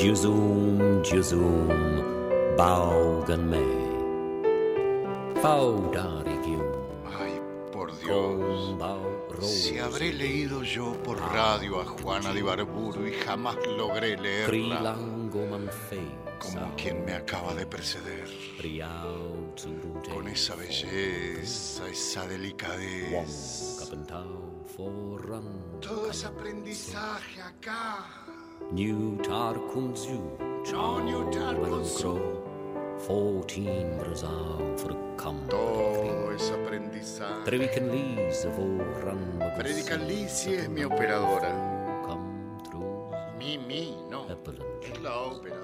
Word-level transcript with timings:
Juzum, 0.00 1.02
Juzum, 1.04 1.68
Baugan 2.56 3.50
me. 3.50 3.60
Ay, 7.04 7.38
por 7.70 7.92
Dios. 8.00 8.76
Si 9.42 9.78
habré 9.78 10.14
leído 10.14 10.62
yo 10.62 10.94
por 11.02 11.18
radio 11.20 11.82
a 11.82 11.84
Juana 11.84 12.32
de 12.32 12.40
Ibarburu 12.40 13.06
y 13.08 13.12
jamás 13.12 13.58
logré 13.76 14.16
leerla 14.16 14.96
como 16.38 16.74
quien 16.76 17.04
me 17.04 17.12
acaba 17.12 17.52
de 17.52 17.66
preceder. 17.66 18.26
Con 20.10 20.28
esa 20.28 20.54
belleza, 20.54 21.86
esa 21.86 22.26
delicadeza. 22.26 23.84
Todo 25.82 26.10
ese 26.10 26.26
aprendizaje 26.26 27.42
acá. 27.42 28.29
New 28.72 29.18
Tarkunzu, 29.18 30.20
No, 30.72 31.02
New 31.02 31.30
Tarkunzu. 31.32 32.20
14 33.00 33.98
brazal 33.98 34.76
för 34.76 34.94
kam. 35.18 35.36
Todo 35.48 36.30
ese 36.36 36.54
aprendizaje. 36.54 37.44
Predikan 37.44 37.88
Lise 37.88 38.48
våran 38.48 39.42
Predica 39.58 39.96
Lisi 39.96 40.54
es 40.54 40.68
mi 40.68 40.84
operadora. 40.84 41.52
Mi, 43.38 43.58
mi, 43.58 43.96
no. 44.10 44.26
Es 44.28 45.02
la 45.02 45.20
operadora. 45.20 45.56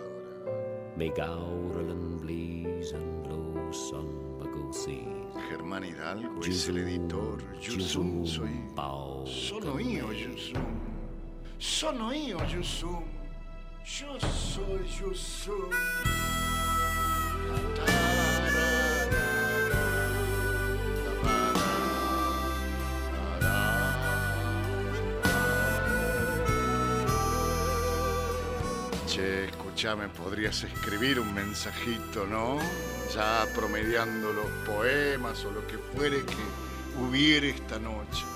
Med 0.97 1.15
gaurelen 1.17 2.19
blisen 2.21 3.23
blåsan 3.23 4.39
bagosi. 4.41 5.07
Germán 5.51 5.85
Hidalgo 5.85 6.41
es 6.41 6.69
el 6.69 6.79
editor. 6.79 7.39
Yusum 7.61 8.27
soy. 8.27 8.51
Sono 9.27 9.79
io, 9.79 10.13
Yusum. 10.13 10.86
Sono 11.59 12.13
io, 12.13 12.39
Yusum. 12.45 13.03
Yo 13.83 14.19
soy 14.21 14.87
Yusum. 15.01 15.71
Che, 29.07 29.45
escúchame, 29.47 30.09
podrías 30.11 30.63
escribir 30.63 31.19
un 31.19 31.33
mensajito, 31.33 32.27
¿no? 32.27 32.59
Ya 33.15 33.47
promediando 33.55 34.31
los 34.31 34.47
poemas 34.67 35.43
o 35.47 35.51
lo 35.53 35.67
que 35.67 35.79
fuere 35.79 36.23
que 36.27 37.01
hubiere 37.01 37.51
esta 37.51 37.79
noche. 37.79 38.36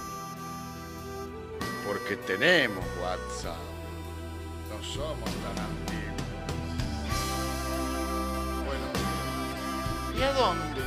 Porque 1.90 2.14
tenemos 2.18 2.84
WhatsApp. 3.02 3.56
No 4.68 4.80
somos 4.84 5.28
tan 5.42 5.58
antiguos. 5.58 6.22
Bueno, 8.64 8.86
¿y 10.16 10.22
a 10.22 10.32
dónde? 10.32 10.82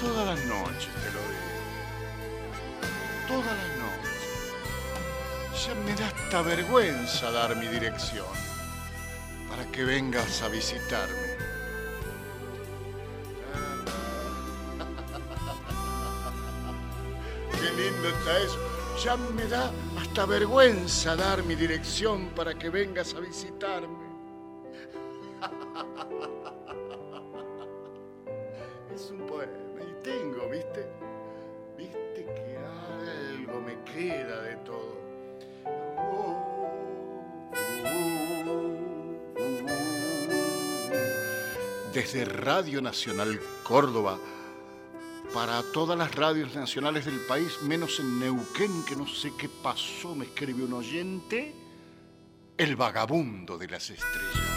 Todas 0.00 0.26
las 0.26 0.44
noches 0.46 0.90
te 1.04 1.12
lo 1.12 1.20
digo. 1.30 1.52
Todas 3.28 3.56
las 3.56 3.72
noches. 3.78 4.18
Ya 5.64 5.74
me 5.76 5.94
da 5.94 6.08
hasta 6.08 6.42
vergüenza 6.42 7.30
dar 7.30 7.54
mi 7.54 7.68
dirección 7.68 8.26
para 9.48 9.64
que 9.70 9.84
vengas 9.84 10.42
a 10.42 10.48
visitarme. 10.48 11.21
Ya 19.02 19.16
me 19.16 19.46
da 19.48 19.72
hasta 19.98 20.26
vergüenza 20.26 21.16
dar 21.16 21.42
mi 21.42 21.56
dirección 21.56 22.28
para 22.36 22.54
que 22.54 22.70
vengas 22.70 23.14
a 23.14 23.20
visitarme. 23.20 24.12
Es 28.94 29.10
un 29.10 29.26
poema 29.26 29.80
y 29.80 30.02
tengo, 30.04 30.48
¿viste? 30.50 30.86
¿Viste 31.78 32.26
que 32.26 32.58
algo 33.32 33.60
me 33.60 33.82
queda 33.84 34.42
de 34.42 34.56
todo? 34.56 35.00
Desde 41.92 42.24
Radio 42.24 42.80
Nacional 42.82 43.40
Córdoba, 43.62 44.18
para 45.32 45.62
todas 45.62 45.96
las 45.96 46.14
radios 46.14 46.54
nacionales 46.54 47.06
del 47.06 47.18
país, 47.20 47.62
menos 47.62 47.98
en 48.00 48.20
Neuquén, 48.20 48.84
que 48.84 48.94
no 48.96 49.06
sé 49.06 49.32
qué 49.38 49.48
pasó, 49.48 50.14
me 50.14 50.26
escribe 50.26 50.64
un 50.64 50.74
oyente, 50.74 51.54
el 52.58 52.76
vagabundo 52.76 53.56
de 53.56 53.68
las 53.68 53.90
estrellas. 53.90 54.52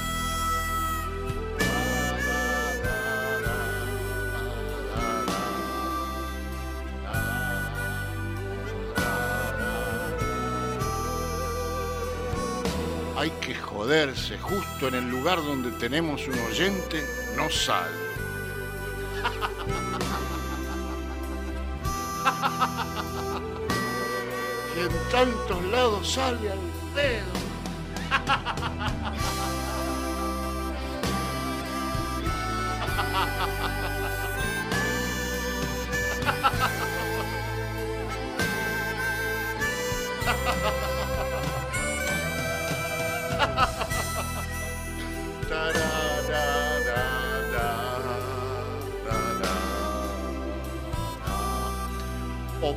Hay 13.18 13.30
que 13.42 13.56
joderse, 13.56 14.38
justo 14.38 14.90
en 14.90 14.96
el 14.96 15.10
lugar 15.10 15.38
donde 15.38 15.72
tenemos 15.72 16.28
un 16.28 16.38
oyente, 16.40 17.04
no 17.38 17.50
sale. 17.50 18.05
En 24.86 25.12
tantos 25.12 25.64
lados 25.66 26.08
sale 26.14 26.52
al 26.52 26.60
dedo. 26.94 27.45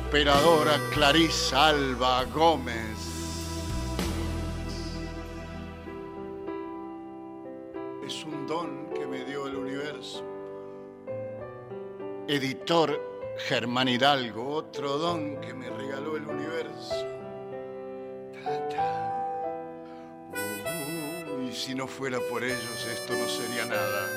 Operadora 0.09 0.79
Clarisa 0.91 1.67
Alba 1.67 2.25
Gómez. 2.33 2.97
Es 8.03 8.23
un 8.25 8.47
don 8.47 8.89
que 8.89 9.05
me 9.05 9.23
dio 9.23 9.45
el 9.45 9.55
universo. 9.55 10.23
Editor 12.27 12.99
Germán 13.37 13.87
Hidalgo, 13.87 14.49
otro 14.49 14.97
don 14.97 15.39
que 15.41 15.53
me 15.53 15.69
regaló 15.69 16.17
el 16.17 16.25
universo. 16.25 17.05
Ta, 18.43 18.67
ta. 18.69 20.33
Uh, 20.33 21.43
y 21.43 21.53
si 21.53 21.75
no 21.75 21.85
fuera 21.85 22.17
por 22.31 22.43
ellos, 22.43 22.87
esto 22.91 23.13
no 23.13 23.29
sería 23.29 23.65
nada. 23.65 24.09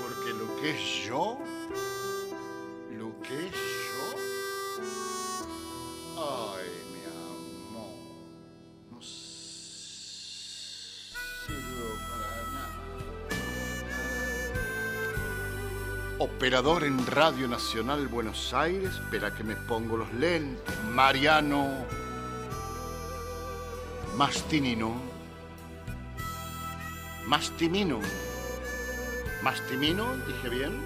Porque 0.00 0.30
lo 0.32 0.60
que 0.60 0.70
es 0.70 1.06
yo, 1.08 1.38
En 16.56 17.04
Radio 17.08 17.48
Nacional 17.48 18.06
Buenos 18.06 18.54
Aires, 18.54 18.94
espera 18.94 19.34
que 19.34 19.42
me 19.42 19.56
pongo 19.56 19.96
los 19.96 20.12
lentes, 20.14 20.62
Mariano 20.92 21.84
Mastinino. 24.16 24.94
Mastimino. 27.26 27.98
Mastimino, 29.42 30.06
dije 30.28 30.48
bien. 30.48 30.80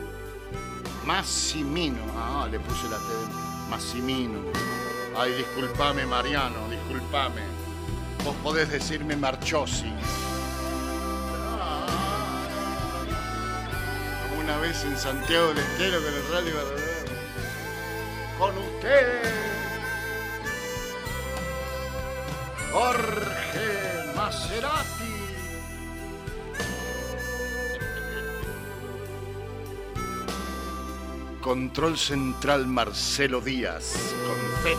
Massimino. 1.04 2.00
Ah, 2.16 2.48
le 2.50 2.58
puse 2.60 2.88
la 2.88 2.96
T 2.96 3.68
Massimino. 3.68 4.40
Ay, 5.18 5.32
disculpame, 5.34 6.06
Mariano, 6.06 6.66
disculpame. 6.70 7.42
Vos 8.24 8.34
podés 8.36 8.70
decirme 8.70 9.16
Marchosi. 9.16 9.92
vez 14.58 14.84
en 14.84 14.96
Santiago 14.96 15.48
del 15.48 15.58
Estero 15.58 16.02
con 16.02 16.14
el 16.14 16.28
Rally 16.30 16.52
Barredero. 16.52 17.08
Con 18.38 18.58
ustedes, 18.58 19.34
Jorge 22.72 24.12
Maserati. 24.14 25.18
Control 31.40 31.96
Central 31.96 32.66
Marcelo 32.66 33.40
Díaz, 33.40 33.94
con 34.26 34.62
Z. 34.62 34.78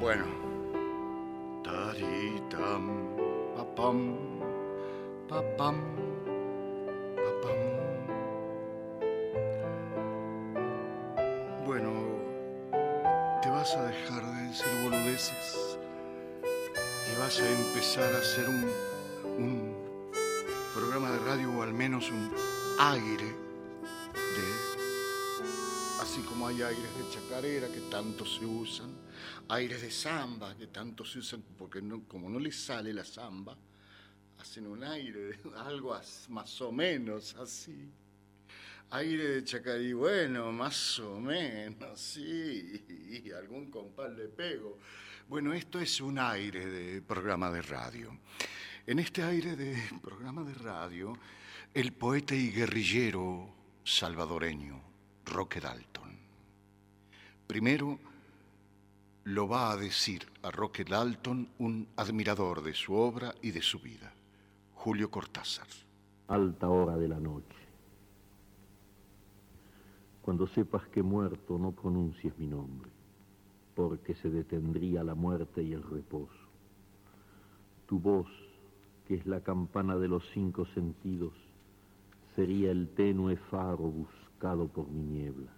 Bueno. 0.00 0.24
Taritam, 1.64 3.16
papam 3.56 4.33
pa 5.28 5.42
pam. 5.56 5.76
Bueno, 11.64 11.90
te 13.42 13.48
vas 13.48 13.74
a 13.74 13.86
dejar 13.86 14.22
de 14.22 14.48
decir 14.48 14.66
boludeces 14.82 15.78
y 17.10 17.18
vas 17.18 17.40
a 17.40 17.50
empezar 17.50 18.14
a 18.14 18.18
hacer 18.18 18.48
un, 18.48 18.70
un 19.38 19.74
programa 20.74 21.10
de 21.10 21.18
radio 21.20 21.50
o 21.52 21.62
al 21.62 21.72
menos 21.72 22.10
un 22.10 22.30
aire 22.78 23.24
de 23.26 24.74
así 26.02 26.20
como 26.22 26.46
hay 26.46 26.62
aires 26.62 26.98
de 26.98 27.10
chacarera 27.10 27.68
que 27.68 27.80
tanto 27.90 28.26
se 28.26 28.44
usan, 28.44 28.94
aires 29.48 29.80
de 29.80 29.90
samba 29.90 30.54
que 30.54 30.66
tanto 30.66 31.04
se 31.04 31.18
usan, 31.18 31.42
porque 31.56 31.82
como 32.06 32.28
no 32.28 32.38
les 32.38 32.56
sale 32.56 32.92
la 32.92 33.04
samba, 33.04 33.56
hacen 34.44 34.66
un 34.66 34.84
aire 34.84 35.40
algo 35.56 35.98
más 36.28 36.60
o 36.60 36.70
menos 36.70 37.34
así. 37.36 37.90
Aire 38.90 39.28
de 39.36 39.44
chacarí, 39.44 39.94
bueno, 39.94 40.52
más 40.52 40.98
o 40.98 41.18
menos, 41.18 41.98
sí, 42.12 42.84
y 43.24 43.30
algún 43.32 43.70
compás 43.70 44.12
le 44.12 44.28
pego. 44.28 44.78
Bueno, 45.28 45.54
esto 45.54 45.80
es 45.80 45.98
un 46.02 46.18
aire 46.18 46.66
de 46.66 47.00
programa 47.00 47.50
de 47.50 47.62
radio. 47.62 48.18
En 48.86 48.98
este 48.98 49.22
aire 49.22 49.56
de 49.56 49.82
programa 50.02 50.44
de 50.44 50.52
radio, 50.52 51.14
el 51.72 51.94
poeta 51.94 52.34
y 52.34 52.50
guerrillero 52.50 53.48
salvadoreño 53.82 54.78
Roque 55.24 55.58
Dalton. 55.58 56.18
Primero 57.46 57.98
lo 59.24 59.48
va 59.48 59.72
a 59.72 59.76
decir 59.78 60.26
a 60.42 60.50
Roque 60.50 60.84
Dalton 60.84 61.48
un 61.58 61.88
admirador 61.96 62.62
de 62.62 62.74
su 62.74 62.92
obra 62.92 63.34
y 63.40 63.52
de 63.52 63.62
su 63.62 63.78
vida, 63.80 64.12
Julio 64.84 65.10
Cortázar. 65.10 65.66
Alta 66.28 66.68
hora 66.68 66.98
de 66.98 67.08
la 67.08 67.18
noche. 67.18 67.56
Cuando 70.20 70.46
sepas 70.46 70.86
que 70.88 71.02
muerto 71.02 71.56
no 71.56 71.72
pronuncies 71.72 72.36
mi 72.38 72.46
nombre, 72.46 72.90
porque 73.74 74.14
se 74.14 74.28
detendría 74.28 75.02
la 75.02 75.14
muerte 75.14 75.62
y 75.62 75.72
el 75.72 75.82
reposo. 75.82 76.50
Tu 77.86 77.98
voz, 77.98 78.28
que 79.08 79.14
es 79.14 79.24
la 79.24 79.40
campana 79.40 79.96
de 79.96 80.06
los 80.06 80.28
cinco 80.34 80.66
sentidos, 80.66 81.32
sería 82.36 82.70
el 82.70 82.90
tenue 82.90 83.38
faro 83.38 83.84
buscado 83.84 84.68
por 84.68 84.86
mi 84.86 85.02
niebla. 85.02 85.52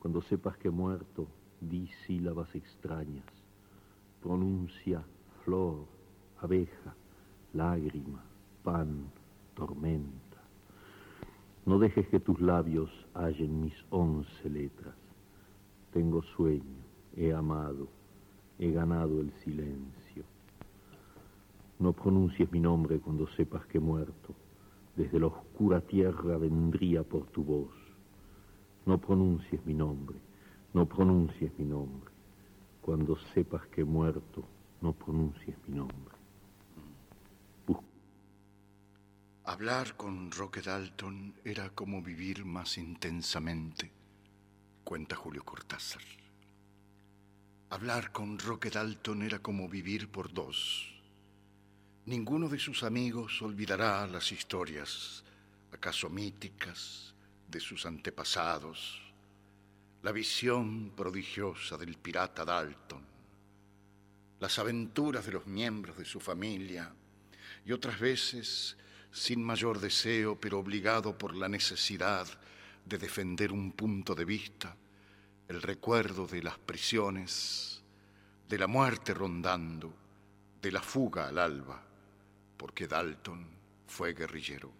Cuando 0.00 0.22
sepas 0.22 0.56
que 0.56 0.70
muerto, 0.70 1.28
di 1.60 1.86
sílabas 2.04 2.52
extrañas, 2.56 3.30
pronuncia 4.20 5.04
flor, 5.44 5.86
abeja, 6.40 6.96
lágrima, 7.52 8.22
pan, 8.62 9.10
tormenta. 9.54 10.42
No 11.66 11.78
dejes 11.78 12.08
que 12.08 12.20
tus 12.20 12.40
labios 12.40 12.90
hallen 13.14 13.60
mis 13.60 13.74
once 13.90 14.48
letras. 14.48 14.94
Tengo 15.92 16.22
sueño, 16.22 16.82
he 17.16 17.32
amado, 17.32 17.88
he 18.58 18.70
ganado 18.70 19.20
el 19.20 19.32
silencio. 19.44 20.24
No 21.78 21.92
pronuncies 21.92 22.50
mi 22.50 22.60
nombre 22.60 22.98
cuando 22.98 23.26
sepas 23.28 23.64
que 23.66 23.78
muerto, 23.78 24.34
desde 24.96 25.20
la 25.20 25.26
oscura 25.26 25.80
tierra 25.80 26.36
vendría 26.38 27.02
por 27.02 27.26
tu 27.26 27.44
voz. 27.44 27.74
No 28.84 28.98
pronuncies 28.98 29.64
mi 29.64 29.74
nombre, 29.74 30.18
no 30.74 30.86
pronuncies 30.86 31.52
mi 31.58 31.64
nombre. 31.64 32.10
Cuando 32.82 33.16
sepas 33.34 33.66
que 33.68 33.82
he 33.82 33.84
muerto, 33.84 34.42
no 34.80 34.92
pronuncies 34.92 35.56
mi 35.66 35.76
nombre. 35.76 36.07
Hablar 39.48 39.96
con 39.96 40.30
Roque 40.30 40.60
Dalton 40.60 41.40
era 41.42 41.70
como 41.70 42.02
vivir 42.02 42.44
más 42.44 42.76
intensamente, 42.76 43.90
cuenta 44.84 45.16
Julio 45.16 45.42
Cortázar. 45.42 46.02
Hablar 47.70 48.12
con 48.12 48.38
Roque 48.38 48.68
Dalton 48.68 49.22
era 49.22 49.38
como 49.38 49.66
vivir 49.66 50.10
por 50.10 50.34
dos. 50.34 50.94
Ninguno 52.04 52.50
de 52.50 52.58
sus 52.58 52.82
amigos 52.82 53.40
olvidará 53.40 54.06
las 54.06 54.32
historias, 54.32 55.24
acaso 55.72 56.10
míticas, 56.10 57.14
de 57.50 57.58
sus 57.58 57.86
antepasados, 57.86 59.00
la 60.02 60.12
visión 60.12 60.92
prodigiosa 60.94 61.78
del 61.78 61.96
pirata 61.96 62.44
Dalton, 62.44 63.02
las 64.40 64.58
aventuras 64.58 65.24
de 65.24 65.32
los 65.32 65.46
miembros 65.46 65.96
de 65.96 66.04
su 66.04 66.20
familia 66.20 66.92
y 67.64 67.72
otras 67.72 67.98
veces, 67.98 68.76
sin 69.12 69.42
mayor 69.42 69.80
deseo, 69.80 70.38
pero 70.40 70.58
obligado 70.58 71.16
por 71.16 71.34
la 71.34 71.48
necesidad 71.48 72.26
de 72.84 72.98
defender 72.98 73.52
un 73.52 73.72
punto 73.72 74.14
de 74.14 74.24
vista, 74.24 74.76
el 75.48 75.62
recuerdo 75.62 76.26
de 76.26 76.42
las 76.42 76.58
prisiones, 76.58 77.82
de 78.48 78.58
la 78.58 78.66
muerte 78.66 79.14
rondando, 79.14 79.94
de 80.60 80.72
la 80.72 80.82
fuga 80.82 81.28
al 81.28 81.38
alba 81.38 81.88
porque 82.58 82.88
Dalton 82.88 83.46
fue 83.86 84.12
guerrillero, 84.12 84.70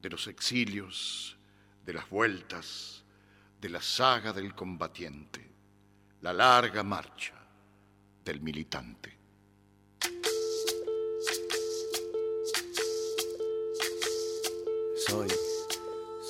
de 0.00 0.08
los 0.08 0.28
exilios, 0.28 1.36
de 1.84 1.92
las 1.92 2.08
vueltas, 2.08 3.02
de 3.60 3.68
la 3.68 3.82
saga 3.82 4.32
del 4.32 4.54
combatiente, 4.54 5.50
la 6.22 6.32
larga 6.32 6.82
marcha 6.82 7.34
del 8.24 8.40
militante. 8.40 9.18
Soy 15.12 15.51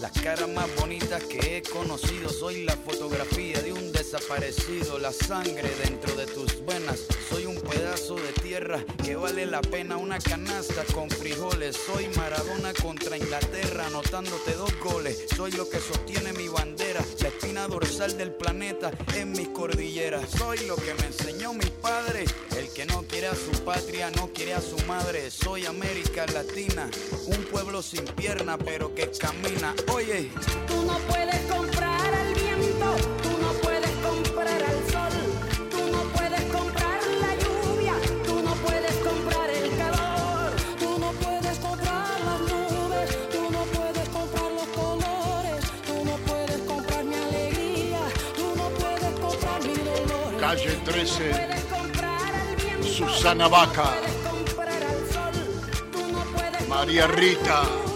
Las 0.00 0.12
caras 0.12 0.48
más 0.48 0.74
bonitas 0.76 1.22
que 1.24 1.58
he 1.58 1.62
conocido. 1.62 2.30
Soy 2.30 2.64
la 2.64 2.74
fotografía 2.74 3.60
de 3.60 3.74
un 3.74 3.92
desaparecido, 3.92 4.98
la 4.98 5.12
sangre 5.12 5.68
dentro 5.84 6.14
de 6.14 6.26
tus 6.26 6.64
venas. 6.64 7.04
Soy 7.28 7.44
un 7.44 7.60
pedazo 7.60 8.14
de 8.14 8.32
tierra 8.32 8.82
que 9.04 9.14
vale 9.14 9.44
la 9.44 9.60
pena 9.60 9.98
una 9.98 10.18
canasta 10.18 10.84
con 10.94 11.10
frijoles. 11.10 11.76
Soy 11.76 12.08
Maradona 12.16 12.72
contra 12.72 13.18
Inglaterra, 13.18 13.88
anotándote 13.88 14.54
dos 14.54 14.72
goles. 14.80 15.26
Soy 15.36 15.52
lo 15.52 15.68
que 15.68 15.78
sostiene 15.78 16.32
mi 16.32 16.48
bandera, 16.48 17.04
la 17.20 17.28
espina 17.28 17.68
dorsal 17.68 18.16
del 18.16 18.32
planeta 18.32 18.90
en 19.14 19.32
mis 19.32 19.48
cordilleras. 19.48 20.30
Soy 20.30 20.60
lo 20.66 20.76
que 20.76 20.94
me 20.94 21.06
enseñó 21.08 21.52
mi 21.52 21.66
padre, 21.82 22.24
que 22.80 22.86
no 22.86 23.02
quiere 23.02 23.26
a 23.26 23.34
su 23.34 23.50
patria, 23.62 24.10
no 24.10 24.28
quiere 24.28 24.54
a 24.54 24.60
su 24.62 24.78
madre. 24.86 25.30
Soy 25.30 25.66
América 25.66 26.24
Latina, 26.32 26.88
un 27.26 27.44
pueblo 27.52 27.82
sin 27.82 28.06
pierna 28.06 28.56
pero 28.56 28.94
que 28.94 29.10
camina. 29.10 29.74
Oye, 29.92 30.30
tú 30.66 30.82
no 30.86 30.96
puedes 31.00 31.40
comprar 31.52 32.14
al 32.14 32.32
viento, 32.32 32.96
tú 33.22 33.36
no 33.42 33.52
puedes 33.60 33.90
comprar 33.96 34.62
al 34.62 34.78
sol, 34.90 35.12
tú 35.70 35.92
no 35.92 36.02
puedes 36.14 36.42
comprar 36.44 37.00
la 37.20 37.34
lluvia, 37.36 37.94
tú 38.24 38.40
no 38.42 38.54
puedes 38.54 38.94
comprar 39.08 39.50
el 39.50 39.76
calor, 39.76 40.52
tú 40.78 40.98
no 40.98 41.12
puedes 41.12 41.58
comprar 41.58 42.20
las 42.24 42.40
nubes, 42.40 43.30
tú 43.30 43.50
no 43.50 43.62
puedes 43.76 44.08
comprar 44.08 44.52
los 44.52 44.68
colores, 44.68 45.64
tú 45.86 46.04
no 46.06 46.16
puedes 46.24 46.60
comprar 46.62 47.04
mi 47.04 47.14
alegría, 47.14 48.00
tú 48.34 48.54
no 48.56 48.70
puedes 48.70 49.20
comprar 49.20 49.62
mi 49.66 49.74
dolor. 49.74 50.40
Calle 50.40 50.80
13, 50.86 51.59
Susana 53.20 53.48
Vaca, 53.48 53.84
María 56.70 57.06
Rita. 57.06 57.89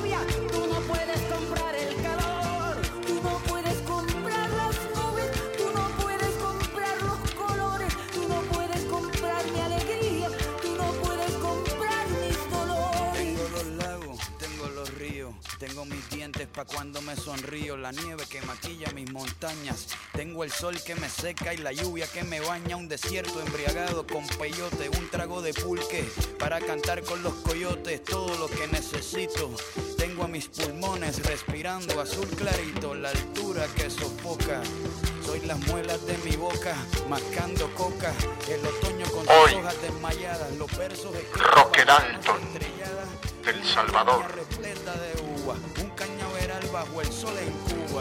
La 17.85 17.93
nieve 17.93 18.25
que 18.31 18.41
maquilla 18.41 18.91
mis 18.95 19.13
montañas. 19.13 19.89
Tengo 20.15 20.43
el 20.43 20.51
sol 20.51 20.75
que 20.87 20.95
me 20.95 21.07
seca 21.11 21.53
y 21.53 21.59
la 21.59 21.71
lluvia 21.71 22.07
que 22.07 22.25
me 22.25 22.41
baña, 22.41 22.77
un 22.77 22.89
desierto 22.89 23.43
embriagado 23.43 24.07
con 24.07 24.27
peyote, 24.27 24.89
un 24.89 25.11
trago 25.11 25.43
de 25.43 25.53
pulque 25.53 26.03
para 26.39 26.61
cantar 26.61 27.03
con 27.03 27.23
los 27.23 27.35
coyotes, 27.35 28.03
todo 28.03 28.39
lo 28.39 28.49
que 28.49 28.69
necesito. 28.69 29.51
Tengo 29.99 30.25
a 30.25 30.29
mis 30.29 30.49
pulmones 30.49 31.23
respirando 31.27 32.01
azul 32.01 32.27
clarito, 32.29 32.95
la 32.95 33.11
altura 33.11 33.67
que 33.77 33.91
sofoca. 33.91 34.63
Soy 35.23 35.41
las 35.41 35.59
muelas 35.67 36.07
de 36.07 36.17
mi 36.19 36.37
boca, 36.37 36.75
mascando 37.11 37.69
coca, 37.75 38.15
el 38.49 38.65
otoño 38.67 39.05
con 39.11 39.27
sus 39.27 39.59
hojas 39.59 39.83
desmayadas, 39.83 40.57
los 40.57 40.75
versos 40.79 41.15
Roque 41.35 41.85
Dalton, 41.85 42.41
del 43.45 43.65
Salvador. 43.65 44.25
repleta 44.35 44.93
de 44.95 45.43
uva, 45.43 45.55
un 45.83 45.91
cañaveral 45.91 46.67
bajo 46.73 47.03
el 47.03 47.13
sol 47.13 47.35
en 47.39 47.74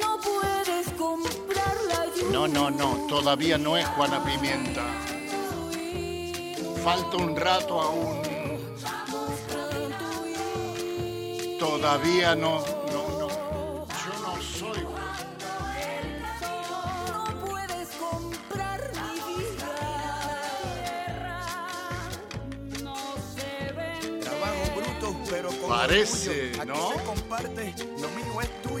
no 0.00 0.20
puedes 0.20 0.86
comprar 0.98 1.76
la 1.88 2.06
lluvia. 2.06 2.32
No, 2.32 2.48
no, 2.48 2.70
no, 2.70 3.06
todavía 3.06 3.56
no 3.56 3.76
es 3.76 3.86
Juana 3.86 4.24
Pimienta. 4.24 4.95
Falta 6.86 7.16
un 7.16 7.34
rato 7.34 7.80
aún. 7.80 8.22
Todavía 11.58 12.36
no, 12.36 12.60
no, 12.92 13.08
no. 13.18 13.28
Yo 13.88 14.14
no 14.22 14.40
soy. 14.40 14.86
No 17.10 17.44
puedes 17.44 17.88
comprar 17.88 18.92
mi 18.94 19.34
vida. 19.34 19.74
No 22.84 22.94
se 23.34 23.72
vende. 23.72 24.20
Trabajo 24.20 24.64
bruto, 24.76 25.16
pero 25.28 25.48
con 25.48 25.68
Parece, 25.68 26.52
¿no? 26.64 26.92
se 26.92 27.02
comparte, 27.02 27.74
lo 28.00 28.08
mío 28.10 28.42
es 28.42 28.62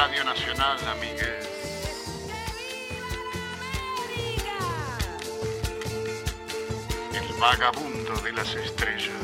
Radio 0.00 0.22
Nacional, 0.22 0.78
amigues. 0.96 1.48
El 7.12 7.40
vagabundo 7.40 8.14
de 8.20 8.32
las 8.32 8.54
estrellas. 8.54 9.17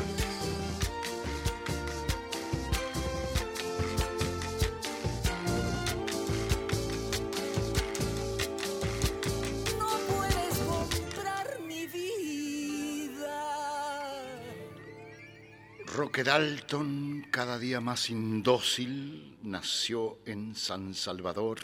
Dalton, 16.25 17.27
cada 17.29 17.59
día 17.59 17.79
más 17.79 18.09
indócil, 18.09 19.37
nació 19.43 20.17
en 20.25 20.55
San 20.55 20.95
Salvador 20.95 21.59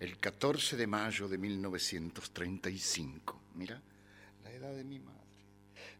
el 0.00 0.18
14 0.18 0.76
de 0.76 0.88
mayo 0.88 1.28
de 1.28 1.38
1935. 1.38 3.40
Mira, 3.54 3.80
la 4.42 4.50
edad 4.50 4.74
de 4.74 4.82
mi 4.82 4.98
madre. 4.98 5.20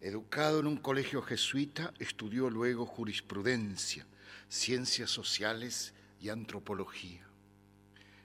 Educado 0.01 0.59
en 0.59 0.67
un 0.67 0.79
colegio 0.79 1.23
jesuita, 1.23 1.95
estudió 2.01 2.51
luego 2.51 2.87
jurisprudencia, 2.87 4.05
ciencias 4.49 5.09
sociales 5.09 5.95
y 6.21 6.31
antropología 6.31 7.25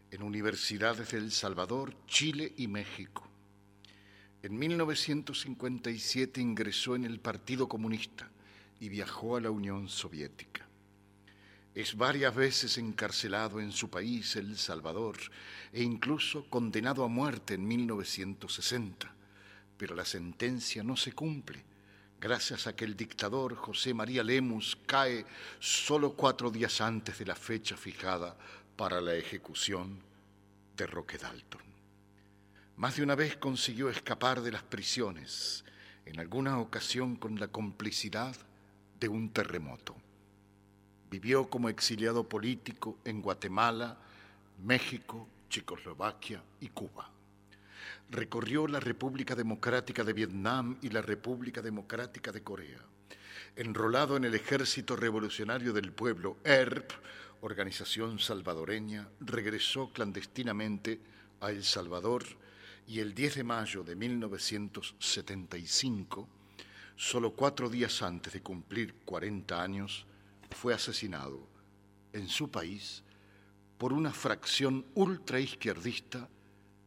en 0.09 0.23
universidades 0.23 1.11
de 1.11 1.19
El 1.19 1.31
Salvador, 1.31 1.93
Chile 2.07 2.51
y 2.57 2.67
México. 2.67 3.29
En 4.41 4.57
1957 4.57 6.41
ingresó 6.41 6.95
en 6.95 7.05
el 7.05 7.19
Partido 7.19 7.69
Comunista 7.69 8.31
y 8.79 8.89
viajó 8.89 9.35
a 9.35 9.41
la 9.41 9.51
Unión 9.51 9.89
Soviética. 9.89 10.67
Es 11.73 11.95
varias 11.95 12.33
veces 12.33 12.77
encarcelado 12.79 13.59
en 13.59 13.71
su 13.71 13.89
país, 13.89 14.35
El 14.35 14.57
Salvador, 14.57 15.17
e 15.71 15.83
incluso 15.83 16.49
condenado 16.49 17.03
a 17.03 17.07
muerte 17.07 17.53
en 17.53 17.67
1960, 17.67 19.13
pero 19.77 19.95
la 19.95 20.05
sentencia 20.05 20.81
no 20.81 20.97
se 20.97 21.13
cumple, 21.13 21.63
gracias 22.19 22.65
a 22.65 22.75
que 22.75 22.85
el 22.85 22.97
dictador 22.97 23.55
José 23.55 23.93
María 23.93 24.23
Lemus 24.23 24.75
cae 24.87 25.25
solo 25.59 26.13
cuatro 26.13 26.49
días 26.49 26.81
antes 26.81 27.19
de 27.19 27.25
la 27.25 27.35
fecha 27.35 27.77
fijada 27.77 28.35
para 28.75 28.99
la 28.99 29.13
ejecución 29.13 30.01
de 30.75 30.87
Roque 30.87 31.19
Dalton. 31.19 31.61
Más 32.77 32.95
de 32.95 33.03
una 33.03 33.13
vez 33.13 33.37
consiguió 33.37 33.89
escapar 33.89 34.41
de 34.41 34.51
las 34.51 34.63
prisiones, 34.63 35.63
en 36.05 36.19
alguna 36.19 36.59
ocasión 36.59 37.17
con 37.17 37.39
la 37.39 37.49
complicidad 37.49 38.35
de 38.99 39.07
un 39.07 39.29
terremoto. 39.29 39.95
Vivió 41.09 41.49
como 41.49 41.69
exiliado 41.69 42.27
político 42.27 42.97
en 43.05 43.21
Guatemala, 43.21 43.97
México, 44.63 45.27
Checoslovaquia 45.49 46.43
y 46.59 46.69
Cuba. 46.69 47.09
Recorrió 48.09 48.67
la 48.67 48.79
República 48.79 49.35
Democrática 49.35 50.03
de 50.03 50.13
Vietnam 50.13 50.77
y 50.81 50.89
la 50.89 51.01
República 51.01 51.61
Democrática 51.61 52.31
de 52.31 52.43
Corea. 52.43 52.79
Enrolado 53.55 54.17
en 54.17 54.25
el 54.25 54.35
Ejército 54.35 54.95
Revolucionario 54.95 55.73
del 55.73 55.91
Pueblo, 55.91 56.37
ERP, 56.43 56.91
organización 57.41 58.19
salvadoreña, 58.19 59.09
regresó 59.19 59.91
clandestinamente 59.91 60.99
a 61.39 61.51
El 61.51 61.63
Salvador 61.63 62.23
y 62.87 62.99
el 62.99 63.13
10 63.13 63.35
de 63.35 63.43
mayo 63.43 63.83
de 63.83 63.95
1975, 63.95 66.27
solo 66.97 67.31
cuatro 67.31 67.69
días 67.69 68.01
antes 68.01 68.33
de 68.33 68.41
cumplir 68.41 68.95
40 69.05 69.61
años, 69.61 70.05
fue 70.49 70.73
asesinado 70.73 71.47
en 72.11 72.27
su 72.27 72.49
país 72.49 73.03
por 73.77 73.93
una 73.93 74.11
fracción 74.11 74.85
ultraizquierdista 74.95 76.27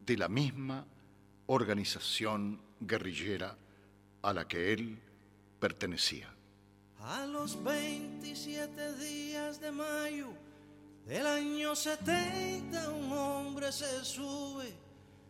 de 0.05 0.17
la 0.17 0.27
misma 0.27 0.85
organización 1.47 2.61
guerrillera 2.81 3.57
a 4.21 4.33
la 4.33 4.47
que 4.47 4.73
él 4.73 4.99
pertenecía. 5.59 6.29
A 6.99 7.25
los 7.25 7.63
27 7.63 8.97
días 8.97 9.61
de 9.61 9.71
mayo 9.71 10.27
del 11.07 11.25
año 11.25 11.73
70 11.73 12.89
un 12.89 13.11
hombre 13.13 13.71
se 13.71 14.03
sube 14.03 14.71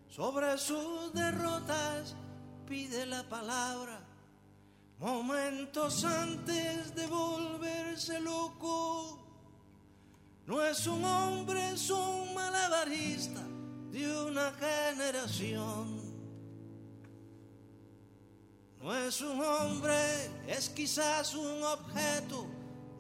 sobre 0.10 0.58
sus 0.58 1.14
derrotas 1.14 2.16
pide 2.68 3.06
la 3.06 3.24
palabra 3.24 4.01
momentos 5.02 6.06
antes 6.06 6.94
de 6.94 7.08
volverse 7.08 8.20
loco. 8.20 9.18
No 10.46 10.64
es 10.64 10.86
un 10.86 11.04
hombre, 11.04 11.72
es 11.72 11.90
un 11.90 12.34
malabarista 12.36 13.42
de 13.92 14.24
una 14.24 14.52
generación. 14.52 16.00
No 18.80 18.96
es 18.96 19.22
un 19.22 19.42
hombre, 19.42 19.96
es 20.48 20.70
quizás 20.70 21.34
un 21.34 21.64
objeto 21.64 22.46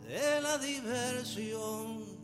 de 0.07 0.41
la 0.41 0.57
diversión. 0.57 2.19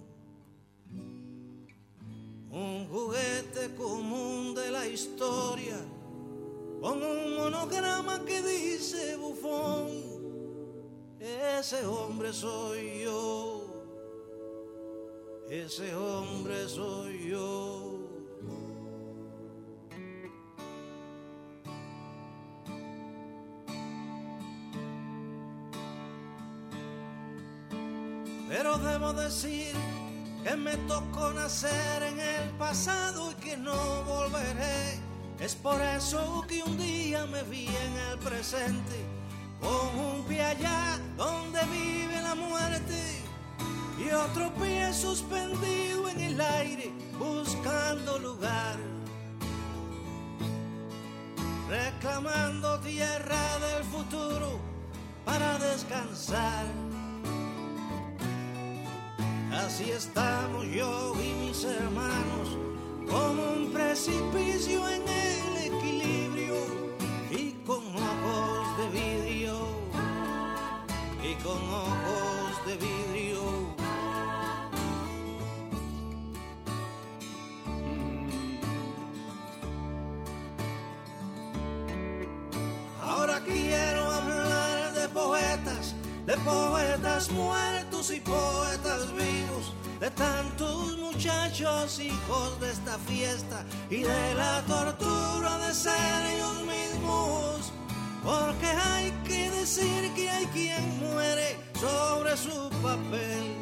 Un 2.50 2.88
juguete 2.90 3.76
común 3.76 4.56
de 4.56 4.72
la 4.72 4.88
historia 4.88 5.78
con 6.82 7.02
un 7.02 7.36
monograma 7.36 8.24
que 8.26 8.42
dice 8.42 9.16
bufón. 9.18 9.88
Ese 11.20 11.86
hombre 11.86 12.32
soy 12.32 13.04
yo, 13.04 13.62
ese 15.50 15.96
hombre 15.96 16.68
soy 16.70 17.30
yo. 17.30 17.94
Pero 28.48 28.78
debo 28.78 29.14
decir 29.14 29.76
que 30.44 30.56
me 30.56 30.78
tocó 30.88 31.34
nacer 31.34 32.04
en 32.04 32.20
el 32.20 32.50
pasado 32.58 33.32
y 33.32 33.36
que 33.36 33.58
no 33.58 34.04
volveré 34.04 35.07
es 35.40 35.56
por 35.56 35.80
eso 35.82 36.46
que 36.48 36.64
un 36.64 36.78
día 36.78 37.26
me 37.26 37.44
vi 37.44 37.68
en 37.68 38.12
el 38.12 38.20
presente, 38.20 39.06
con 39.62 40.00
un 40.00 40.24
pie 40.26 40.44
allá 40.44 41.00
donde 41.16 41.60
vive 41.66 42.22
la 42.22 42.36
muerte 42.36 43.24
y 44.00 44.12
otro 44.12 44.54
pie 44.56 44.92
suspendido 44.94 46.10
en 46.10 46.22
el 46.22 46.42
aire 46.42 46.92
buscando 47.20 48.20
lugar, 48.20 48.78
reclamando 51.70 52.80
tierra 52.80 53.60
del 53.60 53.84
futuro 53.84 54.60
para 55.26 55.58
descansar. 55.60 56.66
Así 59.52 59.92
estamos 59.92 60.66
yo 60.68 61.14
y 61.22 61.34
mis 61.46 61.64
hermanos 61.64 62.67
como 63.10 63.52
un 63.54 63.72
precipicio 63.72 64.88
en 64.90 65.02
el 65.08 65.74
equilibrio 65.74 66.56
y 67.32 67.52
con 67.66 67.84
ojos 67.96 68.78
de 68.78 69.00
vidrio 69.00 69.58
y 71.24 71.34
con 71.44 71.58
ojos 71.58 72.66
de 72.66 72.76
vidrio. 72.78 73.42
Ahora 83.02 83.42
quiero 83.46 84.12
hablar 84.12 84.94
de 84.94 85.10
poetas, 85.10 85.96
de 86.26 86.38
poetas 86.38 87.32
muertos 87.32 88.12
y 88.12 88.20
poetas 88.20 89.12
vivos 89.14 89.74
de 90.00 90.12
tantos 90.12 90.98
muchachos 90.98 92.00
hijos 92.00 92.60
de 92.60 92.72
esta 92.72 92.98
fiesta 93.00 93.66
y 93.90 94.04
de 94.04 94.34
la 94.36 94.62
tortura 94.68 95.58
de 95.58 95.74
ser 95.74 96.26
ellos 96.36 96.62
mismos. 96.64 97.72
Porque 98.24 98.68
hay 98.68 99.12
que 99.26 99.50
decir 99.52 100.14
que 100.14 100.30
hay 100.30 100.46
quien 100.48 101.00
muere 101.00 101.58
sobre 101.80 102.38
su 102.38 102.70
papel. 102.84 103.56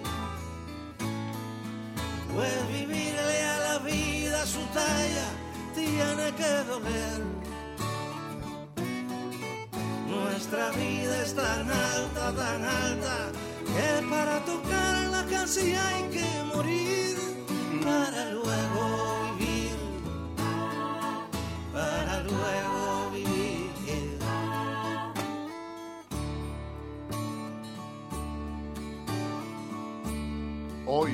Pues 2.34 2.68
vivirle 2.68 3.44
a 3.44 3.60
la 3.60 3.80
vida 3.80 4.46
su 4.46 4.60
talla 4.74 5.28
tiene 5.74 6.34
que 6.36 6.64
doler. 6.70 7.22
Nuestra 10.10 10.72
vida 10.72 11.22
es 11.24 11.34
tan 11.36 11.70
alta, 11.72 12.34
tan 12.36 12.64
alta 12.66 13.32
que 13.76 14.08
para 14.10 14.40
tocarla 14.46 15.26
casi 15.30 15.76
hay 15.76 16.04
que 16.16 16.28
morir 16.54 17.18
para 17.84 18.32
luego 18.32 19.36
vivir, 19.38 19.76
para 21.74 22.22
luego 22.24 23.10
vivir. 23.12 23.70
Hoy, 30.88 31.14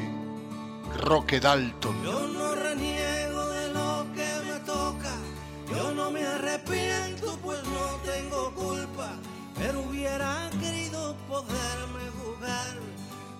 Roque 1.00 1.40
Dalton. 1.40 2.04
Yo 2.04 2.28
no 2.28 2.56
reniego 2.56 3.50
de 3.50 3.74
lo 3.74 4.06
que 4.16 4.30
me 4.48 4.60
toca, 4.66 5.14
yo 5.74 5.92
no 5.94 6.12
me 6.12 6.24
arrepiento 6.26 7.38
pues 7.42 7.64
no 7.64 7.86
tengo 8.12 8.54
culpa, 8.54 9.10
pero 9.58 9.82
hubiera 9.82 10.50
querido 10.62 11.16
poderme 11.28 12.01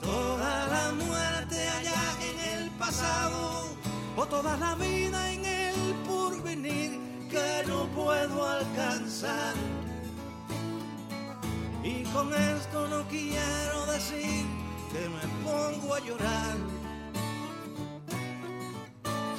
toda 0.02 0.68
la 0.68 0.92
muerte 0.92 1.68
allá 1.68 2.04
en 2.22 2.60
el 2.60 2.70
pasado 2.72 3.76
o 4.16 4.26
toda 4.26 4.58
la 4.58 4.76
vida 4.76 5.32
en 5.32 5.46
el 5.46 5.76
porvenir 6.08 7.00
que 7.30 7.64
no 7.68 7.88
puedo 7.96 8.48
alcanzar. 8.48 9.56
Y 11.84 12.04
con 12.14 12.34
esto 12.34 12.88
no 12.88 13.04
quiero 13.08 13.86
decir 13.88 14.46
que 14.92 15.10
me 15.10 15.26
pongo 15.44 15.96
a 15.96 16.00
llorar. 16.00 16.58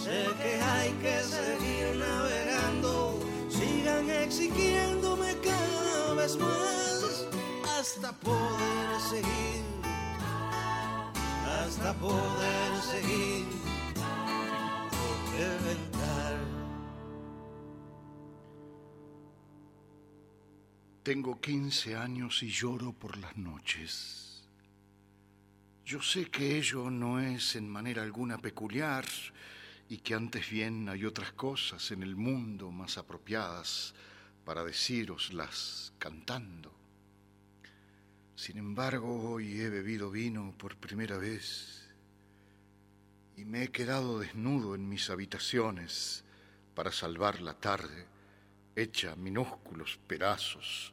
Sé 0.02 0.26
que 0.42 0.60
hay 0.60 0.90
que 1.02 1.22
seguir 1.22 1.96
navegando, 1.96 3.20
sigan 3.48 4.10
exigiéndome 4.10 5.36
cada 5.44 6.14
vez 6.14 6.36
más 6.36 6.71
hasta 7.94 8.10
poder 8.20 9.00
seguir 9.00 9.62
hasta 11.46 11.92
poder 11.94 12.80
seguir 12.80 13.46
reventar. 15.36 16.38
Tengo 21.02 21.38
15 21.38 21.96
años 21.96 22.42
y 22.42 22.48
lloro 22.48 22.94
por 22.94 23.18
las 23.18 23.36
noches. 23.36 24.48
Yo 25.84 26.00
sé 26.00 26.30
que 26.30 26.56
ello 26.56 26.90
no 26.90 27.20
es 27.20 27.56
en 27.56 27.68
manera 27.68 28.02
alguna 28.02 28.38
peculiar 28.38 29.04
y 29.90 29.98
que 29.98 30.14
antes 30.14 30.48
bien 30.48 30.88
hay 30.88 31.04
otras 31.04 31.32
cosas 31.32 31.90
en 31.90 32.02
el 32.02 32.16
mundo 32.16 32.70
más 32.70 32.96
apropiadas 32.96 33.94
para 34.46 34.64
decíroslas 34.64 35.92
cantando. 35.98 36.81
Sin 38.34 38.56
embargo, 38.56 39.30
hoy 39.30 39.60
he 39.60 39.68
bebido 39.68 40.10
vino 40.10 40.54
por 40.56 40.76
primera 40.76 41.18
vez 41.18 41.88
y 43.36 43.44
me 43.44 43.64
he 43.64 43.68
quedado 43.70 44.18
desnudo 44.18 44.74
en 44.74 44.88
mis 44.88 45.10
habitaciones 45.10 46.24
para 46.74 46.92
salvar 46.92 47.40
la 47.40 47.54
tarde, 47.54 48.06
hecha 48.74 49.14
minúsculos 49.16 49.98
pedazos 50.06 50.92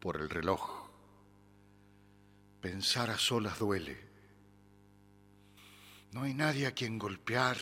por 0.00 0.16
el 0.16 0.30
reloj. 0.30 0.88
Pensar 2.60 3.10
a 3.10 3.18
solas 3.18 3.58
duele. 3.58 3.98
No 6.12 6.22
hay 6.22 6.34
nadie 6.34 6.66
a 6.66 6.72
quien 6.72 6.98
golpear, 6.98 7.58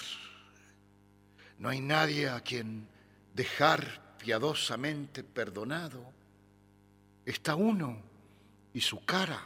no 1.59 1.69
hay 1.71 1.81
nadie 1.81 2.29
a 2.29 2.41
quien 2.41 2.87
dejar 3.35 4.17
piadosamente 4.19 5.25
perdonado. 5.25 6.13
Está 7.25 7.57
uno 7.57 8.14
y 8.75 8.81
su 8.81 9.05
cara, 9.05 9.41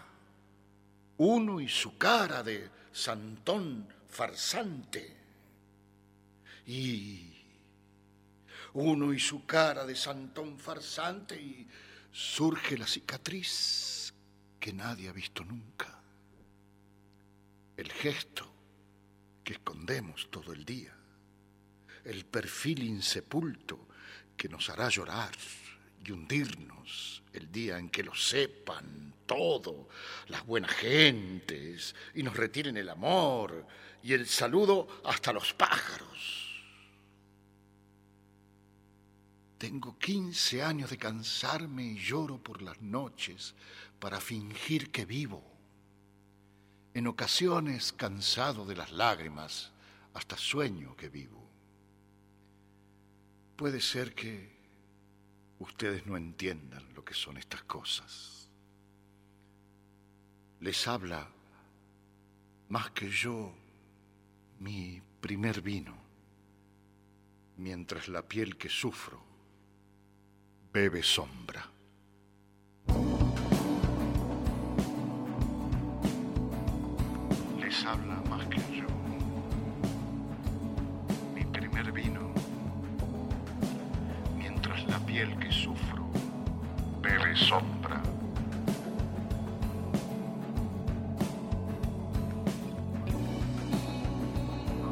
uno 1.18 1.60
y 1.60 1.68
su 1.68 1.98
cara 1.98 2.42
de 2.42 2.70
santón 2.90 3.86
farsante, 4.08 5.16
y 6.66 7.34
uno 8.72 9.12
y 9.12 9.20
su 9.20 9.44
cara 9.44 9.84
de 9.84 9.94
santón 9.94 10.58
farsante 10.58 11.40
y 11.40 11.68
surge 12.10 12.76
la 12.76 12.86
cicatriz 12.86 14.12
que 14.58 14.72
nadie 14.72 15.10
ha 15.10 15.12
visto 15.12 15.44
nunca, 15.44 16.00
el 17.76 17.92
gesto 17.92 18.50
que 19.44 19.52
escondemos 19.54 20.30
todo 20.30 20.54
el 20.54 20.64
día, 20.64 20.94
el 22.04 22.24
perfil 22.24 22.82
insepulto 22.82 23.88
que 24.36 24.48
nos 24.48 24.70
hará 24.70 24.88
llorar 24.88 25.32
y 26.08 26.12
hundirnos 26.12 27.22
el 27.32 27.52
día 27.52 27.78
en 27.78 27.90
que 27.90 28.02
lo 28.02 28.14
sepan 28.14 29.14
todo, 29.26 29.88
las 30.28 30.44
buenas 30.46 30.72
gentes, 30.72 31.94
y 32.14 32.22
nos 32.22 32.36
retiren 32.36 32.76
el 32.78 32.88
amor 32.88 33.66
y 34.02 34.14
el 34.14 34.26
saludo 34.26 34.88
hasta 35.04 35.32
los 35.32 35.52
pájaros. 35.52 36.08
Tengo 39.58 39.98
15 39.98 40.62
años 40.62 40.88
de 40.88 40.98
cansarme 40.98 41.84
y 41.84 41.98
lloro 41.98 42.42
por 42.42 42.62
las 42.62 42.80
noches 42.80 43.54
para 43.98 44.20
fingir 44.20 44.90
que 44.90 45.04
vivo. 45.04 45.42
En 46.94 47.06
ocasiones, 47.06 47.92
cansado 47.92 48.64
de 48.64 48.76
las 48.76 48.92
lágrimas, 48.92 49.72
hasta 50.14 50.36
sueño 50.36 50.96
que 50.96 51.08
vivo. 51.08 51.44
Puede 53.56 53.80
ser 53.80 54.14
que 54.14 54.57
ustedes 55.58 56.06
no 56.06 56.16
entiendan 56.16 56.82
lo 56.94 57.04
que 57.04 57.14
son 57.14 57.36
estas 57.36 57.62
cosas. 57.62 58.50
Les 60.60 60.86
habla 60.88 61.28
más 62.68 62.90
que 62.90 63.08
yo 63.08 63.54
mi 64.60 65.00
primer 65.20 65.62
vino, 65.62 65.94
mientras 67.56 68.08
la 68.08 68.22
piel 68.22 68.56
que 68.56 68.68
sufro 68.68 69.28
bebe 70.72 71.02
sombra. 71.02 71.66
Les 77.58 77.84
habla 77.84 78.22
más 78.28 78.46
que 78.46 78.76
yo. 78.76 78.77
Piel 85.18 85.36
que 85.40 85.50
sufro 85.50 86.08
bebe 87.02 87.34
sombra. 87.34 88.00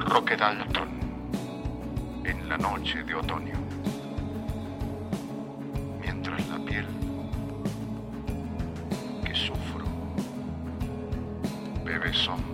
Roque 0.01 0.37
Dalton 0.37 0.89
en 2.25 2.49
la 2.49 2.59
noche 2.59 3.05
de 3.05 3.15
otoño. 3.15 3.55
sombra. 12.13 12.46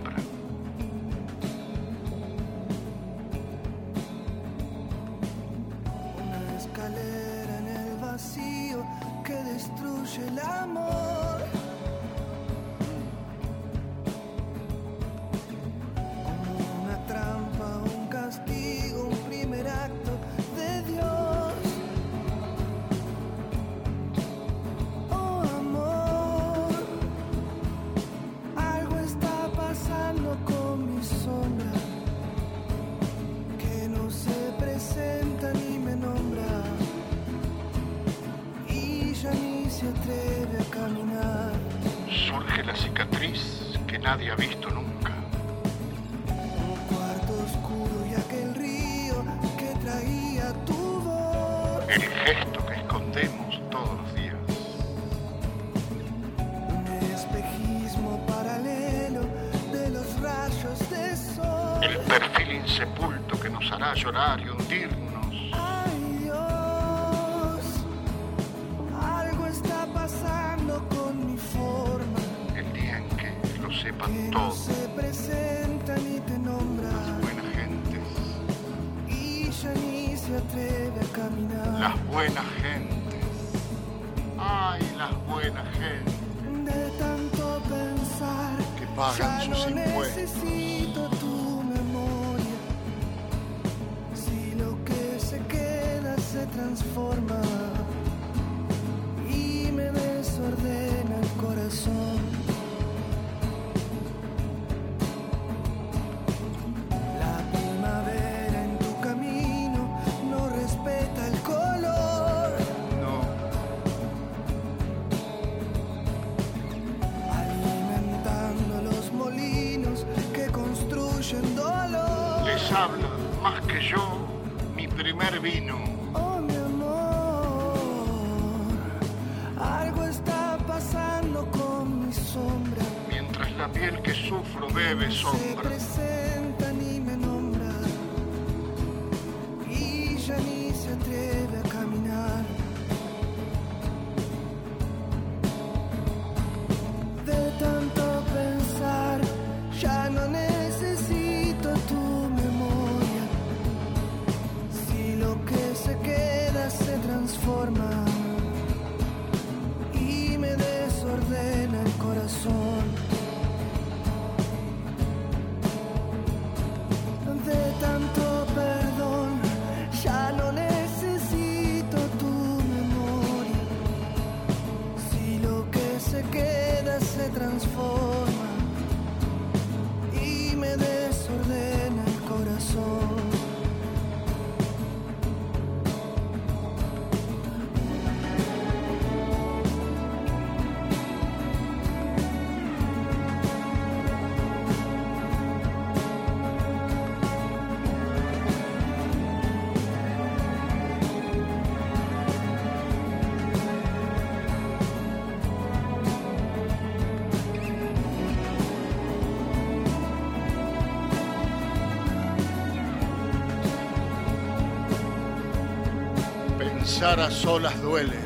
A 217.03 217.29
solas 217.29 217.79
duele. 217.81 218.17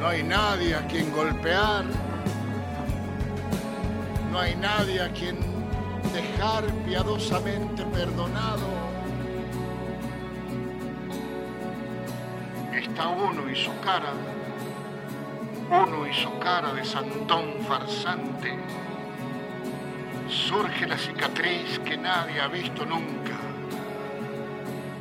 No 0.00 0.08
hay 0.08 0.22
nadie 0.22 0.74
a 0.74 0.86
quien 0.86 1.12
golpear. 1.12 1.84
No 4.32 4.38
hay 4.38 4.56
nadie 4.56 5.02
a 5.02 5.08
quien 5.10 5.38
dejar 6.12 6.64
piadosamente 6.86 7.84
perdonado. 7.84 8.66
está 12.78 13.08
uno 13.08 13.50
y 13.50 13.56
su 13.56 13.78
cara, 13.80 14.12
uno 15.70 16.06
y 16.06 16.14
su 16.14 16.38
cara 16.38 16.72
de 16.72 16.84
santón 16.84 17.56
farsante. 17.68 18.58
Surge 20.28 20.86
la 20.86 20.96
cicatriz 20.96 21.78
que 21.80 21.96
nadie 21.96 22.40
ha 22.40 22.48
visto 22.48 22.86
nunca, 22.86 23.38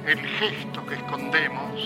el 0.09 0.27
gesto 0.27 0.83
que 0.87 0.95
escondemos 0.95 1.79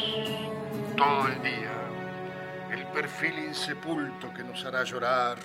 todo 0.96 1.28
el 1.28 1.44
día, 1.44 2.72
el 2.72 2.88
perfil 2.94 3.38
insepulto 3.50 4.34
que 4.34 4.46
nos 4.46 4.64
hará 4.64 4.86
llorar 4.86 5.40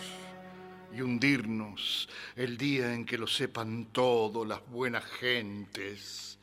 y 0.94 1.00
hundirnos 1.00 2.08
el 2.36 2.56
día 2.56 2.94
en 2.94 3.04
que 3.04 3.18
lo 3.18 3.26
sepan 3.26 3.86
todos 3.86 4.46
las 4.46 4.64
buenas 4.68 5.04
gentes 5.04 6.38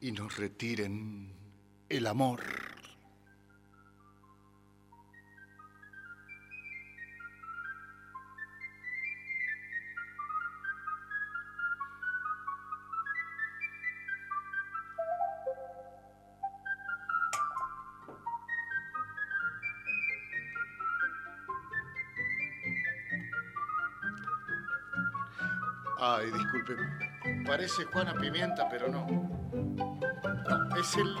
y 0.00 0.12
nos 0.12 0.38
retiren 0.38 1.30
el 1.90 2.06
amor. 2.06 2.73
Ay, 26.06 26.30
disculpe. 26.30 26.76
Parece 27.46 27.86
Juana 27.86 28.12
Pimienta, 28.12 28.68
pero 28.68 28.88
no. 28.88 29.06
No, 29.06 30.76
es 30.76 30.96
el. 30.96 31.16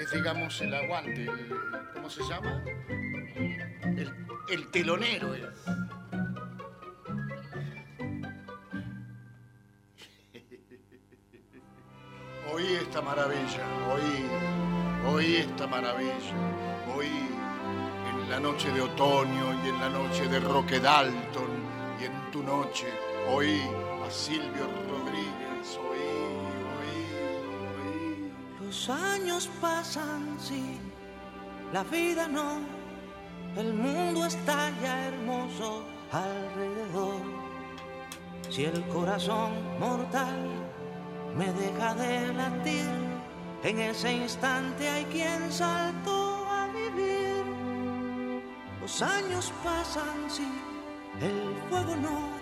Es, 0.00 0.10
digamos, 0.10 0.60
el 0.60 0.74
aguante. 0.74 1.30
¿Cómo 1.94 2.10
se 2.10 2.24
llama? 2.24 2.64
El, 3.84 4.12
el 4.48 4.68
telonero 4.72 5.34
es. 5.34 5.44
Oí 12.52 12.74
esta 12.74 13.00
maravilla, 13.02 13.64
oí, 13.92 14.26
oí 15.06 15.36
esta 15.36 15.66
maravilla, 15.68 16.34
oí 16.96 17.28
en 18.08 18.30
la 18.30 18.40
noche 18.40 18.72
de 18.72 18.80
otoño 18.80 19.64
y 19.64 19.68
en 19.68 19.78
la 19.78 19.88
noche 19.90 20.26
de 20.26 20.40
Roque 20.40 20.80
Dalton 20.80 21.50
y 22.00 22.06
en 22.06 22.30
tu 22.32 22.42
noche 22.42 23.07
Oí 23.30 23.60
a 24.06 24.10
Silvio 24.10 24.66
Rodríguez, 24.88 25.78
oí, 25.90 26.08
oí, 26.78 26.96
oí. 27.76 28.32
Los 28.64 28.88
años 28.88 29.50
pasan, 29.60 30.38
sí, 30.40 30.80
la 31.70 31.84
vida 31.84 32.26
no. 32.26 32.60
El 33.54 33.74
mundo 33.74 34.24
está 34.24 34.70
ya 34.82 35.08
hermoso 35.08 35.84
alrededor. 36.10 37.20
Si 38.48 38.64
el 38.64 38.82
corazón 38.88 39.52
mortal 39.78 40.38
me 41.36 41.52
deja 41.52 41.94
de 41.96 42.32
latir, 42.32 42.88
en 43.62 43.78
ese 43.78 44.10
instante 44.10 44.88
hay 44.88 45.04
quien 45.04 45.52
saltó 45.52 46.46
a 46.46 46.66
vivir. 46.68 47.44
Los 48.80 49.02
años 49.02 49.52
pasan, 49.62 50.30
sí, 50.30 50.48
el 51.20 51.54
fuego 51.68 51.94
no 51.96 52.37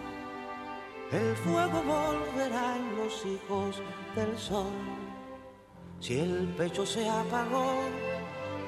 el 1.13 1.37
fuego 1.37 1.83
volverá 1.83 2.77
en 2.77 2.97
los 2.97 3.25
hijos 3.25 3.83
del 4.15 4.37
sol. 4.39 4.73
Si 6.01 6.19
el 6.19 6.49
pecho 6.57 6.85
se 6.85 7.09
apagó 7.09 7.83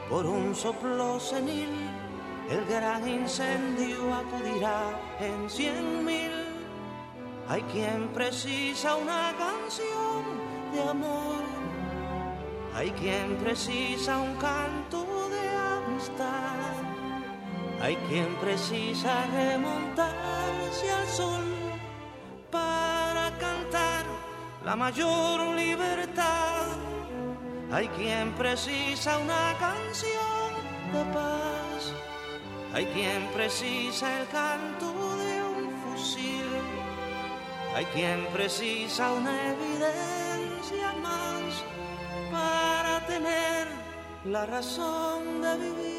por 0.09 0.25
un 0.25 0.55
soplo 0.55 1.19
senil, 1.19 1.69
el 2.49 2.65
gran 2.67 3.07
incendio 3.07 4.15
acudirá 4.15 4.99
en 5.21 5.51
cien 5.51 6.05
mil. 6.05 6.31
Hay 7.49 7.63
quien 7.63 8.09
precisa 8.09 8.97
una 8.97 9.35
canción 9.37 10.23
de 10.73 10.83
amor, 10.83 11.43
hay 12.75 12.91
quien 12.93 13.37
precisa 13.37 14.19
un 14.19 14.37
canto 14.37 15.29
de 15.31 15.49
amistad, 15.49 16.83
hay 17.81 17.97
quien 18.09 18.35
precisa 18.37 19.27
remontarse 19.33 20.91
al 20.91 21.07
sol 21.07 21.58
la 24.69 24.77
mayor 24.77 25.57
libertad. 25.57 26.67
Hay 27.73 27.89
quien 27.89 28.33
precisa 28.35 29.17
una 29.17 29.57
canción 29.59 30.51
de 30.93 31.03
paz, 31.15 31.81
hay 32.75 32.85
quien 32.95 33.21
precisa 33.33 34.21
el 34.21 34.27
canto 34.29 34.87
de 35.23 35.35
un 35.55 35.65
fusil, 35.83 36.51
hay 37.75 37.87
quien 37.95 38.27
precisa 38.27 39.13
una 39.15 39.35
evidencia 39.55 40.93
más 41.03 41.65
para 42.31 43.07
tener 43.07 43.69
la 44.27 44.45
razón 44.45 45.41
de 45.41 45.53
vivir. 45.65 45.99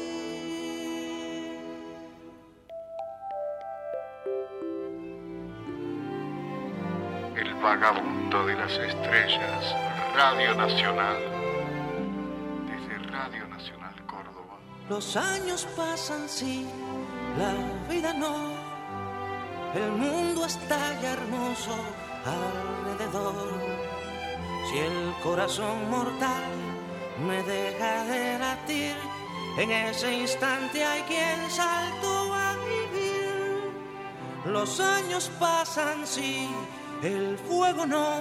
vagabundo 7.62 8.19
de 8.30 8.54
las 8.54 8.70
estrellas, 8.70 9.74
Radio 10.14 10.54
Nacional, 10.54 11.16
desde 12.64 12.98
Radio 13.10 13.48
Nacional 13.48 14.06
Córdoba. 14.06 14.56
Los 14.88 15.16
años 15.16 15.66
pasan, 15.76 16.28
sí, 16.28 16.64
la 17.36 17.52
vida 17.92 18.12
no, 18.12 18.52
el 19.74 19.90
mundo 19.92 20.46
está 20.46 20.78
ya 21.02 21.14
hermoso 21.14 21.74
alrededor. 22.24 23.52
Si 24.70 24.78
el 24.78 25.12
corazón 25.24 25.90
mortal 25.90 26.44
me 27.26 27.42
deja 27.42 28.04
de 28.04 28.38
latir, 28.38 28.94
en 29.58 29.72
ese 29.72 30.14
instante 30.14 30.84
hay 30.84 31.02
quien 31.02 31.50
saltó 31.50 32.32
a 32.32 32.54
vivir. 32.58 33.72
Los 34.46 34.78
años 34.78 35.32
pasan, 35.40 36.06
sí, 36.06 36.48
el 37.02 37.38
fuego 37.38 37.86
no, 37.86 38.16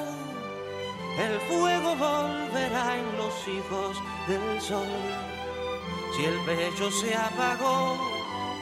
el 1.19 1.39
fuego 1.49 1.95
volverá 1.95 2.97
en 2.97 3.17
los 3.17 3.47
hijos 3.47 3.97
del 4.27 4.61
sol. 4.61 4.87
Si 6.15 6.25
el 6.25 6.39
pecho 6.39 6.89
se 6.89 7.13
apagó 7.13 7.97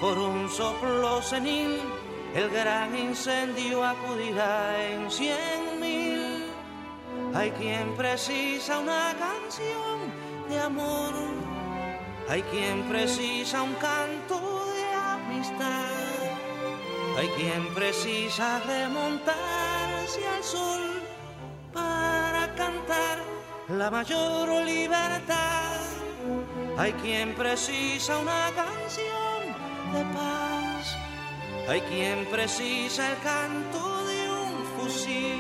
por 0.02 0.18
un 0.18 0.50
soplo 0.50 1.22
senil, 1.22 1.80
el 2.34 2.50
gran 2.50 2.98
incendio 2.98 3.84
acudirá 3.84 4.86
en 4.90 5.12
cien 5.12 5.80
mil. 5.80 6.52
Hay 7.36 7.52
quien 7.52 7.96
precisa 7.96 8.80
una 8.80 9.14
canción 9.20 10.00
de 10.50 10.60
amor, 10.60 11.14
hay 12.28 12.42
quien 12.44 12.84
precisa 12.90 13.62
un 13.62 13.74
canto 13.76 14.66
de 14.74 14.94
amistad, 14.96 15.86
hay 17.18 17.28
quien 17.30 17.74
precisa 17.74 18.60
remontar 18.66 19.67
hacia 20.08 20.38
el 20.38 20.44
sol 20.44 20.82
para 21.74 22.54
cantar 22.56 23.18
la 23.68 23.92
mayor 23.92 24.48
libertad. 24.64 25.82
Hay 26.78 26.94
quien 26.94 27.36
precisa 27.36 28.18
una 28.18 28.52
canción 28.56 29.40
de 29.94 30.04
paz, 30.16 30.96
hay 31.68 31.82
quien 31.82 32.26
precisa 32.28 33.10
el 33.12 33.18
canto 33.20 34.06
de 34.06 34.20
un 34.32 34.66
fusil, 34.78 35.40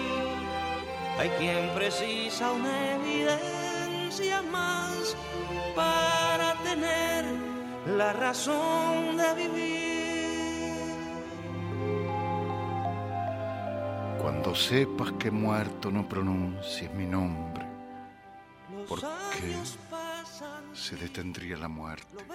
hay 1.17 1.29
quien 1.39 1.69
precisa 1.73 2.51
una 2.51 2.95
evidencia 2.95 4.41
más 4.41 5.15
para 5.75 6.55
tener 6.63 7.23
la 7.95 8.11
razón 8.11 9.15
de 9.15 9.33
vivir. 9.35 10.06
Cuando 14.21 14.55
sepas 14.55 15.11
que 15.13 15.31
muerto 15.31 15.91
no 15.91 16.07
pronuncies 16.07 16.93
mi 16.93 17.05
nombre, 17.05 17.65
porque 18.87 19.55
se 20.73 20.95
detendría 20.95 21.57
la 21.57 21.67
muerte 21.67 22.25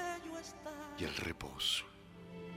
y 0.99 1.05
el 1.05 1.15
reposo. 1.17 1.85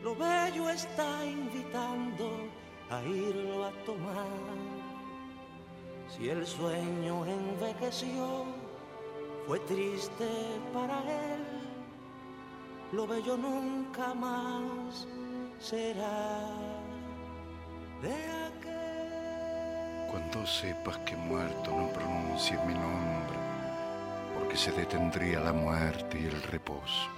Lo 0.03 0.15
bello 0.15 0.69
está 0.69 1.25
invitando 1.25 2.49
a 2.89 3.01
irlo 3.01 3.65
a 3.65 3.71
tomar. 3.85 4.25
Si 6.07 6.29
el 6.29 6.45
sueño 6.45 7.25
envejeció, 7.25 8.45
fue 9.47 9.59
triste 9.61 10.27
para 10.73 10.99
él. 11.01 11.43
Lo 12.91 13.07
bello 13.07 13.35
nunca 13.35 14.13
más 14.13 15.07
será 15.59 16.49
de 18.01 18.74
cuando 20.15 20.47
sepas 20.47 20.97
que 20.99 21.13
muerto 21.17 21.75
no 21.75 21.89
pronuncies 21.91 22.57
mi 22.63 22.73
nombre, 22.73 23.37
porque 24.33 24.55
se 24.55 24.71
detendría 24.71 25.41
la 25.41 25.51
muerte 25.51 26.17
y 26.17 26.23
el 26.23 26.41
reposo. 26.41 27.09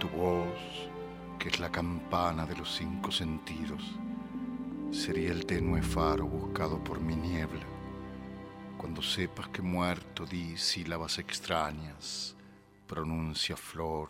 Tu 0.00 0.08
voz, 0.08 0.88
que 1.38 1.50
es 1.50 1.60
la 1.60 1.70
campana 1.70 2.46
de 2.46 2.56
los 2.56 2.74
cinco 2.74 3.12
sentidos, 3.12 3.82
sería 4.90 5.32
el 5.32 5.44
tenue 5.44 5.82
faro 5.82 6.24
buscado 6.24 6.82
por 6.82 6.98
mi 6.98 7.14
niebla. 7.14 7.66
Cuando 8.78 9.02
sepas 9.02 9.48
que 9.48 9.60
muerto 9.60 10.24
di 10.24 10.56
sílabas 10.56 11.18
extrañas, 11.18 12.34
pronuncia 12.86 13.54
flor, 13.54 14.08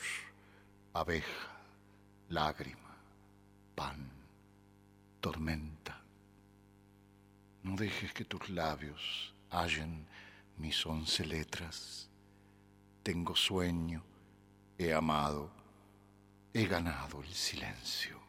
abeja, 0.92 1.51
lágrima, 2.29 2.95
pan, 3.75 4.09
tormenta. 5.21 6.02
No 7.62 7.77
dejes 7.77 8.12
que 8.12 8.25
tus 8.25 8.51
labios 8.51 9.35
hallen 9.51 10.07
mis 10.57 10.85
once 10.85 11.25
letras. 11.25 12.09
Tengo 13.05 13.37
sueño, 13.37 14.03
he 14.79 14.92
amado, 14.92 15.51
he 16.53 16.66
ganado 16.66 17.22
el 17.22 17.33
silencio. 17.33 18.20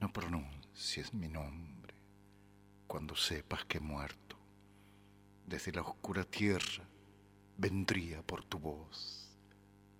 No 0.00 0.10
pronuncies 0.10 1.12
mi 1.12 1.28
nombre 1.28 1.94
cuando 2.86 3.16
sepas 3.16 3.64
que 3.64 3.78
he 3.78 3.80
muerto. 3.80 4.38
Desde 5.46 5.72
la 5.72 5.82
oscura 5.82 6.24
tierra 6.24 6.84
vendría 7.58 8.22
por 8.22 8.44
tu 8.44 8.58
voz. 8.58 9.36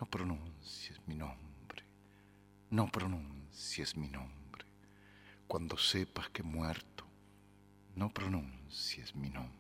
No 0.01 0.07
pronuncies 0.07 1.01
mi 1.07 1.15
nombre, 1.15 1.85
no 2.71 2.89
pronuncies 2.91 3.97
mi 3.97 4.09
nombre. 4.09 4.65
Cuando 5.47 5.77
sepas 5.77 6.31
que 6.31 6.43
he 6.43 6.45
muerto, 6.45 6.94
no 7.97 8.13
pronuncies 8.13 9.15
mi 9.15 9.31
nombre. 9.31 9.55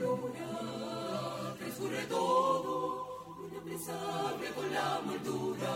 Luna, 0.00 1.56
resurre 1.58 2.04
todo, 2.08 3.46
inapresable 3.50 4.48
con 4.54 4.72
la 4.72 5.00
moldura, 5.04 5.74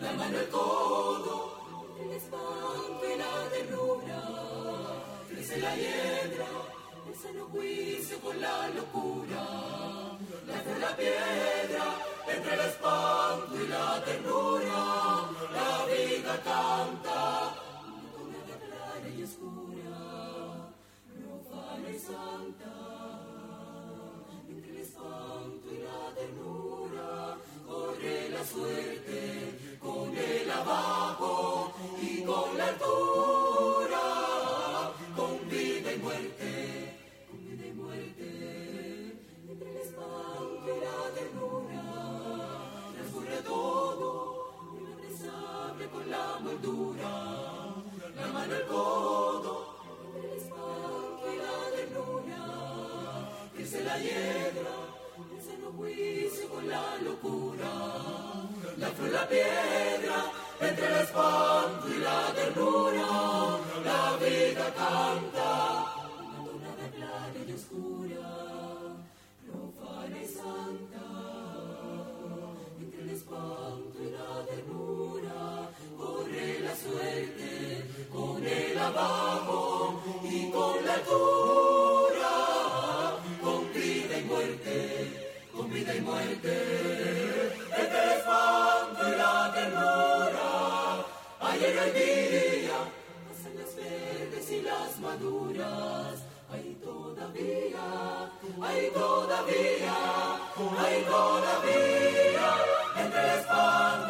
la 0.00 0.12
mano 0.12 0.38
el 0.38 0.48
codo, 0.48 1.60
el 2.00 2.10
espanto 2.12 3.02
y 3.04 3.18
la 3.18 3.48
ternura, 3.50 4.22
crece 5.28 5.58
la 5.58 5.76
hiedra, 5.76 6.48
el 7.08 7.14
sano 7.14 7.44
juicio 7.46 8.18
con 8.20 8.40
la 8.40 8.68
locura, 8.70 9.44
la 10.46 10.78
la 10.78 10.96
piedra, 10.96 11.84
entre 12.26 12.54
el 12.54 12.60
espanto 12.60 13.64
y 13.64 13.68
la 13.68 14.02
ternura, 14.04 15.30
la 15.52 15.84
vida 15.86 16.40
canta, 16.42 17.39
profana 22.00 22.46
y 22.48 22.54
santa. 22.54 22.80
la 28.40 28.46
suerte, 28.46 29.76
con 29.80 30.16
el 30.16 30.50
abajo 30.50 31.72
y 32.00 32.22
con 32.22 32.56
la 32.56 32.68
altura, 32.68 34.00
con 35.14 35.48
vida 35.50 35.92
y 35.92 35.98
muerte, 35.98 36.96
con 37.28 37.38
vida 37.46 37.66
y 37.66 37.72
muerte, 37.72 39.18
entre 39.46 39.70
el 39.70 39.76
espanto 39.76 40.68
y 40.74 40.80
la 40.86 40.98
ternura, 41.16 41.82
transcurre 42.94 43.42
todo, 43.44 44.08
inapresable 44.78 45.86
con 45.88 46.10
la 46.10 46.38
moldura, 46.40 47.12
la 48.16 48.26
mano 48.32 48.54
al 48.54 48.66
codo, 48.66 49.39
crece 53.80 53.84
la 53.84 53.98
hiedra, 53.98 54.74
el 55.34 55.42
seno 55.42 55.72
juicio 55.76 56.48
con 56.48 56.68
la 56.68 56.96
locura. 57.02 57.70
La 58.76 58.88
flor, 58.88 59.10
la 59.10 59.28
piedra, 59.28 60.32
entre 60.60 60.86
el 60.86 60.96
espanto 61.02 61.88
y 61.88 61.98
la 61.98 62.32
ternura, 62.34 63.06
la 63.84 64.16
vida 64.16 64.74
canta, 64.74 65.84
una 66.38 66.76
de 66.76 66.90
clara 66.96 67.40
y 67.46 67.52
oscura, 67.52 68.30
profana 69.46 70.22
y 70.22 70.26
santa, 70.26 71.08
entre 72.80 73.02
el 73.02 73.10
espanto 73.10 73.98
y 74.00 74.10
la 74.10 74.46
ternura, 74.46 75.70
corre 75.98 76.60
la 76.60 76.76
suerte, 76.76 78.08
con 78.10 78.46
el 78.46 78.78
abajo 78.78 80.02
y 80.24 80.50
con 80.50 80.84
la 80.86 80.94
altura, 80.94 81.39
todavía, 98.90 99.96
hay 100.78 101.04
todavía, 101.04 102.48
entre 102.96 103.20
el 103.20 103.38
espanto 103.38 104.09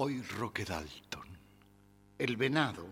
Hoy 0.00 0.22
Roque 0.22 0.64
Dalton, 0.64 1.26
el 2.18 2.36
venado, 2.36 2.86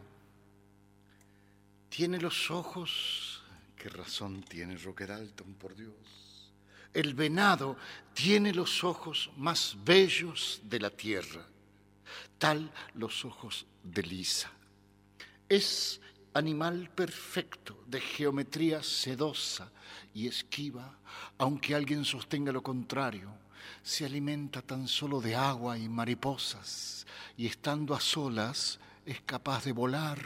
tiene 1.88 2.20
los 2.20 2.50
ojos, 2.50 3.44
qué 3.76 3.88
razón 3.88 4.42
tiene 4.42 4.76
Roque 4.76 5.06
Dalton, 5.06 5.54
por 5.54 5.76
Dios. 5.76 5.94
El 6.92 7.14
venado 7.14 7.76
tiene 8.12 8.52
los 8.52 8.82
ojos 8.82 9.30
más 9.36 9.76
bellos 9.84 10.60
de 10.64 10.80
la 10.80 10.90
tierra, 10.90 11.46
tal 12.38 12.72
los 12.94 13.24
ojos 13.24 13.66
de 13.84 14.02
Lisa. 14.02 14.50
Es 15.48 16.00
animal 16.34 16.90
perfecto, 16.92 17.84
de 17.86 18.00
geometría 18.00 18.82
sedosa 18.82 19.70
y 20.12 20.26
esquiva, 20.26 20.98
aunque 21.38 21.72
alguien 21.72 22.04
sostenga 22.04 22.50
lo 22.50 22.64
contrario 22.64 23.45
se 23.82 24.04
alimenta 24.04 24.62
tan 24.62 24.88
solo 24.88 25.20
de 25.20 25.36
agua 25.36 25.78
y 25.78 25.88
mariposas, 25.88 27.06
y 27.36 27.46
estando 27.46 27.94
a 27.94 28.00
solas 28.00 28.78
es 29.04 29.20
capaz 29.20 29.64
de 29.64 29.72
volar. 29.72 30.18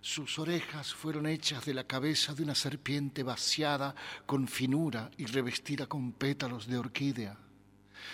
Sus 0.00 0.38
orejas 0.38 0.92
fueron 0.92 1.26
hechas 1.26 1.64
de 1.64 1.74
la 1.74 1.84
cabeza 1.84 2.34
de 2.34 2.42
una 2.42 2.56
serpiente 2.56 3.22
vaciada 3.22 3.94
con 4.26 4.48
finura 4.48 5.10
y 5.16 5.26
revestida 5.26 5.86
con 5.86 6.12
pétalos 6.12 6.66
de 6.66 6.78
orquídea. 6.78 7.38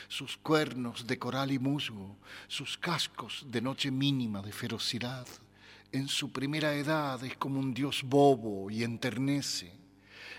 Sus 0.07 0.37
cuernos 0.37 1.07
de 1.07 1.19
coral 1.19 1.51
y 1.51 1.59
musgo, 1.59 2.19
sus 2.47 2.77
cascos 2.77 3.47
de 3.49 3.63
noche 3.63 3.91
mínima 3.91 4.43
de 4.43 4.53
ferocidad. 4.53 5.27
En 5.91 6.09
su 6.09 6.31
primera 6.31 6.75
edad 6.75 7.25
es 7.25 7.37
como 7.39 7.59
un 7.59 7.73
dios 7.73 8.03
bobo 8.03 8.71
y 8.71 8.85
enternece 8.85 9.79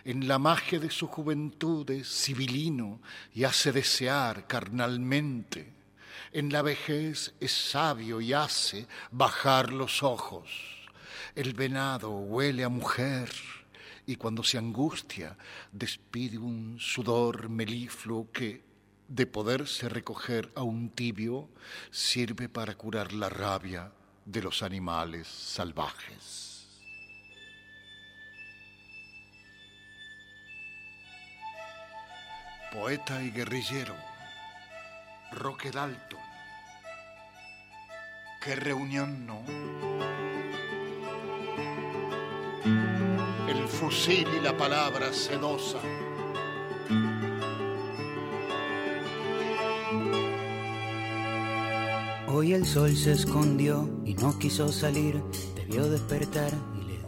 en 0.06 0.28
la 0.28 0.40
magia 0.40 0.80
de 0.80 0.90
su 0.90 1.08
juventud 1.08 1.90
es 1.92 2.08
civilino 2.08 3.02
y 3.34 3.44
hace 3.44 3.72
desear 3.72 4.48
carnalmente. 4.48 5.74
En 6.32 6.52
la 6.52 6.62
vejez 6.62 7.34
es 7.40 7.52
sabio 7.52 8.22
y 8.22 8.34
hace 8.34 8.88
bajar 9.12 9.74
los 9.74 10.04
ojos. 10.04 10.50
El 11.36 11.54
venado 11.54 12.12
huele 12.12 12.64
a 12.64 12.70
mujer 12.70 13.30
y 14.06 14.16
cuando 14.16 14.44
se 14.44 14.58
angustia 14.58 15.38
despide 15.72 16.38
un 16.38 16.78
sudor 16.80 17.50
melifluo 17.50 18.32
que, 18.32 18.64
de 19.08 19.26
poderse 19.26 19.90
recoger 19.90 20.52
a 20.56 20.64
un 20.64 20.90
tibio, 20.90 21.50
sirve 21.92 22.50
para 22.50 22.76
curar 22.76 23.14
la 23.14 23.30
rabia 23.30 23.92
de 24.26 24.42
los 24.42 24.62
animales 24.62 25.28
salvajes. 25.28 26.49
Poeta 32.72 33.22
y 33.24 33.32
guerrillero, 33.32 33.96
Roque 35.32 35.72
Dalton. 35.72 36.20
Qué 38.42 38.56
reunión, 38.56 39.26
¿no? 39.26 39.44
El 43.48 43.68
fusil 43.68 44.28
y 44.38 44.42
la 44.42 44.56
palabra 44.56 45.12
sedosa. 45.12 45.80
Hoy 52.28 52.54
el 52.54 52.66
sol 52.66 52.96
se 52.96 53.14
escondió 53.14 53.90
y 54.06 54.14
no 54.14 54.38
quiso 54.38 54.72
salir, 54.72 55.22
debió 55.56 55.90
despertar 55.90 56.54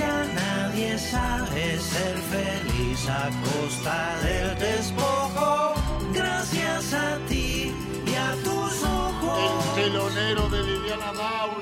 Ya 0.00 0.24
nadie 0.34 0.98
sabe 0.98 1.78
ser 1.78 2.16
feliz 2.32 3.06
a 3.06 3.28
costa 3.44 4.16
del 4.24 4.58
despojo. 4.58 5.74
Gracias 6.14 6.94
a 6.94 7.18
ti 7.28 7.74
y 8.06 8.14
a 8.14 8.30
tus 8.42 8.82
ojos. 8.82 9.76
El 9.76 9.82
telonero 9.82 10.48
de 10.48 10.62
Liliana 10.62 11.12
Daune. 11.12 11.59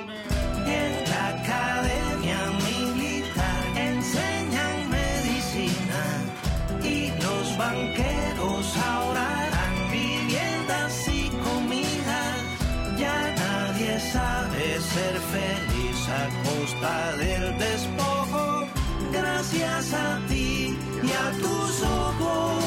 A 19.81 20.27
ti 20.27 20.77
y 21.05 21.13
a 21.13 21.31
tus 21.39 21.83
ojos. 21.83 22.65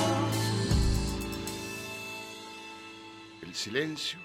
El 3.41 3.53
silencio 3.53 4.18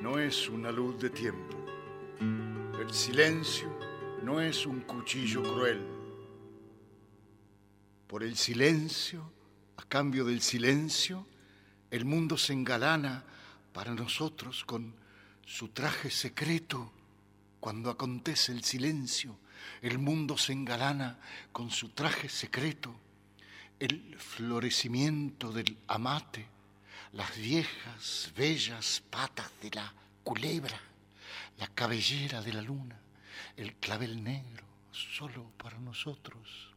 no 0.00 0.18
es 0.18 0.48
una 0.48 0.72
luz 0.72 0.98
de 0.98 1.10
tiempo. 1.10 1.56
El 2.18 2.92
silencio 2.92 3.78
no 4.24 4.40
es 4.40 4.66
un 4.66 4.80
cuchillo 4.80 5.44
cruel. 5.44 5.86
Por 8.08 8.24
el 8.24 8.36
silencio, 8.36 9.30
a 9.76 9.84
cambio 9.84 10.24
del 10.24 10.40
silencio, 10.40 11.28
el 11.92 12.04
mundo 12.04 12.36
se 12.36 12.54
engalana 12.54 13.24
para 13.72 13.94
nosotros 13.94 14.64
con 14.64 14.96
su 15.46 15.68
traje 15.68 16.10
secreto. 16.10 16.90
Cuando 17.60 17.88
acontece 17.88 18.50
el 18.50 18.64
silencio, 18.64 19.38
el 19.82 19.98
mundo 19.98 20.36
se 20.38 20.52
engalana 20.52 21.18
con 21.52 21.70
su 21.70 21.90
traje 21.90 22.28
secreto. 22.28 22.94
El 23.78 24.16
florecimiento 24.18 25.52
del 25.52 25.76
amate, 25.88 26.46
las 27.12 27.36
viejas, 27.36 28.32
bellas 28.36 29.02
patas 29.10 29.50
de 29.60 29.70
la 29.70 29.92
culebra, 30.22 30.80
la 31.58 31.66
cabellera 31.68 32.40
de 32.42 32.52
la 32.52 32.62
luna, 32.62 32.96
el 33.56 33.74
clavel 33.74 34.22
negro, 34.22 34.64
solo 34.92 35.50
para 35.56 35.78
nosotros. 35.78 36.68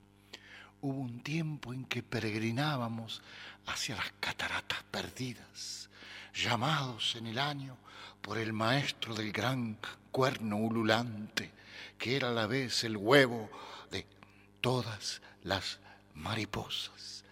Hubo 0.82 1.00
un 1.00 1.22
tiempo 1.22 1.74
en 1.74 1.86
que 1.86 2.04
peregrinábamos 2.04 3.22
hacia 3.68 3.96
las 3.96 4.12
cataratas 4.20 4.84
perdidas, 4.92 5.90
llamados 6.34 7.16
en 7.16 7.28
el 7.28 7.40
año 7.40 7.78
por 8.22 8.38
el 8.38 8.54
maestro 8.54 9.16
del 9.16 9.32
gran 9.32 9.78
cuerno 10.12 10.58
ululante, 10.58 11.52
que 11.98 12.16
era 12.16 12.30
a 12.30 12.34
la 12.34 12.48
vez 12.48 12.84
el 12.84 12.98
huevo 12.98 13.50
de 13.92 14.06
todas 14.62 15.22
las 15.44 15.80
mariposas. 16.14 17.24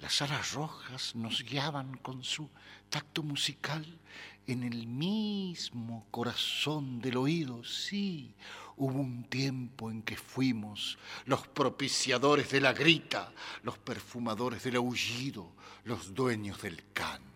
Las 0.00 0.22
alas 0.22 0.52
rojas 0.52 1.14
nos 1.14 1.42
guiaban 1.42 1.96
con 1.98 2.24
su 2.24 2.48
tacto 2.88 3.22
musical 3.22 3.86
en 4.46 4.64
el 4.64 4.86
mismo 4.86 6.06
corazón 6.10 7.00
del 7.00 7.18
oído. 7.18 7.62
Sí, 7.64 8.34
hubo 8.76 8.98
un 8.98 9.24
tiempo 9.24 9.90
en 9.90 10.02
que 10.02 10.16
fuimos 10.16 10.98
los 11.26 11.46
propiciadores 11.46 12.50
de 12.50 12.60
la 12.60 12.72
grita, 12.72 13.32
los 13.62 13.78
perfumadores 13.78 14.64
del 14.64 14.76
aullido, 14.76 15.52
los 15.84 16.14
dueños 16.14 16.62
del 16.62 16.82
canto. 16.92 17.29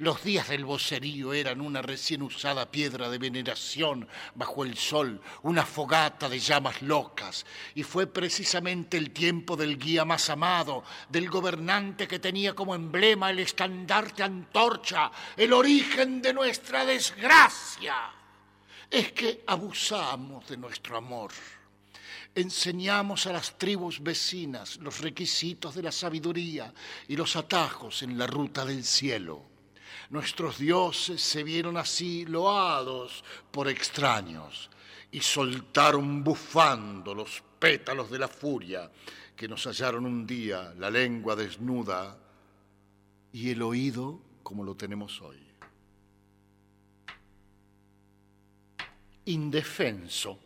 Los 0.00 0.22
días 0.22 0.46
del 0.46 0.64
vocerío 0.64 1.32
eran 1.32 1.60
una 1.60 1.82
recién 1.82 2.22
usada 2.22 2.70
piedra 2.70 3.10
de 3.10 3.18
veneración 3.18 4.06
bajo 4.36 4.64
el 4.64 4.78
sol, 4.78 5.20
una 5.42 5.66
fogata 5.66 6.28
de 6.28 6.38
llamas 6.38 6.82
locas, 6.82 7.44
y 7.74 7.82
fue 7.82 8.06
precisamente 8.06 8.96
el 8.96 9.10
tiempo 9.10 9.56
del 9.56 9.76
guía 9.76 10.04
más 10.04 10.30
amado, 10.30 10.84
del 11.08 11.28
gobernante 11.28 12.06
que 12.06 12.20
tenía 12.20 12.54
como 12.54 12.76
emblema 12.76 13.30
el 13.30 13.40
estandarte 13.40 14.22
antorcha, 14.22 15.10
el 15.36 15.52
origen 15.52 16.22
de 16.22 16.32
nuestra 16.32 16.84
desgracia. 16.84 17.96
Es 18.88 19.10
que 19.10 19.42
abusamos 19.48 20.46
de 20.46 20.58
nuestro 20.58 20.96
amor. 20.96 21.32
Enseñamos 22.36 23.26
a 23.26 23.32
las 23.32 23.58
tribus 23.58 24.00
vecinas 24.00 24.76
los 24.76 25.00
requisitos 25.00 25.74
de 25.74 25.82
la 25.82 25.90
sabiduría 25.90 26.72
y 27.08 27.16
los 27.16 27.34
atajos 27.34 28.04
en 28.04 28.16
la 28.16 28.28
ruta 28.28 28.64
del 28.64 28.84
cielo. 28.84 29.47
Nuestros 30.10 30.58
dioses 30.58 31.20
se 31.20 31.42
vieron 31.42 31.76
así 31.76 32.24
loados 32.24 33.22
por 33.50 33.68
extraños 33.68 34.70
y 35.10 35.20
soltaron 35.20 36.24
bufando 36.24 37.14
los 37.14 37.42
pétalos 37.58 38.10
de 38.10 38.18
la 38.18 38.28
furia 38.28 38.90
que 39.36 39.48
nos 39.48 39.66
hallaron 39.66 40.06
un 40.06 40.26
día 40.26 40.74
la 40.78 40.90
lengua 40.90 41.36
desnuda 41.36 42.18
y 43.32 43.50
el 43.50 43.62
oído 43.62 44.20
como 44.42 44.64
lo 44.64 44.74
tenemos 44.74 45.20
hoy. 45.20 45.38
Indefenso. 49.26 50.38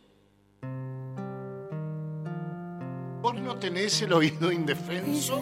¿Vos 3.21 3.35
no 3.35 3.55
tenés 3.55 4.01
el 4.01 4.11
oído 4.11 4.51
indefenso? 4.51 5.41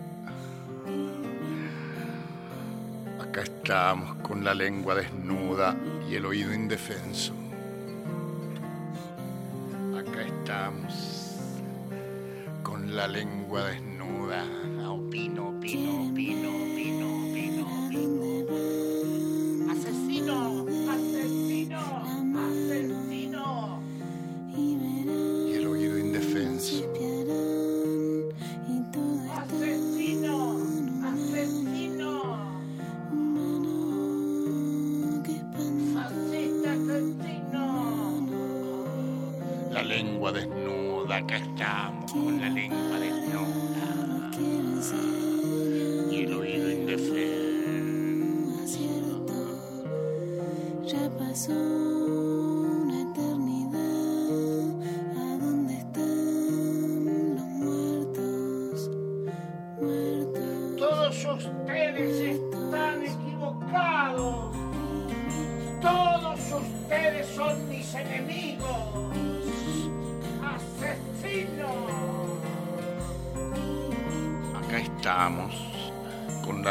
Estamos 3.63 4.15
con 4.23 4.43
la 4.43 4.55
lengua 4.55 4.95
desnuda 4.95 5.77
y 6.09 6.15
el 6.15 6.25
oído 6.25 6.51
indefenso. 6.51 7.31
Acá 9.95 10.23
estamos 10.23 11.37
con 12.63 12.95
la 12.95 13.07
lengua 13.07 13.65
desnuda. 13.65 13.90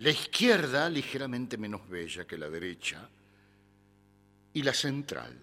La 0.00 0.10
izquierda, 0.10 0.86
ligeramente 0.90 1.56
menos 1.56 1.88
bella 1.88 2.26
que 2.26 2.36
la 2.36 2.50
derecha, 2.50 3.08
y 4.52 4.62
la 4.62 4.74
central, 4.74 5.34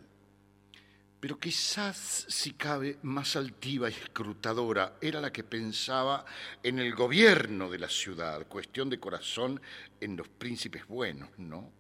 pero 1.20 1.40
quizás, 1.40 2.28
si 2.30 2.54
cabe, 2.54 3.00
más 3.02 3.36
altiva 3.36 3.90
y 3.90 3.94
escrutadora, 3.94 4.98
era 5.02 5.20
la 5.20 5.34
que 5.34 5.44
pensaba 5.44 6.26
en 6.62 6.78
el 6.78 6.94
gobierno 6.94 7.72
de 7.72 7.80
la 7.80 7.90
ciudad, 7.90 8.46
cuestión 8.46 8.88
de 8.92 9.00
corazón 9.00 9.60
en 10.00 10.16
los 10.16 10.28
príncipes 10.28 10.86
buenos, 10.86 11.30
¿no? 11.40 11.72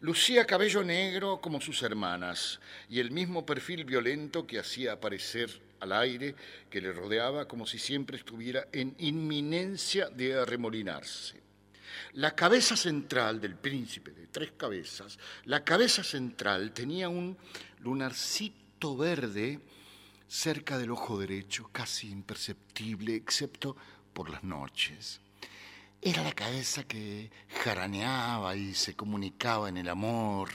Lucía 0.00 0.46
cabello 0.46 0.82
negro 0.82 1.42
como 1.42 1.60
sus 1.60 1.82
hermanas 1.82 2.58
y 2.88 3.00
el 3.00 3.10
mismo 3.10 3.44
perfil 3.44 3.84
violento 3.84 4.46
que 4.46 4.58
hacía 4.58 4.92
aparecer 4.92 5.65
al 5.80 5.92
aire 5.92 6.34
que 6.70 6.80
le 6.80 6.92
rodeaba 6.92 7.46
como 7.46 7.66
si 7.66 7.78
siempre 7.78 8.16
estuviera 8.16 8.68
en 8.72 8.94
inminencia 8.98 10.08
de 10.08 10.34
arremolinarse. 10.34 11.46
La 12.14 12.34
cabeza 12.34 12.76
central 12.76 13.40
del 13.40 13.56
príncipe 13.56 14.10
de 14.10 14.26
tres 14.26 14.52
cabezas, 14.56 15.18
la 15.44 15.64
cabeza 15.64 16.02
central 16.02 16.72
tenía 16.72 17.08
un 17.08 17.36
lunarcito 17.80 18.96
verde 18.96 19.60
cerca 20.28 20.78
del 20.78 20.90
ojo 20.90 21.18
derecho, 21.18 21.68
casi 21.72 22.10
imperceptible, 22.10 23.14
excepto 23.14 23.76
por 24.12 24.30
las 24.30 24.42
noches. 24.42 25.20
Era 26.00 26.22
la 26.22 26.32
cabeza 26.32 26.84
que 26.84 27.30
jaraneaba 27.64 28.56
y 28.56 28.74
se 28.74 28.94
comunicaba 28.94 29.68
en 29.68 29.76
el 29.78 29.88
amor. 29.88 30.50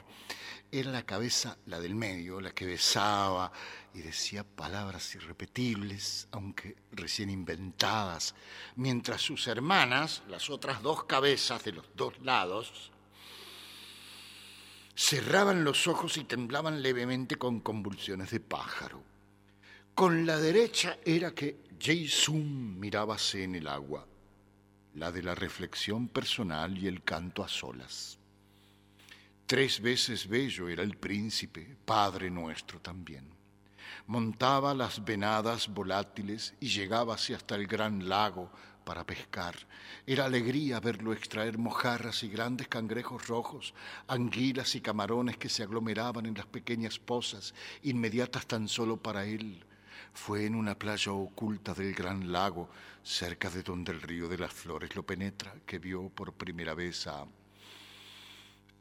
Era 0.72 0.92
la 0.92 1.04
cabeza, 1.06 1.58
la 1.66 1.80
del 1.80 1.96
medio, 1.96 2.40
la 2.40 2.52
que 2.52 2.66
besaba 2.66 3.52
y 3.94 4.02
decía 4.02 4.44
palabras 4.44 5.16
irrepetibles, 5.16 6.28
aunque 6.32 6.76
recién 6.92 7.30
inventadas, 7.30 8.34
mientras 8.76 9.22
sus 9.22 9.48
hermanas, 9.48 10.24
las 10.30 10.50
otras 10.50 10.82
dos 10.82 11.04
cabezas 11.04 11.64
de 11.64 11.74
los 11.74 11.86
dos 11.96 12.20
lados, 12.22 12.92
cerraban 14.96 15.64
los 15.64 15.88
ojos 15.88 16.18
y 16.18 16.24
temblaban 16.24 16.82
levemente 16.82 17.36
con 17.36 17.60
convulsiones 17.60 18.32
de 18.32 18.40
pájaro. 18.40 19.04
Con 19.94 20.26
la 20.26 20.38
derecha 20.38 20.98
era 21.04 21.34
que 21.34 21.58
Jason 21.80 22.80
mirábase 22.80 23.44
en 23.44 23.56
el 23.56 23.68
agua 23.68 24.08
la 24.96 25.12
de 25.12 25.24
la 25.24 25.36
reflexión 25.36 26.08
personal 26.08 26.78
y 26.78 26.88
el 26.88 27.04
canto 27.04 27.44
a 27.44 27.48
solas. 27.48 28.18
Tres 29.46 29.82
veces 29.82 30.28
bello 30.28 30.70
era 30.70 30.84
el 30.84 30.98
príncipe, 30.98 31.76
padre 31.86 32.30
nuestro 32.30 32.80
también. 32.80 33.41
Montaba 34.12 34.74
las 34.74 35.06
venadas 35.06 35.70
volátiles 35.70 36.54
y 36.60 36.68
llegábase 36.68 37.34
hasta 37.34 37.56
el 37.56 37.66
gran 37.66 38.10
lago 38.10 38.52
para 38.84 39.06
pescar. 39.06 39.56
Era 40.06 40.26
alegría 40.26 40.82
verlo 40.82 41.14
extraer 41.14 41.58
mojarras 41.58 42.22
y 42.24 42.28
grandes 42.28 42.68
cangrejos 42.68 43.30
rojos, 43.30 43.74
anguilas 44.10 44.76
y 44.76 44.82
camarones 44.82 45.38
que 45.38 45.48
se 45.48 45.64
aglomeraban 45.64 46.26
en 46.26 46.34
las 46.34 46.46
pequeñas 46.46 47.00
pozas, 47.00 47.54
inmediatas 47.84 48.46
tan 48.48 48.68
solo 48.68 48.98
para 48.98 49.24
él. 49.24 49.64
Fue 50.12 50.46
en 50.46 50.56
una 50.56 50.78
playa 50.78 51.14
oculta 51.14 51.74
del 51.74 51.94
gran 51.94 52.34
lago, 52.34 52.70
cerca 53.04 53.50
de 53.50 53.64
donde 53.64 53.94
el 53.94 54.02
río 54.02 54.28
de 54.28 54.40
las 54.40 54.52
flores 54.52 54.94
lo 54.94 55.06
penetra, 55.06 55.56
que 55.66 55.80
vio 55.80 56.10
por 56.10 56.34
primera 56.34 56.74
vez 56.74 57.08
a 57.08 57.26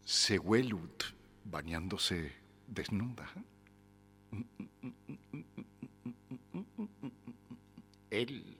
Seguelut 0.04 1.04
bañándose 1.44 2.32
desnuda. 2.66 3.32
Él 8.10 8.58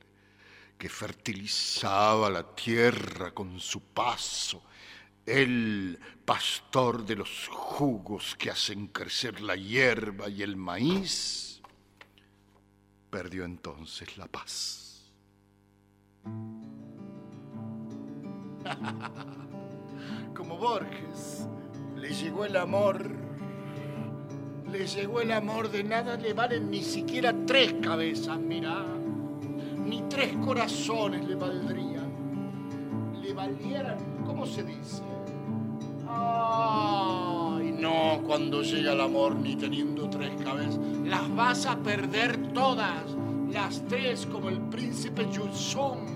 que 0.81 0.89
fertilizaba 0.89 2.31
la 2.31 2.55
tierra 2.55 3.33
con 3.33 3.61
su 3.61 3.83
paso, 3.83 4.62
el 5.27 6.01
pastor 6.25 7.05
de 7.05 7.16
los 7.16 7.49
jugos 7.49 8.35
que 8.37 8.51
hacen 8.51 8.87
crecer 8.87 9.43
la 9.43 9.57
hierba 9.57 10.31
y 10.31 10.43
el 10.43 10.57
maíz, 10.57 11.61
perdió 13.11 13.45
entonces 13.45 14.16
la 14.16 14.27
paz. 14.27 15.12
Como 20.35 20.57
Borges, 20.57 21.47
le 21.95 22.14
llegó 22.14 22.47
el 22.47 22.57
amor, 22.57 23.20
le 24.71 24.87
llegó 24.87 25.21
el 25.21 25.33
amor, 25.33 25.71
de 25.71 25.83
nada 25.83 26.16
le 26.16 26.33
valen 26.33 26.71
ni 26.71 26.83
siquiera 26.83 27.35
tres 27.47 27.75
cabezas, 27.83 28.39
mirá, 28.39 28.85
ni 29.85 30.03
tres 30.09 30.35
corazones 30.45 31.27
le 31.27 31.35
valdrían, 31.35 32.11
le 33.21 33.33
valieran, 33.33 33.99
¿cómo 34.25 34.47
se 34.47 34.62
dice? 34.62 35.03
Ay, 36.09 37.73
no, 37.79 38.23
cuando 38.27 38.62
llega 38.62 38.93
el 38.93 39.01
amor 39.01 39.37
ni 39.37 39.57
teniendo 39.57 40.09
tres 40.09 40.33
cabezas, 40.43 40.79
las 41.05 41.35
vas 41.35 41.66
a 41.66 41.77
perder 41.77 42.53
todas, 42.53 43.03
las 43.53 43.83
tres 43.89 44.27
como 44.27 44.49
el 44.49 44.61
príncipe 44.61 45.27
Yusung. 45.31 46.09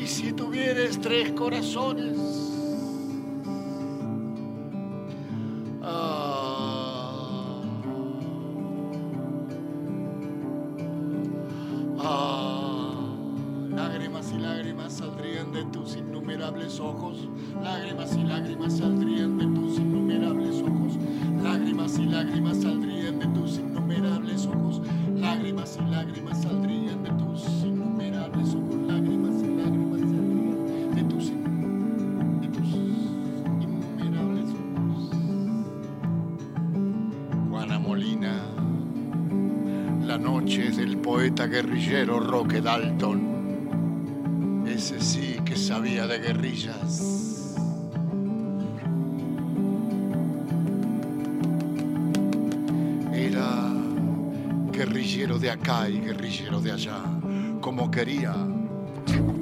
Y 0.00 0.06
si 0.06 0.32
tuvieres 0.32 1.00
tres 1.00 1.32
corazones, 1.32 2.51
guerrillero 41.82 42.20
Roque 42.20 42.60
Dalton. 42.60 44.62
Ese 44.66 45.00
sí 45.00 45.38
que 45.44 45.56
sabía 45.56 46.06
de 46.06 46.20
guerrillas. 46.20 47.56
Era 53.12 53.68
guerrillero 54.70 55.40
de 55.40 55.50
acá 55.50 55.88
y 55.88 55.98
guerrillero 56.00 56.60
de 56.60 56.72
allá, 56.72 57.00
como 57.60 57.90
quería 57.90 58.36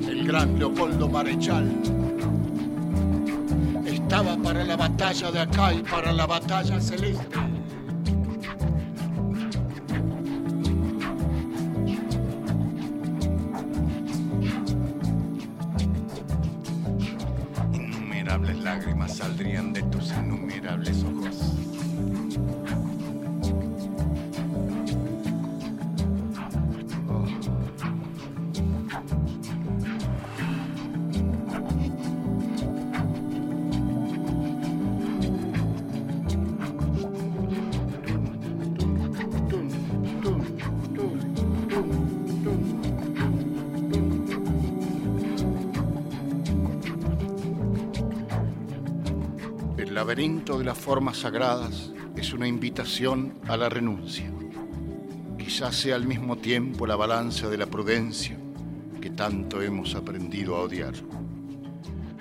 el 0.08 0.26
gran 0.26 0.58
Leopoldo 0.58 1.10
Marechal. 1.10 1.70
Estaba 3.84 4.38
para 4.38 4.64
la 4.64 4.76
batalla 4.76 5.30
de 5.30 5.40
acá 5.40 5.74
y 5.74 5.82
para 5.82 6.10
la 6.12 6.24
batalla 6.26 6.80
celeste. 6.80 7.49
Laberinto 50.10 50.58
de 50.58 50.64
las 50.64 50.76
formas 50.76 51.18
sagradas 51.18 51.92
es 52.16 52.32
una 52.32 52.48
invitación 52.48 53.38
a 53.46 53.56
la 53.56 53.68
renuncia. 53.68 54.28
Quizás 55.38 55.76
sea 55.76 55.94
al 55.94 56.04
mismo 56.04 56.36
tiempo 56.36 56.84
la 56.84 56.96
balanza 56.96 57.48
de 57.48 57.56
la 57.56 57.66
prudencia 57.66 58.36
que 59.00 59.10
tanto 59.10 59.62
hemos 59.62 59.94
aprendido 59.94 60.56
a 60.56 60.62
odiar. 60.62 60.94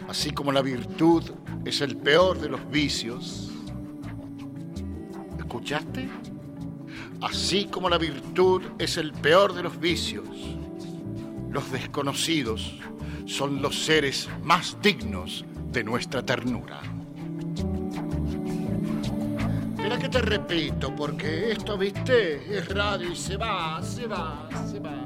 Así 0.07 0.29
como 0.29 0.51
la 0.51 0.61
virtud 0.61 1.31
es 1.65 1.81
el 1.81 1.97
peor 1.97 2.39
de 2.39 2.49
los 2.49 2.69
vicios. 2.69 3.49
¿Escuchaste? 5.39 6.07
Así 7.21 7.65
como 7.65 7.89
la 7.89 7.97
virtud 7.97 8.61
es 8.77 8.97
el 8.97 9.13
peor 9.13 9.55
de 9.55 9.63
los 9.63 9.79
vicios, 9.79 10.29
los 11.49 11.71
desconocidos 11.71 12.77
son 13.25 13.63
los 13.63 13.83
seres 13.83 14.29
más 14.43 14.77
dignos 14.79 15.43
de 15.71 15.83
nuestra 15.83 16.23
ternura. 16.23 16.98
Espera 19.89 20.03
que 20.03 20.19
te 20.19 20.21
repito, 20.21 20.95
porque 20.95 21.51
esto, 21.51 21.75
viste, 21.75 22.55
es 22.55 22.67
radio 22.67 23.11
y 23.11 23.15
se 23.15 23.37
va, 23.37 23.81
se 23.81 24.05
va, 24.05 24.47
se 24.69 24.79
va. 24.79 25.03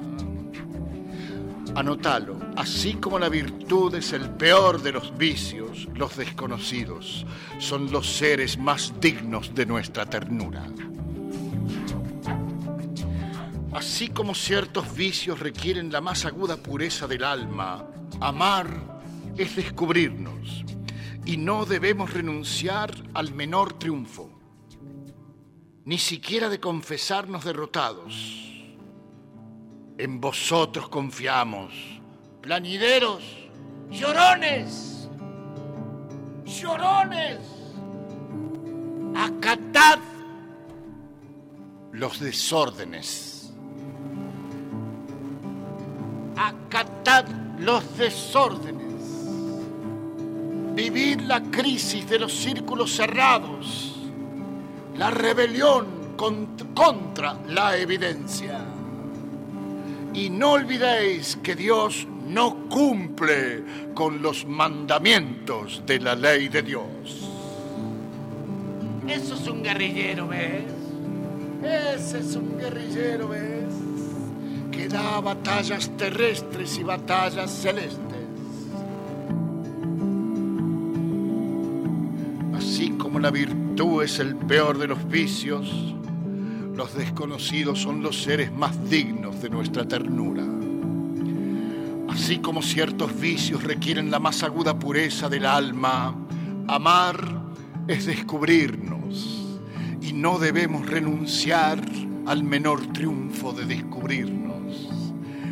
Anótalo, 1.74 2.38
así 2.58 2.96
como 2.96 3.18
la 3.18 3.30
virtud 3.30 3.96
es 3.96 4.12
el 4.12 4.30
peor 4.32 4.82
de 4.82 4.92
los 4.92 5.18
vicios, 5.18 5.88
los 5.96 6.18
desconocidos 6.18 7.26
son 7.60 7.94
los 7.94 8.14
seres 8.14 8.58
más 8.58 8.94
dignos 9.00 9.56
de 9.56 9.66
nuestra 9.66 10.06
ternura. 10.06 10.68
Así 13.72 14.10
como 14.10 14.36
ciertos 14.36 14.94
vicios 14.94 15.40
requieren 15.40 15.94
la 15.94 16.02
más 16.02 16.26
aguda 16.26 16.58
pureza 16.58 17.08
del 17.08 17.24
alma, 17.24 17.88
amar 18.20 18.68
es 19.38 19.56
descubrirnos 19.56 20.66
y 21.26 21.38
no 21.38 21.64
debemos 21.64 22.12
renunciar 22.12 22.94
al 23.14 23.34
menor 23.34 23.80
triunfo, 23.80 24.43
ni 25.86 25.98
siquiera 25.98 26.50
de 26.50 26.60
confesarnos 26.60 27.44
derrotados. 27.44 28.14
En 29.98 30.20
vosotros 30.20 30.90
confiamos, 30.90 31.74
planideros, 32.42 33.24
llorones, 33.90 35.10
llorones, 36.46 37.40
acatad 39.16 40.00
los 41.92 42.20
desórdenes. 42.20 43.34
acatad 46.74 47.26
los 47.60 47.98
desórdenes, 47.98 49.04
vivid 50.74 51.22
la 51.22 51.42
crisis 51.42 52.10
de 52.10 52.20
los 52.20 52.34
círculos 52.34 52.96
cerrados, 52.96 53.93
la 54.98 55.10
rebelión 55.12 56.16
cont- 56.18 56.74
contra 56.74 57.38
la 57.50 57.78
evidencia. 57.78 58.60
Y 60.14 60.30
no 60.30 60.52
olvidéis 60.54 61.38
que 61.42 61.56
Dios 61.56 62.08
no 62.28 62.68
cumple 62.70 63.64
con 63.94 64.22
los 64.22 64.46
mandamientos 64.46 65.82
de 65.86 66.00
la 66.00 66.16
ley 66.16 66.48
de 66.50 66.62
Dios. 66.62 66.86
Eso 69.08 69.34
es 69.36 69.48
un 69.48 69.64
guerrillero, 69.64 70.28
¿ves? 70.28 70.64
Ese 71.64 72.20
es 72.20 72.36
un 72.36 72.58
guerrillero, 72.58 73.28
¿ves? 73.30 73.50
que 74.72 74.88
da 74.88 75.20
batallas 75.22 75.90
terrestres 75.98 76.78
y 76.80 76.84
batallas 76.84 77.52
celestes. 77.52 78.00
Como 83.14 83.22
la 83.22 83.30
virtud 83.30 84.02
es 84.02 84.18
el 84.18 84.36
peor 84.36 84.80
de 84.80 84.88
los 84.88 85.08
vicios, 85.08 85.72
los 86.76 86.96
desconocidos 86.96 87.80
son 87.80 88.02
los 88.02 88.24
seres 88.24 88.52
más 88.52 88.90
dignos 88.90 89.40
de 89.40 89.52
nuestra 89.52 89.88
ternura. 89.88 90.44
Así 92.10 92.40
como 92.40 92.64
ciertos 92.64 93.16
vicios 93.20 93.64
requieren 93.64 94.10
la 94.10 94.18
más 94.18 94.42
aguda 94.42 94.80
pureza 94.80 95.30
del 95.30 95.46
alma, 95.46 96.16
amar 96.68 97.54
es 97.88 98.08
descubrirnos 98.08 99.60
y 100.02 100.12
no 100.14 100.40
debemos 100.40 100.90
renunciar 100.90 101.80
al 102.26 102.44
menor 102.44 102.94
triunfo 102.94 103.54
de 103.54 103.66
descubrirnos, 103.66 104.90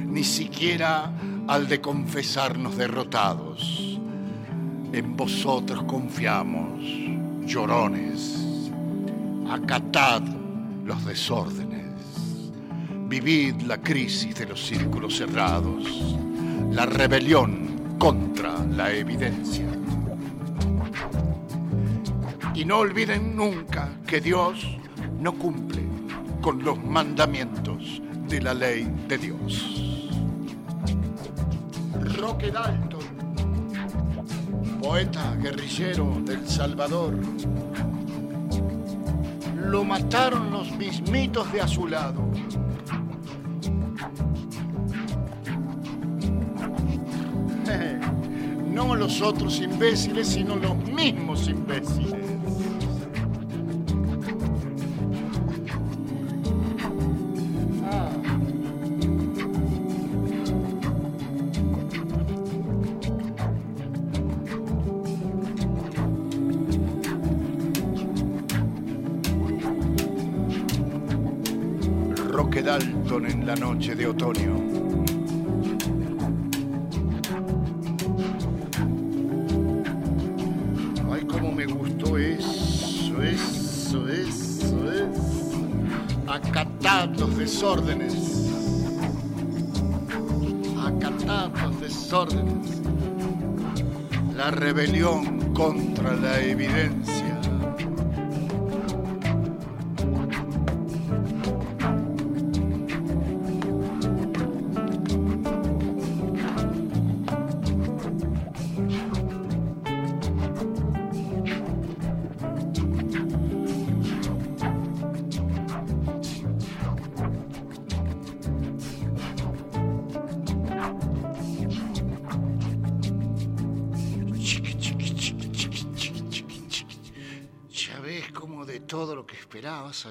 ni 0.08 0.24
siquiera 0.24 1.14
al 1.48 1.68
de 1.68 1.80
confesarnos 1.80 2.76
derrotados. 2.76 4.00
En 4.94 5.16
vosotros 5.16 5.84
confiamos, 5.84 7.01
llorones, 7.46 8.72
acatad 9.50 10.22
los 10.86 11.06
desórdenes, 11.06 12.52
vivid 13.08 13.62
la 13.62 13.82
crisis 13.82 14.36
de 14.36 14.46
los 14.46 14.66
círculos 14.66 15.18
cerrados, 15.18 16.16
la 16.72 16.86
rebelión 16.86 17.96
contra 17.98 18.58
la 18.66 18.92
evidencia. 18.94 19.68
Y 22.54 22.66
no 22.66 22.80
olviden 22.80 23.36
nunca 23.36 23.90
que 24.06 24.22
Dios 24.22 24.78
no 25.20 25.34
cumple 25.34 25.84
con 26.42 26.64
los 26.64 26.84
mandamientos 26.84 28.02
de 28.28 28.42
la 28.42 28.54
ley 28.54 28.92
de 29.08 29.18
Dios. 29.18 30.10
Roque 32.18 32.52
Dalton, 32.52 33.01
poeta 34.82 35.36
guerrillero 35.36 36.18
del 36.26 36.48
Salvador, 36.48 37.14
lo 39.56 39.84
mataron 39.84 40.50
los 40.50 40.72
mismitos 40.76 41.52
de 41.54 41.62
a 41.62 41.68
su 41.68 41.88
lado. 41.88 42.22
No 48.72 48.96
los 48.96 49.22
otros 49.22 49.60
imbéciles, 49.60 50.30
sino 50.30 50.56
los 50.56 50.76
mismos 50.78 51.48
imbéciles. 51.50 51.91
En 72.44 73.46
la 73.46 73.56
noche 73.56 73.94
de 73.96 74.08
otoño. 74.08 74.56
Ay, 81.12 81.24
cómo 81.28 81.52
me 81.52 81.66
gustó 81.66 82.18
eso, 82.18 83.22
eso, 83.22 84.10
eso, 84.10 84.92
eso. 84.92 85.68
Acatad 86.28 87.10
los 87.20 87.38
desórdenes. 87.38 88.16
Acatad 90.84 91.52
los 91.62 91.80
desórdenes. 91.80 92.82
La 94.36 94.50
rebelión 94.50 95.54
contra 95.54 96.16
la 96.16 96.42
evidencia 96.42 97.11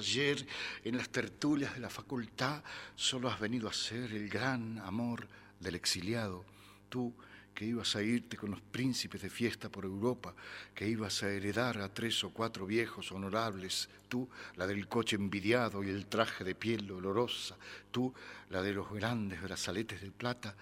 ayer 0.01 0.45
en 0.83 0.97
las 0.97 1.09
tertulias 1.09 1.73
de 1.73 1.79
la 1.79 1.89
facultad, 1.89 2.63
solo 2.95 3.29
has 3.29 3.39
venido 3.39 3.69
a 3.69 3.73
ser 3.73 4.11
el 4.11 4.27
gran 4.27 4.79
amor 4.79 5.27
del 5.59 5.75
exiliado. 5.75 6.43
Tú 6.89 7.13
que 7.53 7.65
ibas 7.65 7.95
a 7.95 8.01
irte 8.01 8.37
con 8.37 8.51
los 8.51 8.61
príncipes 8.61 9.21
de 9.21 9.29
fiesta 9.29 9.69
por 9.69 9.85
Europa, 9.85 10.33
que 10.73 10.87
ibas 10.87 11.21
a 11.21 11.29
heredar 11.29 11.77
a 11.77 11.93
tres 11.93 12.23
o 12.23 12.31
cuatro 12.31 12.65
viejos 12.65 13.11
honorables, 13.11 13.89
tú 14.07 14.27
la 14.55 14.65
del 14.65 14.87
coche 14.87 15.15
envidiado 15.15 15.83
y 15.83 15.89
el 15.89 16.07
traje 16.07 16.43
de 16.43 16.55
piel 16.55 16.89
olorosa, 16.91 17.57
tú 17.91 18.13
la 18.49 18.61
de 18.61 18.73
los 18.73 18.89
grandes 18.91 19.41
brazaletes 19.41 20.01
de 20.01 20.11
plata, 20.11 20.55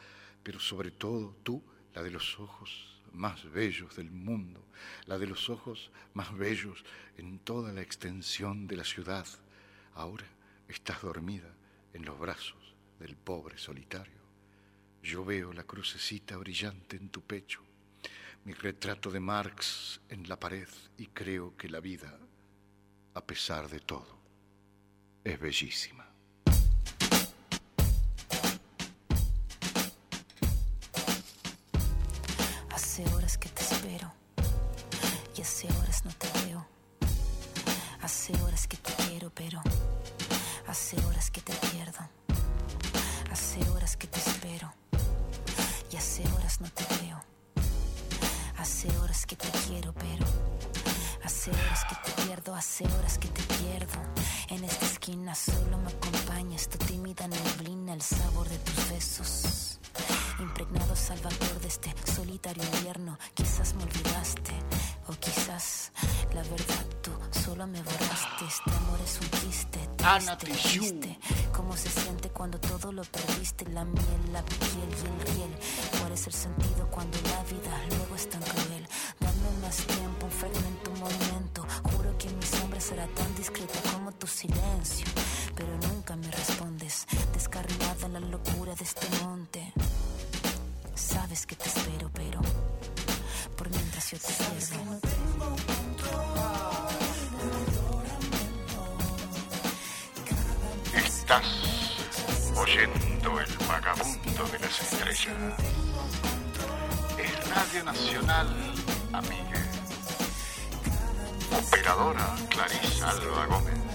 pero 0.43 0.59
sobre 0.59 0.91
todo 0.91 1.35
tú 1.43 1.63
la 1.93 2.03
de 2.03 2.11
los 2.11 2.39
ojos 2.39 2.99
más 3.13 3.49
bellos 3.51 3.95
del 3.95 4.11
mundo, 4.11 4.63
la 5.05 5.17
de 5.17 5.27
los 5.27 5.49
ojos 5.49 5.91
más 6.13 6.35
bellos 6.37 6.83
en 7.19 7.39
toda 7.39 7.73
la 7.73 7.81
extensión 7.81 8.65
de 8.65 8.77
la 8.77 8.85
ciudad. 8.85 9.27
Ahora 9.93 10.25
estás 10.67 11.01
dormida 11.01 11.53
en 11.93 12.05
los 12.05 12.17
brazos 12.17 12.75
del 12.97 13.17
pobre 13.17 13.57
solitario. 13.57 14.19
Yo 15.03 15.25
veo 15.25 15.51
la 15.51 15.63
crucecita 15.63 16.37
brillante 16.37 16.95
en 16.95 17.09
tu 17.09 17.21
pecho, 17.21 17.61
mi 18.45 18.53
retrato 18.53 19.11
de 19.11 19.19
Marx 19.19 19.99
en 20.09 20.27
la 20.29 20.39
pared 20.39 20.67
y 20.97 21.07
creo 21.07 21.57
que 21.57 21.67
la 21.67 21.81
vida, 21.81 22.17
a 23.13 23.25
pesar 23.25 23.69
de 23.69 23.81
todo, 23.81 24.17
es 25.23 25.39
bellísima. 25.39 26.05
Hace 32.71 33.03
horas 33.13 33.37
que 33.37 33.48
Hace 38.09 38.33
horas 38.41 38.65
que 38.67 38.75
te 38.75 38.91
quiero, 39.03 39.29
pero 39.29 39.61
hace 40.65 40.99
horas 41.05 41.29
que 41.29 41.41
te 41.41 41.53
pierdo. 41.53 41.99
Hace 43.31 43.59
horas 43.69 43.97
que 43.97 44.07
te 44.07 44.17
espero 44.17 44.73
y 45.91 45.95
hace 45.95 46.23
horas 46.33 46.59
no 46.59 46.71
te 46.71 46.83
veo. 47.03 47.21
Hace 48.57 48.87
horas 48.97 49.27
que 49.27 49.35
te 49.35 49.47
quiero, 49.67 49.93
pero 49.93 50.25
hace 51.23 51.51
horas 51.51 51.85
que 51.87 51.95
te 52.03 52.21
pierdo, 52.23 52.55
hace 52.55 52.83
horas 52.97 53.19
que 53.19 53.27
te 53.27 53.43
pierdo. 53.43 54.01
En 54.47 54.63
esta 54.63 54.87
esquina 54.87 55.35
solo 55.35 55.77
me 55.77 55.91
acompañas 55.91 56.67
tu 56.67 56.79
tímida 56.79 57.27
neblina, 57.27 57.93
el 57.93 58.01
sabor 58.01 58.49
de 58.49 58.57
tus 58.57 58.89
besos 58.89 59.79
impregnados 60.41 61.11
al 61.11 61.19
vapor 61.19 61.59
de 61.61 61.67
este 61.67 61.93
solitario 62.05 62.63
invierno. 62.75 63.17
Quizás 63.33 63.73
me 63.75 63.83
olvidaste, 63.83 64.53
o 65.07 65.13
quizás 65.13 65.91
la 66.33 66.41
verdad 66.43 66.85
tú 67.01 67.11
solo 67.31 67.67
me 67.67 67.81
borraste. 67.81 68.45
Este 68.47 68.71
amor 68.71 68.99
es 69.03 69.19
un 69.19 69.29
triste, 69.29 69.79
triste, 69.97 70.35
triste. 70.37 71.19
¿Cómo 71.53 71.75
se 71.75 71.89
siente 71.89 72.29
cuando 72.29 72.59
todo 72.59 72.91
lo 72.91 73.03
perdiste? 73.03 73.65
La 73.69 73.85
miel, 73.85 74.33
la 74.33 74.43
piel 74.43 74.89
y 74.89 75.05
el 75.07 75.35
riel. 75.35 75.59
¿Cuál 75.99 76.11
es 76.13 76.27
el 76.27 76.33
sentido 76.33 76.87
cuando 76.89 77.17
la 77.21 77.43
vida 77.43 77.85
luego 77.89 78.15
es 78.15 78.29
tan 78.29 78.41
cruel? 78.41 78.87
Dame 79.19 79.49
más 79.61 79.77
tiempo, 79.77 80.25
un 80.25 80.31
fragmento, 80.31 80.91
un 80.91 80.99
momento. 80.99 81.65
Juro 81.91 82.17
que 82.17 82.29
mi 82.29 82.43
sombra 82.43 82.79
será 82.79 83.07
tan 83.07 83.35
discreta 83.35 83.79
como 83.91 84.11
tu 84.13 84.27
silencio. 84.27 85.07
Pero 85.55 85.77
nunca 85.89 86.15
me 86.15 86.31
respondes, 86.31 87.05
descarrilada 87.33 88.05
en 88.05 88.13
la 88.13 88.19
locura 88.19 88.73
de 88.75 88.83
este 88.83 89.07
monte. 89.23 89.73
Sabes 91.29 91.45
que 91.45 91.55
te 91.55 91.69
espero, 91.69 92.09
pero 92.11 92.41
por 93.55 93.69
mientras 93.69 94.09
yo 94.09 94.17
te 94.17 94.33
pierdo. 94.33 94.99
Estás 100.95 101.45
oyendo 102.55 103.39
el 103.41 103.57
vagabundo 103.67 104.43
de 104.47 104.57
las 104.57 104.81
estrellas. 104.81 105.35
Es 107.19 107.49
Radio 107.49 107.83
Nacional, 107.83 108.47
amiga. 109.13 109.61
Operadora 111.59 112.35
Clarisa 112.49 113.09
Alba 113.11 113.45
Gómez. 113.45 113.89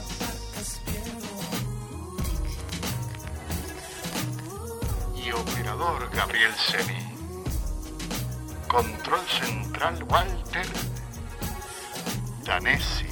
operador 5.34 6.08
Gabriel 6.12 6.52
Seni. 6.54 7.03
Control 8.74 9.24
central 9.28 10.02
Walter. 10.10 10.66
Danesi 12.42 13.03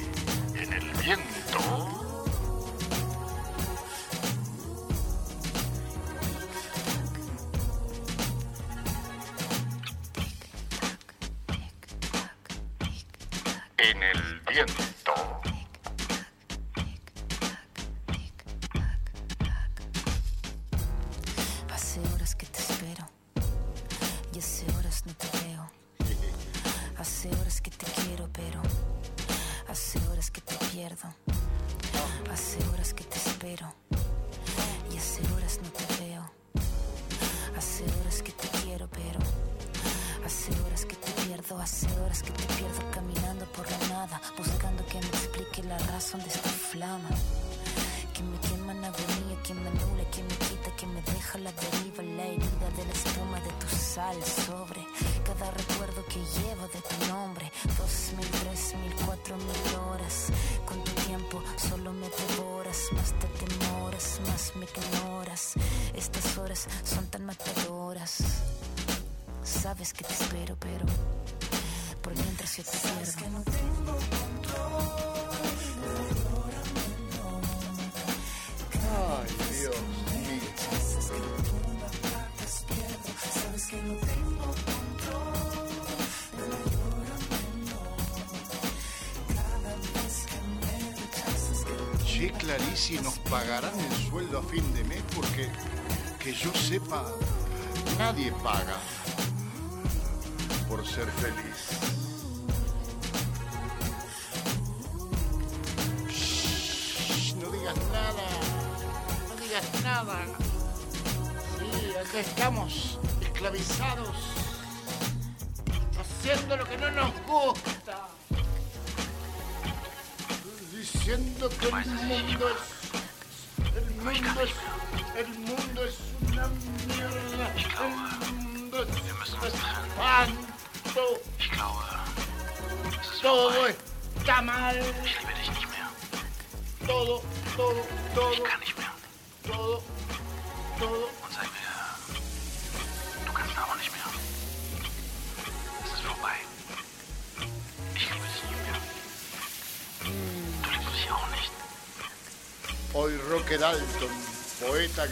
nadie 98.23 98.31
paga 98.43 98.82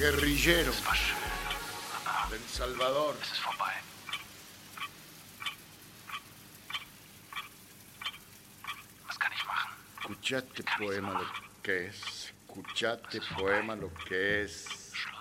guerrillero 0.01 0.71
del 2.31 2.41
Salvador. 2.47 3.15
es 3.21 3.33
ist 3.33 3.39
vorbei. 3.39 3.71
Was 9.07 9.19
kann 9.19 9.31
ich 9.37 9.45
machen? 9.45 9.69
Escuchaste 9.99 10.63
poema 10.79 11.13
lo 11.21 11.27
que 11.61 11.85
es. 11.85 12.33
Escuchaste 12.47 13.21
poema 13.37 13.75
lo 13.75 13.93
que 13.93 14.41
es. 14.41 14.65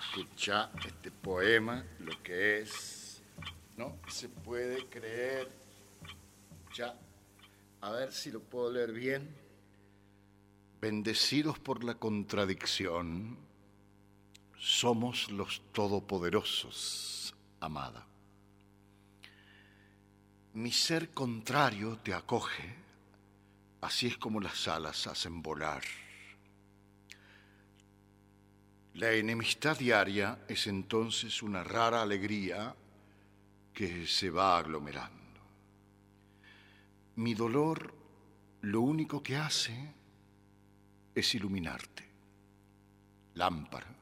Escucha 0.01 0.71
este 0.83 1.11
poema 1.11 1.85
lo 1.99 2.13
que 2.23 2.61
es. 2.61 3.21
No 3.77 3.99
se 4.07 4.29
puede 4.29 4.87
creer. 4.87 5.47
Ya. 6.73 6.95
A 7.81 7.91
ver 7.91 8.11
si 8.11 8.31
lo 8.31 8.39
puedo 8.39 8.71
leer 8.71 8.93
bien. 8.93 9.29
Bendecidos 10.81 11.59
por 11.59 11.83
la 11.83 11.93
contradicción, 11.93 13.37
somos 14.61 15.31
los 15.31 15.63
todopoderosos, 15.71 17.33
amada. 17.59 18.05
Mi 20.53 20.71
ser 20.71 21.09
contrario 21.09 21.97
te 22.03 22.13
acoge 22.13 22.75
Así 23.81 24.05
es 24.05 24.17
como 24.19 24.39
las 24.39 24.67
alas 24.67 25.07
hacen 25.07 25.41
volar. 25.41 25.81
La 28.93 29.11
enemistad 29.11 29.75
diaria 29.75 30.37
es 30.47 30.67
entonces 30.67 31.41
una 31.41 31.63
rara 31.63 32.03
alegría 32.03 32.75
que 33.73 34.05
se 34.05 34.29
va 34.29 34.59
aglomerando. 34.59 35.41
Mi 37.15 37.33
dolor 37.33 37.91
lo 38.61 38.81
único 38.81 39.23
que 39.23 39.35
hace 39.35 39.73
es 41.15 41.33
iluminarte. 41.33 42.07
Lámpara 43.33 44.00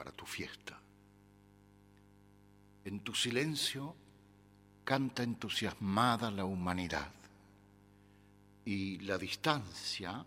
para 0.00 0.12
tu 0.12 0.24
fiesta. 0.24 0.80
En 2.86 3.00
tu 3.00 3.14
silencio 3.14 3.94
canta 4.82 5.22
entusiasmada 5.22 6.30
la 6.30 6.46
humanidad 6.46 7.12
y 8.64 8.98
la 9.00 9.18
distancia 9.18 10.24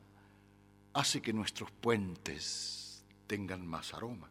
hace 0.94 1.24
que 1.24 1.34
nuestros 1.34 1.72
puentes 1.72 3.04
tengan 3.26 3.66
más 3.66 3.96
aromas. 3.96 4.30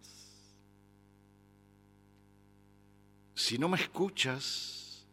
Si 3.34 3.58
no 3.58 3.68
me 3.68 3.78
escuchas, 3.78 5.04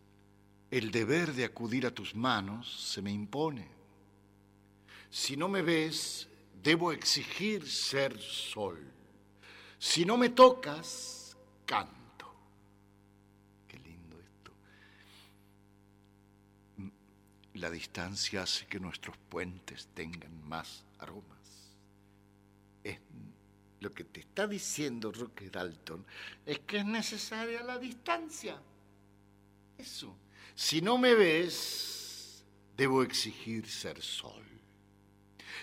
el 0.70 0.92
deber 0.92 1.34
de 1.34 1.46
acudir 1.46 1.88
a 1.88 1.96
tus 1.96 2.14
manos 2.14 2.72
se 2.94 3.02
me 3.02 3.12
impone. 3.12 3.68
Si 5.10 5.36
no 5.36 5.48
me 5.48 5.64
ves, 5.64 6.28
debo 6.62 6.92
exigir 6.92 7.68
ser 7.68 8.16
sol. 8.20 8.99
Si 9.80 10.04
no 10.04 10.18
me 10.18 10.30
tocas, 10.30 11.38
canto. 11.66 12.36
Qué 13.68 13.80
lindo 13.80 14.20
esto. 14.20 14.52
La 17.54 17.72
distancia 17.72 18.44
hace 18.44 18.68
que 18.68 18.80
nuestros 18.80 19.18
puentes 19.18 19.88
tengan 19.94 20.48
más 20.48 20.86
aromas. 21.00 21.40
Lo 23.80 23.94
que 23.94 24.04
te 24.04 24.20
está 24.20 24.46
diciendo 24.46 25.12
Roque 25.12 25.50
Dalton 25.50 26.06
es 26.46 26.60
que 26.60 26.80
es 26.80 26.86
necesaria 26.86 27.64
la 27.64 27.80
distancia. 27.80 28.62
Eso. 29.78 30.14
Si 30.54 30.82
no 30.82 30.98
me 30.98 31.14
ves, 31.14 32.44
debo 32.76 33.04
exigir 33.04 33.70
ser 33.70 34.02
sol. 34.02 34.44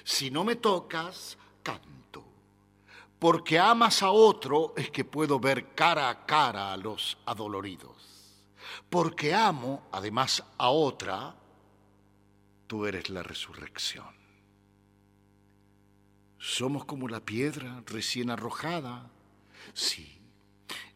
Si 0.02 0.30
no 0.30 0.44
me 0.44 0.56
tocas, 0.56 1.36
canto. 1.62 2.05
Porque 3.18 3.58
amas 3.58 4.02
a 4.02 4.10
otro 4.10 4.74
es 4.76 4.90
que 4.90 5.04
puedo 5.04 5.40
ver 5.40 5.74
cara 5.74 6.10
a 6.10 6.26
cara 6.26 6.72
a 6.72 6.76
los 6.76 7.18
adoloridos. 7.24 7.96
Porque 8.90 9.34
amo, 9.34 9.88
además, 9.92 10.44
a 10.58 10.68
otra, 10.68 11.34
tú 12.66 12.86
eres 12.86 13.08
la 13.10 13.22
resurrección. 13.22 14.14
Somos 16.38 16.84
como 16.84 17.08
la 17.08 17.20
piedra 17.20 17.82
recién 17.86 18.30
arrojada, 18.30 19.10
sí, 19.72 20.20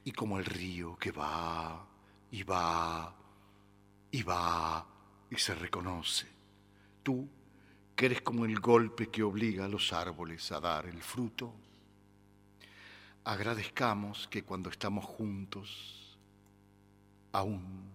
y 0.04 0.12
como 0.12 0.38
el 0.38 0.44
río 0.44 0.96
que 0.96 1.10
va 1.10 1.86
y 2.30 2.42
va 2.42 3.14
y 4.10 4.22
va 4.22 4.86
y 5.30 5.36
se 5.36 5.54
reconoce. 5.54 6.28
Tú, 7.02 7.28
que 7.96 8.06
eres 8.06 8.22
como 8.22 8.44
el 8.44 8.60
golpe 8.60 9.08
que 9.08 9.22
obliga 9.22 9.64
a 9.64 9.68
los 9.68 9.92
árboles 9.92 10.50
a 10.52 10.60
dar 10.60 10.86
el 10.86 11.02
fruto. 11.02 11.54
Agradezcamos 13.24 14.26
que 14.28 14.42
cuando 14.42 14.70
estamos 14.70 15.04
juntos, 15.04 16.18
aún 17.32 17.90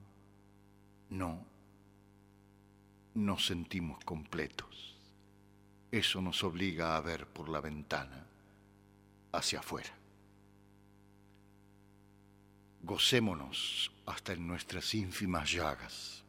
no 1.09 1.45
nos 3.15 3.45
sentimos 3.45 4.03
completos. 4.03 4.95
Eso 5.91 6.21
nos 6.21 6.43
obliga 6.43 6.95
a 6.95 7.01
ver 7.01 7.25
por 7.27 7.49
la 7.49 7.61
ventana 7.61 8.25
hacia 9.31 9.59
afuera. 9.59 9.93
Gocémonos 12.83 13.91
hasta 14.05 14.33
en 14.33 14.47
nuestras 14.47 14.93
ínfimas 14.93 15.51
llagas. 15.51 16.23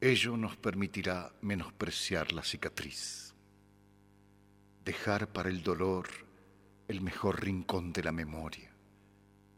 Ello 0.00 0.36
nos 0.36 0.56
permitirá 0.56 1.32
menospreciar 1.42 2.32
la 2.32 2.42
cicatriz. 2.42 3.34
dejar 4.84 5.32
para 5.32 5.48
el 5.48 5.62
dolor 5.62 6.23
el 6.88 7.00
mejor 7.00 7.42
rincón 7.42 7.92
de 7.92 8.02
la 8.02 8.12
memoria 8.12 8.70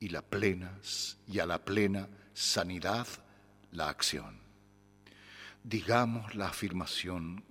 y 0.01 0.09
la 0.09 0.23
plena 0.23 0.79
y 1.27 1.39
a 1.39 1.47
la 1.47 1.65
plena 1.65 2.09
sanidad 2.35 3.07
la 3.73 3.89
acción. 3.89 4.41
Digamos 5.65 6.35
la 6.35 6.49
afirmación 6.49 7.45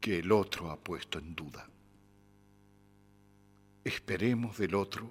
que 0.00 0.18
el 0.18 0.32
otro 0.32 0.70
ha 0.70 0.78
puesto 0.78 1.18
en 1.18 1.34
duda. 1.34 1.68
Esperemos 3.84 4.58
del 4.58 4.74
otro 4.74 5.10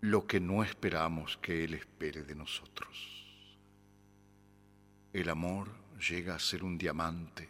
lo 0.00 0.26
que 0.26 0.38
no 0.38 0.62
esperamos 0.62 1.38
que 1.38 1.64
él 1.64 1.74
espere 1.74 2.24
de 2.24 2.34
nosotros. 2.34 3.56
El 5.12 5.30
amor 5.30 5.70
llega 5.98 6.34
a 6.34 6.40
ser 6.40 6.62
un 6.62 6.76
diamante 6.76 7.48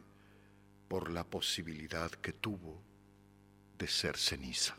por 0.87 1.11
la 1.11 1.25
posibilidad 1.25 2.11
que 2.11 2.33
tuvo 2.33 2.81
de 3.77 3.89
ser 3.89 4.17
ceniza. 4.17 4.77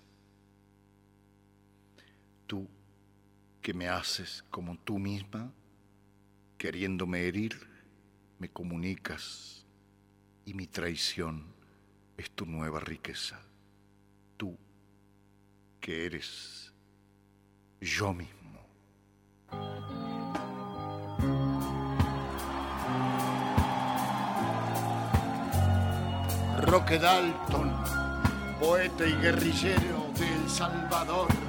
Tú 2.48 2.68
que 3.62 3.74
me 3.74 3.89
haces 3.89 4.43
como 4.52 4.78
tú 4.78 5.00
misma, 5.00 5.52
queriéndome 6.58 7.22
herir, 7.22 7.56
me 8.39 8.50
comunicas 8.50 9.66
y 10.46 10.54
mi 10.54 10.68
traición 10.68 11.46
es 12.18 12.30
tu 12.32 12.46
nueva 12.46 12.80
riqueza. 12.80 13.39
Tú 14.38 14.58
que 15.80 16.06
eres 16.06 16.74
yo 17.82 18.14
mismo. 18.14 18.36
Roque 26.62 26.98
Dalton, 26.98 27.72
poeta 28.60 29.08
y 29.08 29.14
guerrillero 29.14 30.12
de 30.18 30.34
El 30.34 30.50
Salvador. 30.50 31.45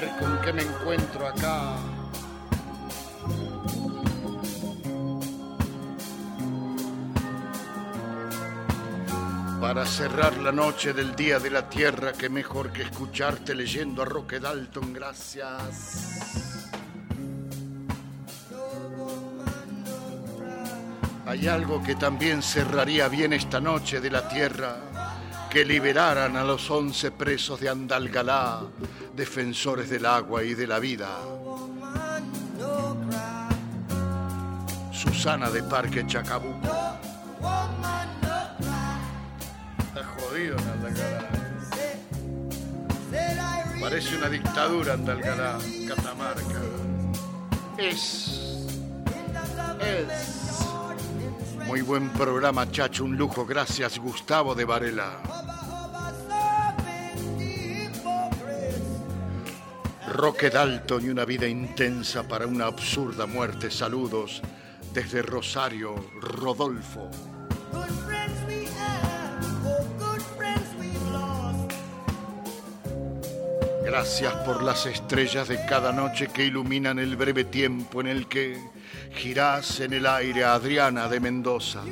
Con 0.00 0.40
qué 0.40 0.52
me 0.54 0.62
encuentro 0.62 1.26
acá. 1.26 1.76
Para 9.60 9.84
cerrar 9.84 10.38
la 10.38 10.50
noche 10.50 10.94
del 10.94 11.14
Día 11.14 11.38
de 11.38 11.50
la 11.50 11.68
Tierra, 11.68 12.12
que 12.12 12.30
mejor 12.30 12.72
que 12.72 12.82
escucharte 12.82 13.54
leyendo 13.54 14.00
a 14.00 14.06
Roque 14.06 14.40
Dalton, 14.40 14.94
gracias. 14.94 16.70
Hay 21.26 21.48
algo 21.48 21.82
que 21.82 21.96
también 21.96 22.42
cerraría 22.42 23.08
bien 23.08 23.34
esta 23.34 23.60
noche 23.60 24.00
de 24.00 24.10
la 24.10 24.26
Tierra, 24.26 24.76
que 25.50 25.66
liberaran 25.66 26.36
a 26.36 26.44
los 26.44 26.70
once 26.70 27.10
presos 27.10 27.60
de 27.60 27.68
Andalgalá, 27.68 28.62
defensores 29.14 29.90
del 29.90 30.06
agua 30.06 30.42
y 30.42 30.54
de 30.54 30.66
la 30.66 30.78
vida. 30.78 31.08
Susana 34.92 35.50
de 35.50 35.62
Parque 35.62 36.06
Chacabuco. 36.06 36.68
Está 39.78 40.04
jodido 40.04 40.56
en 40.58 40.68
Andalgalá. 40.68 41.28
Parece 43.80 44.16
una 44.16 44.28
dictadura 44.28 44.94
Andalgalá, 44.94 45.58
Catamarca. 45.88 46.60
Es. 47.76 48.66
Es. 49.80 50.42
Muy 51.66 51.82
buen 51.82 52.10
programa, 52.10 52.70
Chacho, 52.70 53.04
un 53.04 53.16
lujo. 53.16 53.44
Gracias, 53.44 53.98
Gustavo 53.98 54.54
de 54.54 54.64
Varela. 54.64 55.41
Roque 60.12 60.50
Dalton 60.50 61.06
y 61.06 61.08
una 61.08 61.24
vida 61.24 61.48
intensa 61.48 62.28
para 62.28 62.46
una 62.46 62.66
absurda 62.66 63.24
muerte. 63.24 63.70
Saludos 63.70 64.42
desde 64.92 65.22
Rosario, 65.22 65.94
Rodolfo. 66.20 67.10
Gracias 73.86 74.34
por 74.44 74.62
las 74.62 74.84
estrellas 74.84 75.48
de 75.48 75.64
cada 75.64 75.92
noche 75.92 76.28
que 76.28 76.44
iluminan 76.44 76.98
el 76.98 77.16
breve 77.16 77.44
tiempo 77.44 78.02
en 78.02 78.08
el 78.08 78.28
que 78.28 78.58
girás 79.14 79.80
en 79.80 79.94
el 79.94 80.06
aire 80.06 80.44
a 80.44 80.54
Adriana 80.54 81.08
de 81.08 81.20
Mendoza. 81.20 81.82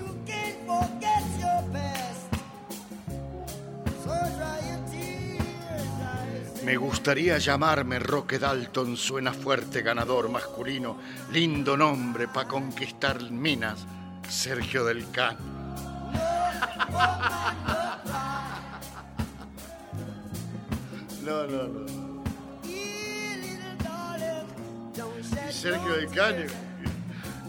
Me 6.71 6.77
gustaría 6.77 7.37
llamarme 7.39 7.99
Roque 7.99 8.39
Dalton, 8.39 8.97
suena 8.97 9.33
fuerte, 9.33 9.83
ganador, 9.83 10.29
masculino, 10.29 10.99
lindo 11.33 11.77
nombre 11.77 12.29
para 12.29 12.47
conquistar 12.47 13.21
minas, 13.29 13.85
Sergio 14.29 14.85
del 14.85 15.11
Can. 15.11 15.37
No, 21.25 21.45
no, 21.49 21.67
no. 21.67 22.23
Sergio 25.51 25.97
del 25.97 26.09
Caño, 26.11 26.47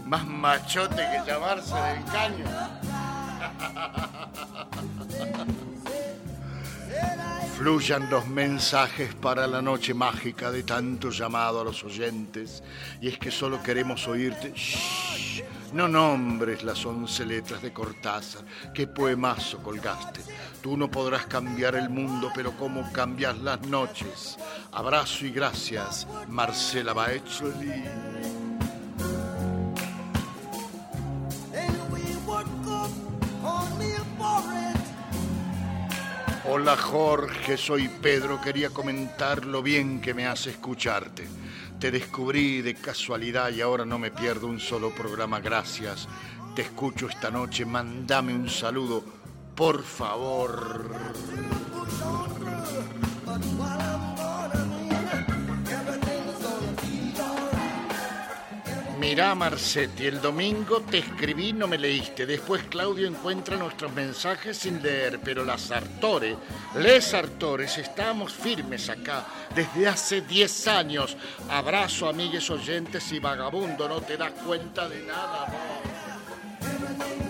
más 0.04 0.26
machote 0.26 0.96
que 0.96 1.30
llamarse 1.30 1.76
del 1.76 2.04
Caño. 2.06 2.44
Fluyan 7.56 8.10
los 8.10 8.26
mensajes 8.26 9.14
para 9.14 9.46
la 9.46 9.62
noche 9.62 9.94
mágica 9.94 10.50
de 10.50 10.62
tanto 10.62 11.10
llamado 11.10 11.60
a 11.60 11.64
los 11.64 11.84
oyentes. 11.84 12.62
Y 13.00 13.08
es 13.08 13.18
que 13.18 13.30
solo 13.30 13.62
queremos 13.62 14.08
oírte. 14.08 14.52
Shh, 14.54 15.42
no 15.72 15.86
nombres 15.86 16.64
las 16.64 16.84
once 16.84 17.24
letras 17.24 17.62
de 17.62 17.72
Cortázar. 17.72 18.44
¿Qué 18.74 18.86
poemazo 18.86 19.58
colgaste? 19.58 20.20
Tú 20.62 20.76
no 20.76 20.90
podrás 20.90 21.26
cambiar 21.26 21.74
el 21.74 21.88
mundo, 21.88 22.30
pero 22.34 22.52
cómo 22.56 22.90
cambias 22.92 23.38
las 23.38 23.60
noches. 23.62 24.38
Abrazo 24.72 25.26
y 25.26 25.30
gracias, 25.30 26.06
Marcela 26.28 26.92
Baecholi. 26.92 28.41
Hola 36.62 36.76
Jorge, 36.76 37.56
soy 37.56 37.88
Pedro, 37.88 38.40
quería 38.40 38.70
comentar 38.70 39.44
lo 39.44 39.64
bien 39.64 40.00
que 40.00 40.14
me 40.14 40.28
hace 40.28 40.50
escucharte. 40.50 41.26
Te 41.80 41.90
descubrí 41.90 42.62
de 42.62 42.76
casualidad 42.76 43.50
y 43.50 43.60
ahora 43.60 43.84
no 43.84 43.98
me 43.98 44.12
pierdo 44.12 44.46
un 44.46 44.60
solo 44.60 44.94
programa, 44.94 45.40
gracias. 45.40 46.06
Te 46.54 46.62
escucho 46.62 47.08
esta 47.08 47.32
noche, 47.32 47.64
mándame 47.64 48.32
un 48.32 48.48
saludo, 48.48 49.02
por 49.56 49.82
favor. 49.82 50.88
Mirá, 59.02 59.34
Marcetti, 59.34 60.06
el 60.06 60.20
domingo 60.20 60.82
te 60.82 60.98
escribí, 60.98 61.52
no 61.52 61.66
me 61.66 61.76
leíste. 61.76 62.24
Después 62.24 62.62
Claudio 62.70 63.08
encuentra 63.08 63.56
nuestros 63.56 63.92
mensajes 63.92 64.56
sin 64.56 64.80
leer, 64.80 65.18
pero 65.18 65.44
la 65.44 65.58
Sartore, 65.58 66.36
les 66.76 67.06
Sartores, 67.06 67.78
estamos 67.78 68.32
firmes 68.32 68.88
acá 68.88 69.26
desde 69.56 69.88
hace 69.88 70.20
10 70.20 70.68
años. 70.68 71.16
Abrazo, 71.50 72.08
amigues 72.08 72.48
oyentes 72.48 73.10
y 73.10 73.18
vagabundo, 73.18 73.88
no 73.88 74.00
te 74.02 74.16
das 74.16 74.30
cuenta 74.46 74.88
de 74.88 75.02
nada. 75.02 75.48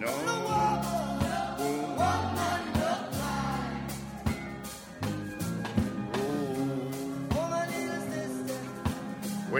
No. 0.00 0.37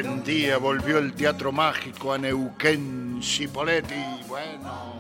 Buen 0.01 0.23
día, 0.23 0.59
volvió 0.59 0.99
el 0.99 1.13
teatro 1.13 1.51
mágico 1.51 2.13
a 2.13 2.19
Neuquén, 2.19 3.19
Cipoletti. 3.21 3.97
Bueno, 4.29 4.95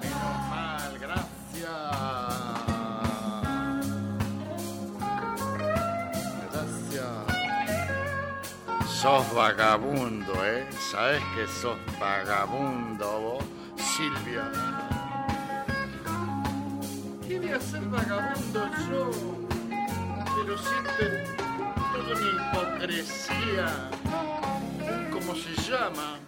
menos 0.00 0.48
mal, 0.48 0.98
gracias. 0.98 1.28
Gracias. 6.50 7.06
Sos 8.88 9.34
vagabundo, 9.34 10.32
¿eh? 10.42 10.66
Sabes 10.90 11.22
que 11.34 11.46
sos 11.46 11.76
vagabundo 12.00 13.20
vos, 13.20 13.44
Silvia. 13.76 14.50
¿Qué 17.28 17.60
ser 17.60 17.82
vagabundo 17.90 18.70
yo? 18.88 19.10
Pero 20.34 20.56
si 20.56 20.76
te 20.96 21.43
mi 22.02 22.28
hipocresía. 22.30 23.90
¿Cómo 25.12 25.34
se 25.34 25.54
llama? 25.62 26.18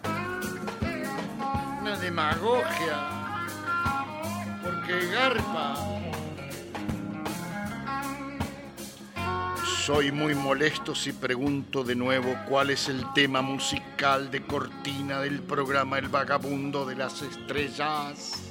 Una 1.81 1.97
demagogia. 1.97 3.17
Porque 4.63 5.07
garpa 5.07 5.97
Soy 9.87 10.11
muy 10.11 10.35
molesto 10.35 10.93
si 10.93 11.13
pregunto 11.13 11.81
de 11.81 11.95
nuevo 11.95 12.35
cuál 12.49 12.71
es 12.71 12.89
el 12.89 13.05
tema 13.13 13.41
musical 13.41 14.29
de 14.29 14.41
cortina 14.45 15.21
del 15.21 15.41
programa 15.41 15.97
El 15.97 16.09
Vagabundo 16.09 16.85
de 16.85 16.97
las 16.97 17.21
Estrellas. 17.21 18.46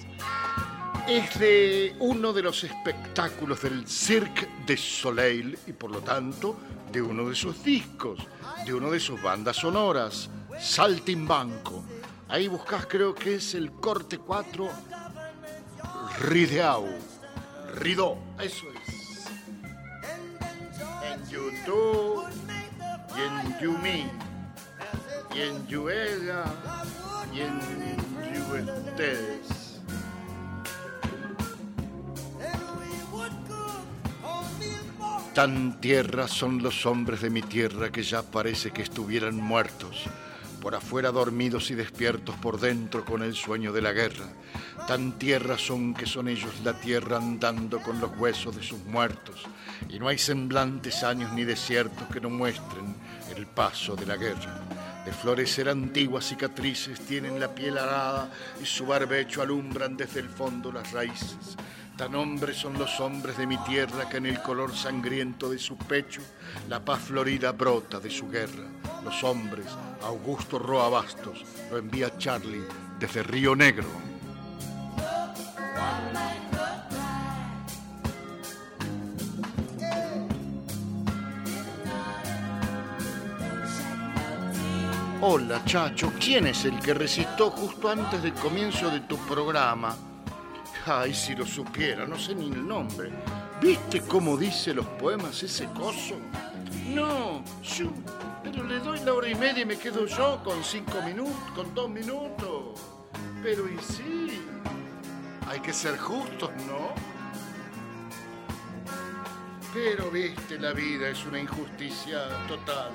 Es 1.09 1.38
de 1.38 1.94
uno 2.00 2.32
de 2.32 2.42
los 2.42 2.64
espectáculos 2.64 3.62
del 3.62 3.86
Cirque 3.86 4.48
de 4.66 4.76
Soleil 4.76 5.57
y 5.66 5.72
por 5.72 5.90
lo 5.90 6.00
tanto 6.00 6.57
de 6.90 7.00
uno 7.00 7.28
de 7.28 7.34
sus 7.34 7.62
discos, 7.62 8.18
de 8.64 8.74
uno 8.74 8.90
de 8.90 8.98
sus 8.98 9.22
bandas 9.22 9.57
sonoras, 9.57 10.28
Saltimbanco. 10.61 11.84
Ahí 12.28 12.48
buscas 12.48 12.86
creo 12.86 13.14
que 13.14 13.36
es 13.36 13.54
el 13.54 13.70
corte 13.72 14.18
4 14.18 14.68
Rideau. 16.22 16.86
Ridó, 17.76 18.18
eso 18.40 18.66
es. 18.72 18.86
YouTube 21.30 22.24
y 23.16 23.20
en 23.20 23.61
Yumi 23.61 24.11
y 25.34 25.40
en 25.40 25.66
Yuela 25.66 26.44
y 27.32 27.40
en 27.40 27.59
ustedes. 28.88 29.55
Tan 35.37 35.78
tierra 35.82 36.28
son 36.28 36.62
los 36.62 36.87
hombres 36.87 37.20
de 37.20 37.28
mi 37.28 37.43
tierra 37.43 37.93
que 37.93 38.03
ya 38.03 38.22
parece 38.22 38.70
que 38.70 38.80
estuvieran 38.80 39.37
muertos, 39.37 40.05
por 40.62 40.74
afuera 40.74 41.11
dormidos 41.11 41.70
y 41.70 41.74
despiertos 41.74 42.34
por 42.37 42.59
dentro 42.59 43.05
con 43.05 43.22
el 43.22 43.34
sueño 43.34 43.70
de 43.70 43.82
la 43.82 43.93
guerra. 43.93 44.24
Tan 44.89 45.18
tierra 45.18 45.59
son 45.59 45.93
que 45.93 46.07
son 46.07 46.28
ellos 46.28 46.55
la 46.64 46.80
tierra 46.80 47.18
andando 47.18 47.82
con 47.82 48.01
los 48.01 48.16
huesos 48.16 48.57
de 48.57 48.62
sus 48.62 48.82
muertos, 48.87 49.43
y 49.91 49.99
no 49.99 50.09
hay 50.09 50.16
semblantes 50.16 51.03
años 51.03 51.30
ni 51.34 51.45
desiertos 51.45 52.09
que 52.11 52.22
no 52.22 52.30
muestren 52.30 52.97
el 53.37 53.47
paso 53.47 53.95
de 53.95 54.07
la 54.07 54.16
guerra. 54.16 54.62
De 55.05 55.12
florecer 55.12 55.68
antiguas 55.68 56.26
cicatrices 56.26 56.99
tienen 57.01 57.39
la 57.39 57.55
piel 57.55 57.76
arada 57.76 58.30
y 58.59 58.64
su 58.64 58.87
barbecho 58.87 59.43
alumbran 59.43 59.99
desde 59.99 60.20
el 60.20 60.30
fondo 60.30 60.72
las 60.72 60.93
raíces. 60.93 61.59
Tan 61.97 62.14
hombres 62.14 62.59
son 62.59 62.78
los 62.78 63.01
hombres 63.01 63.38
de 63.38 63.47
mi 63.47 63.57
tierra 63.59 64.07
que 64.07 64.18
en 64.18 64.26
el 64.26 64.42
color 64.42 64.76
sangriento 64.76 65.49
de 65.49 65.59
su 65.59 65.78
pecho 65.78 66.20
la 66.68 66.84
paz 66.84 67.01
florida 67.01 67.53
brota 67.53 67.99
de 67.99 68.11
su 68.11 68.28
guerra. 68.28 68.64
Los 69.03 69.24
hombres, 69.24 69.64
Augusto 70.03 70.59
Roa 70.59 70.90
Bastos, 70.90 71.42
lo 71.70 71.78
envía 71.78 72.18
Charlie 72.18 72.64
desde 73.01 73.22
Río 73.22 73.57
Negro. 73.57 73.86
Hola, 85.22 85.64
Chacho, 85.64 86.12
¿quién 86.20 86.47
es 86.49 86.66
el 86.66 86.78
que 86.80 86.92
recitó 86.92 87.51
justo 87.51 87.88
antes 87.88 88.22
del 88.22 88.34
comienzo 88.34 88.90
de 88.90 89.01
tu 89.01 89.16
programa? 89.26 89.97
Ay, 90.89 91.12
si 91.12 91.34
lo 91.34 91.45
supiera, 91.45 92.07
no 92.07 92.16
sé 92.16 92.32
ni 92.32 92.47
el 92.47 92.64
nombre. 92.64 93.11
¿Viste 93.61 94.03
cómo 94.03 94.37
dice 94.37 94.72
los 94.72 94.87
poemas 94.87 95.43
ese 95.43 95.66
coso? 95.70 96.14
No, 96.95 97.43
yo, 97.61 97.91
pero 98.45 98.62
le 98.62 98.78
doy 98.78 99.01
la 99.01 99.14
hora 99.14 99.28
y 99.28 99.34
media 99.34 99.62
y 99.62 99.66
me 99.66 99.76
quedo 99.76 100.07
yo 100.07 100.41
con 100.45 100.62
cinco 100.62 101.03
minutos, 101.03 101.34
con 101.57 101.74
dos 101.74 101.91
minutos. 101.91 102.80
Pero 103.43 103.68
y 103.68 103.76
sí, 103.78 104.41
hay 105.49 105.59
que 105.59 105.72
ser 105.72 105.99
justos, 105.99 106.51
¿no? 106.68 106.95
Pero 109.74 110.09
viste, 110.12 110.57
la 110.57 110.72
vida 110.72 111.09
es 111.09 111.26
una 111.26 111.41
injusticia 111.41 112.28
total. 112.47 112.93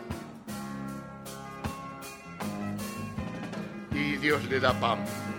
Y 3.91 4.15
Dios 4.15 4.45
le 4.45 4.61
da 4.61 4.71
pan. 4.79 5.30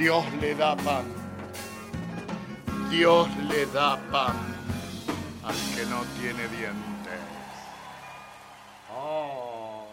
Dios 0.00 0.24
le 0.40 0.54
da 0.54 0.74
pan. 0.76 1.04
Dios 2.88 3.28
le 3.50 3.66
da 3.66 3.98
pan 4.10 4.34
al 5.44 5.54
que 5.74 5.84
no 5.84 6.02
tiene 6.18 6.48
dientes. 6.48 7.20
Oh. 8.90 9.86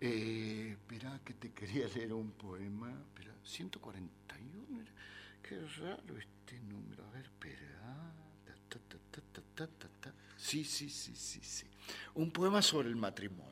Eh, 0.00 0.76
espera 0.76 1.18
que 1.24 1.34
te 1.34 1.50
quería 1.50 1.88
leer 1.88 2.12
un 2.12 2.30
poema. 2.30 2.92
Espera, 2.92 3.34
141. 3.42 4.84
Qué 5.42 5.58
raro 5.80 6.16
este 6.16 6.60
número. 6.60 7.04
A 7.08 7.10
ver, 7.10 7.24
espera. 7.24 8.14
sí, 10.36 10.62
sí, 10.62 10.88
sí, 10.88 11.16
sí, 11.16 11.40
sí. 11.42 11.66
Un 12.14 12.30
poema 12.30 12.62
sobre 12.62 12.86
el 12.86 12.94
matrimonio. 12.94 13.49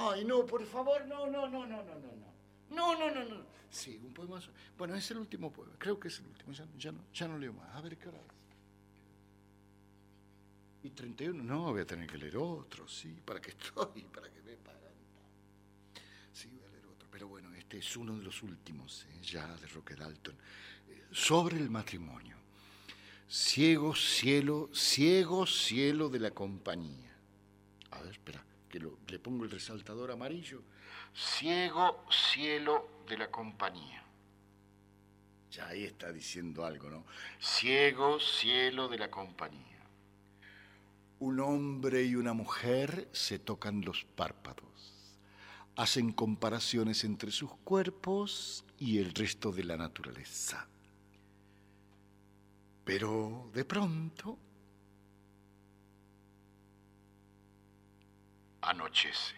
Ay, 0.00 0.24
no, 0.24 0.46
por 0.46 0.64
favor, 0.64 1.04
no, 1.08 1.26
no, 1.26 1.48
no, 1.48 1.66
no, 1.66 1.82
no, 1.82 1.94
no, 1.94 2.12
no. 2.14 2.28
No, 2.70 2.96
no, 2.96 3.10
no, 3.10 3.24
no. 3.24 3.44
Sí, 3.68 4.00
un 4.04 4.14
poema. 4.14 4.40
Bueno, 4.76 4.94
es 4.94 5.10
el 5.10 5.18
último 5.18 5.52
poema. 5.52 5.72
Creo 5.76 5.98
que 5.98 6.06
es 6.06 6.20
el 6.20 6.26
último. 6.26 6.52
Ya, 6.52 6.92
no, 6.92 7.00
ya 7.12 7.26
no 7.26 7.36
leo 7.36 7.52
más. 7.52 7.74
A 7.74 7.80
ver 7.80 7.98
qué 7.98 8.08
hora 8.08 8.18
es. 8.18 8.24
Y 10.84 10.90
31, 10.90 11.42
no, 11.42 11.72
voy 11.72 11.80
a 11.80 11.84
tener 11.86 12.08
que 12.08 12.16
leer 12.16 12.36
otro, 12.36 12.86
sí. 12.86 13.20
¿Para 13.24 13.40
qué 13.40 13.50
estoy? 13.58 14.02
¿Para 14.04 14.30
que 14.30 14.40
me 14.42 14.56
pagan? 14.58 14.92
Sí, 16.32 16.48
voy 16.48 16.62
a 16.62 16.68
leer 16.70 16.86
otro. 16.86 17.08
Pero 17.10 17.26
bueno, 17.26 17.52
este 17.54 17.78
es 17.78 17.96
uno 17.96 18.16
de 18.16 18.22
los 18.22 18.40
últimos, 18.44 19.04
¿eh? 19.04 19.20
ya 19.20 19.48
de 19.56 19.66
Roque 19.66 19.96
Dalton. 19.96 20.36
Sobre 21.10 21.56
el 21.56 21.70
matrimonio. 21.70 22.36
Ciego 23.28 23.96
cielo, 23.96 24.70
ciego 24.72 25.44
cielo 25.44 26.08
de 26.08 26.20
la 26.20 26.30
compañía. 26.30 27.16
A 27.90 28.00
ver, 28.00 28.12
espera 28.12 28.44
que 28.68 28.80
le 28.80 29.18
pongo 29.18 29.44
el 29.44 29.50
resaltador 29.50 30.10
amarillo, 30.10 30.62
ciego 31.14 32.04
cielo 32.10 32.88
de 33.08 33.18
la 33.18 33.30
compañía. 33.30 34.04
Ya 35.50 35.68
ahí 35.68 35.84
está 35.84 36.12
diciendo 36.12 36.64
algo, 36.64 36.90
¿no? 36.90 37.04
Ciego 37.40 38.20
cielo 38.20 38.88
de 38.88 38.98
la 38.98 39.10
compañía. 39.10 39.64
Un 41.20 41.40
hombre 41.40 42.04
y 42.04 42.14
una 42.14 42.32
mujer 42.32 43.08
se 43.12 43.38
tocan 43.38 43.80
los 43.80 44.04
párpados, 44.04 45.16
hacen 45.74 46.12
comparaciones 46.12 47.02
entre 47.04 47.32
sus 47.32 47.50
cuerpos 47.64 48.64
y 48.78 48.98
el 48.98 49.14
resto 49.14 49.50
de 49.50 49.64
la 49.64 49.76
naturaleza. 49.76 50.68
Pero 52.84 53.50
de 53.52 53.64
pronto 53.64 54.38
anochece. 58.68 59.34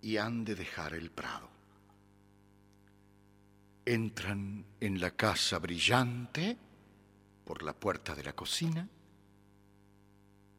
Y 0.00 0.16
han 0.16 0.44
de 0.44 0.54
dejar 0.54 0.94
el 0.94 1.10
prado. 1.10 1.48
Entran 3.84 4.64
en 4.80 5.00
la 5.00 5.12
casa 5.12 5.58
brillante 5.58 6.56
por 7.44 7.62
la 7.62 7.72
puerta 7.72 8.14
de 8.14 8.24
la 8.24 8.32
cocina, 8.32 8.88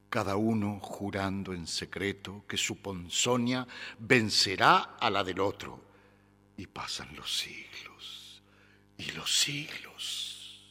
cada 0.09 0.35
uno 0.35 0.79
jurando 0.79 1.53
en 1.53 1.65
secreto 1.65 2.45
que 2.47 2.57
su 2.57 2.77
ponzoña 2.77 3.65
vencerá 3.99 4.95
a 4.99 5.09
la 5.09 5.23
del 5.23 5.39
otro. 5.39 5.81
Y 6.55 6.67
pasan 6.67 7.15
los 7.15 7.35
siglos 7.35 8.43
y 8.97 9.11
los 9.11 9.39
siglos. 9.39 10.63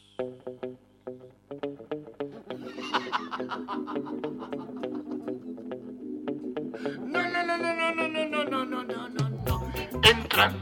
Entran 10.33 10.59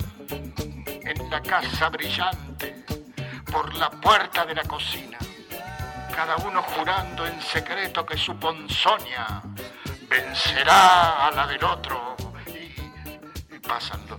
en 0.85 1.31
la 1.31 1.41
casa 1.41 1.89
brillante 1.91 2.85
por 3.53 3.73
la 3.77 3.89
puerta 3.89 4.45
de 4.45 4.57
la 4.57 4.65
cocina, 4.65 5.17
cada 6.13 6.37
uno 6.39 6.61
jurando 6.61 7.25
en 7.25 7.41
secreto 7.41 8.05
que 8.05 8.19
su 8.19 8.35
ponzoña 8.37 9.41
vencerá 10.09 11.29
a 11.29 11.31
la 11.31 11.47
del 11.47 11.63
otro 11.63 12.17
y, 12.49 13.59
pasan 13.61 14.01
los 14.09 14.19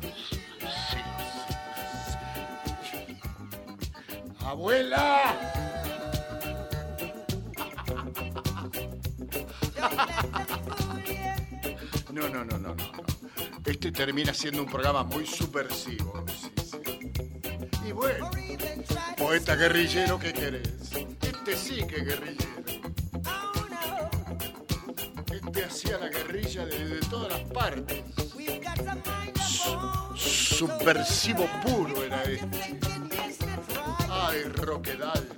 ¡Abuela! 4.45 5.35
No, 12.11 12.27
no, 12.27 12.43
no, 12.43 12.57
no, 12.57 12.75
no. 12.75 12.90
Este 13.71 13.89
termina 13.89 14.33
siendo 14.33 14.63
un 14.63 14.69
programa 14.69 15.05
muy 15.05 15.25
subversivo. 15.25 16.25
Y 17.87 17.93
bueno, 17.93 18.29
poeta 19.17 19.55
guerrillero, 19.55 20.19
¿qué 20.19 20.33
querés? 20.33 20.91
Este 21.21 21.55
sí 21.55 21.77
que 21.87 22.03
guerrillero. 22.03 22.51
Este 25.31 25.63
hacía 25.63 25.97
la 25.99 26.09
guerrilla 26.09 26.65
de, 26.65 26.99
todas 27.09 27.31
las 27.31 27.49
partes. 27.49 28.03
subversivo 30.17 31.47
puro 31.65 32.03
era 32.03 32.23
este. 32.23 32.77
Ay, 34.09 34.43
Roquedal. 34.53 35.29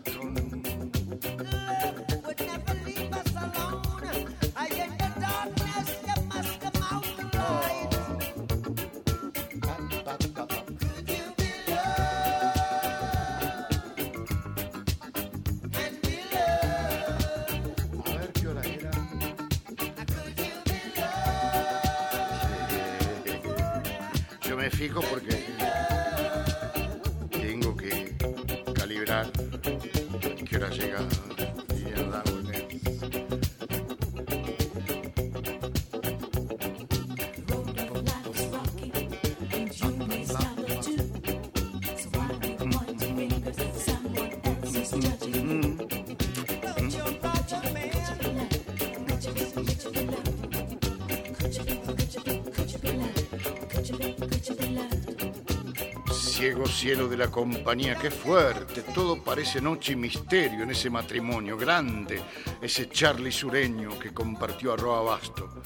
Cielo 56.84 57.08
de 57.08 57.16
la 57.16 57.32
compañía, 57.32 57.96
qué 57.96 58.12
fuerte, 58.12 58.82
todo 58.82 59.24
parece 59.24 59.62
noche 59.62 59.94
y 59.94 59.96
misterio 59.96 60.64
en 60.64 60.72
ese 60.72 60.90
matrimonio 60.90 61.56
grande, 61.56 62.22
ese 62.62 62.90
Charlie 62.90 63.32
sureño 63.32 63.98
que 63.98 64.14
compartió 64.14 64.74
a 64.74 64.76
Roa 64.76 65.02
Basto. 65.02 65.62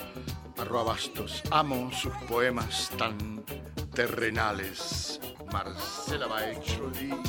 A 0.59 0.63
Roa 0.63 0.83
Bastos, 0.83 1.41
amo 1.49 1.91
sus 1.91 2.13
poemas 2.29 2.91
tan 2.99 3.43
terrenales. 3.95 5.19
Marcela 5.51 6.27
Baecholi. 6.27 7.26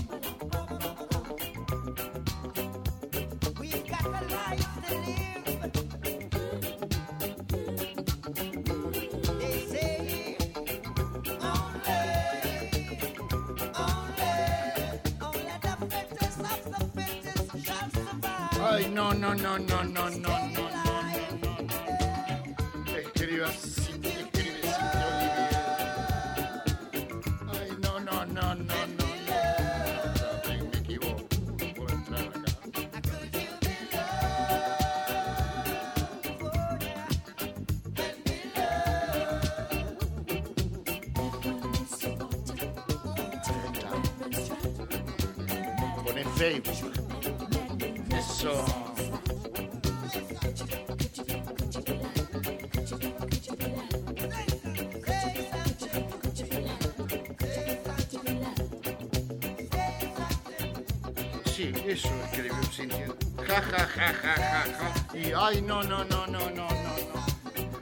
Ay, 65.40 65.62
no, 65.62 65.82
no, 65.82 66.04
no, 66.04 66.26
no, 66.26 66.50
no, 66.50 66.50
no, 66.50 66.68
no. 66.68 66.68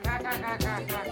Ja, 0.05 0.21
ja, 0.21 0.33
ja, 0.39 0.59
ja, 0.61 0.81
ja, 0.81 1.05
ja. 1.05 1.06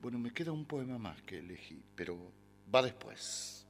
Bueno, 0.00 0.18
me 0.18 0.32
queda 0.32 0.52
un 0.52 0.66
poema 0.66 0.98
más 0.98 1.22
que 1.22 1.38
elegí, 1.38 1.82
pero 1.94 2.18
va 2.72 2.82
después. 2.82 3.66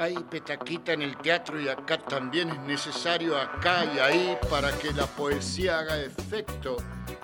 Hay 0.00 0.14
petaquita 0.14 0.92
en 0.92 1.02
el 1.02 1.16
teatro 1.16 1.60
y 1.60 1.68
acá 1.68 1.98
también 1.98 2.50
es 2.50 2.60
necesario 2.60 3.36
acá 3.36 3.84
y 3.84 3.98
ahí 3.98 4.38
para 4.48 4.70
que 4.78 4.92
la 4.92 5.06
poesía 5.06 5.80
haga 5.80 6.00
efecto. 6.00 6.76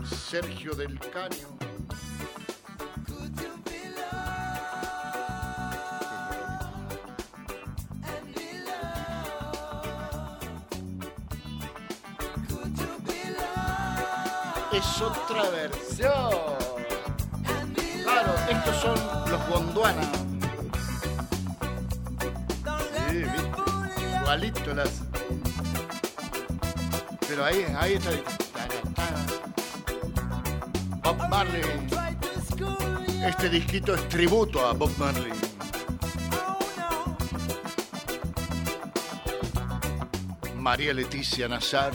Sergio 0.05 0.75
del 0.75 0.99
Caño. 0.99 1.55
es 14.73 15.01
otra 15.01 15.49
versión. 15.51 16.33
Claro, 18.03 18.35
estos 18.51 18.77
son 18.79 19.31
los 19.31 19.49
Gondwana. 19.49 20.34
Igualito. 24.25 24.61
Pero 27.29 27.45
ahí, 27.45 27.67
ahí 27.79 27.95
está. 27.95 28.11
Bob 31.03 31.29
Marley. 31.29 31.63
Este 33.27 33.49
disquito 33.51 33.95
es 33.95 34.09
tributo 34.09 34.67
a 34.67 34.73
Bob 34.73 34.91
Marley. 34.99 35.33
María 40.57 40.95
Leticia 40.95 41.47
Nazar 41.47 41.93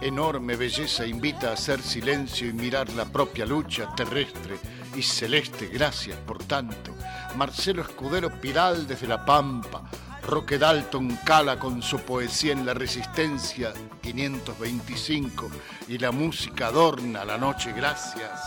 enorme 0.00 0.56
belleza 0.56 1.06
invita 1.06 1.50
a 1.50 1.52
hacer 1.54 1.82
silencio 1.82 2.48
y 2.48 2.52
mirar 2.52 2.88
la 2.90 3.04
propia 3.04 3.44
lucha 3.44 3.88
terrestre 3.96 4.58
y 4.94 5.02
celeste. 5.02 5.66
Gracias 5.66 6.16
por 6.18 6.42
tanto. 6.44 6.94
Marcelo 7.36 7.82
Escudero 7.82 8.30
Piral 8.40 8.86
desde 8.86 9.06
La 9.06 9.24
Pampa. 9.24 9.87
Roque 10.28 10.58
Dalton 10.58 11.20
Cala 11.24 11.58
con 11.58 11.80
su 11.80 12.00
poesía 12.00 12.52
en 12.52 12.66
la 12.66 12.74
resistencia 12.74 13.72
525 14.02 15.48
y 15.88 15.96
la 15.96 16.12
música 16.12 16.66
adorna 16.66 17.24
la 17.24 17.38
noche, 17.38 17.72
gracias. 17.72 18.38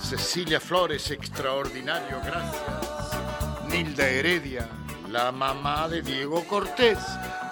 Cecilia 0.00 0.60
Flores, 0.60 1.10
extraordinario, 1.10 2.22
gracias. 2.24 3.68
Nilda 3.68 4.08
Heredia, 4.08 4.66
la 5.10 5.30
mamá 5.30 5.90
de 5.90 6.00
Diego 6.00 6.42
Cortés. 6.44 7.00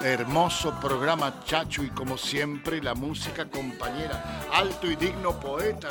Hermoso 0.00 0.74
programa 0.80 1.44
Chacho 1.44 1.82
y 1.82 1.90
como 1.90 2.16
siempre 2.16 2.82
la 2.82 2.94
música 2.94 3.50
compañera. 3.50 4.48
Alto 4.50 4.90
y 4.90 4.96
digno 4.96 5.38
poeta. 5.38 5.88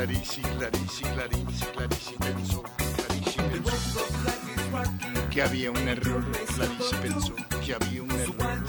Clarici, 0.00 0.40
Clarici, 0.40 1.02
Clarici, 1.02 1.66
Clarici 1.74 2.14
pensó, 2.14 2.62
pensó 3.52 4.00
que 5.30 5.42
había 5.42 5.70
un 5.70 5.76
error, 5.76 6.24
Clarici 6.54 6.96
pensó 7.02 7.34
que 7.62 7.74
había 7.74 8.02
un 8.02 8.10
error. 8.12 8.64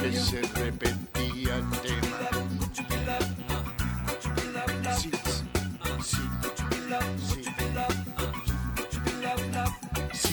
Que 0.00 0.12
se 0.18 0.42
repetía 0.42 1.58
el 1.58 1.70
tema. 1.78 2.18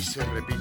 Se 0.02 0.26
repite, 0.26 0.61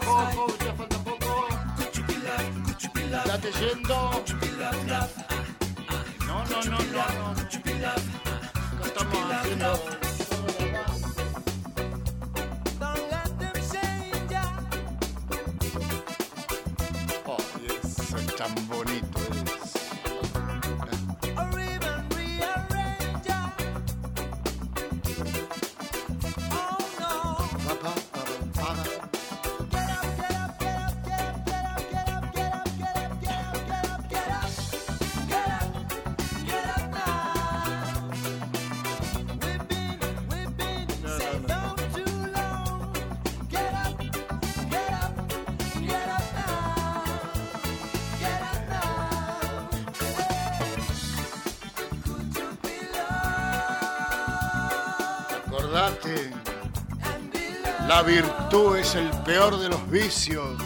es 58.91 58.95
el 58.95 59.09
peor 59.23 59.57
de 59.57 59.69
los 59.69 59.89
vicios. 59.89 60.61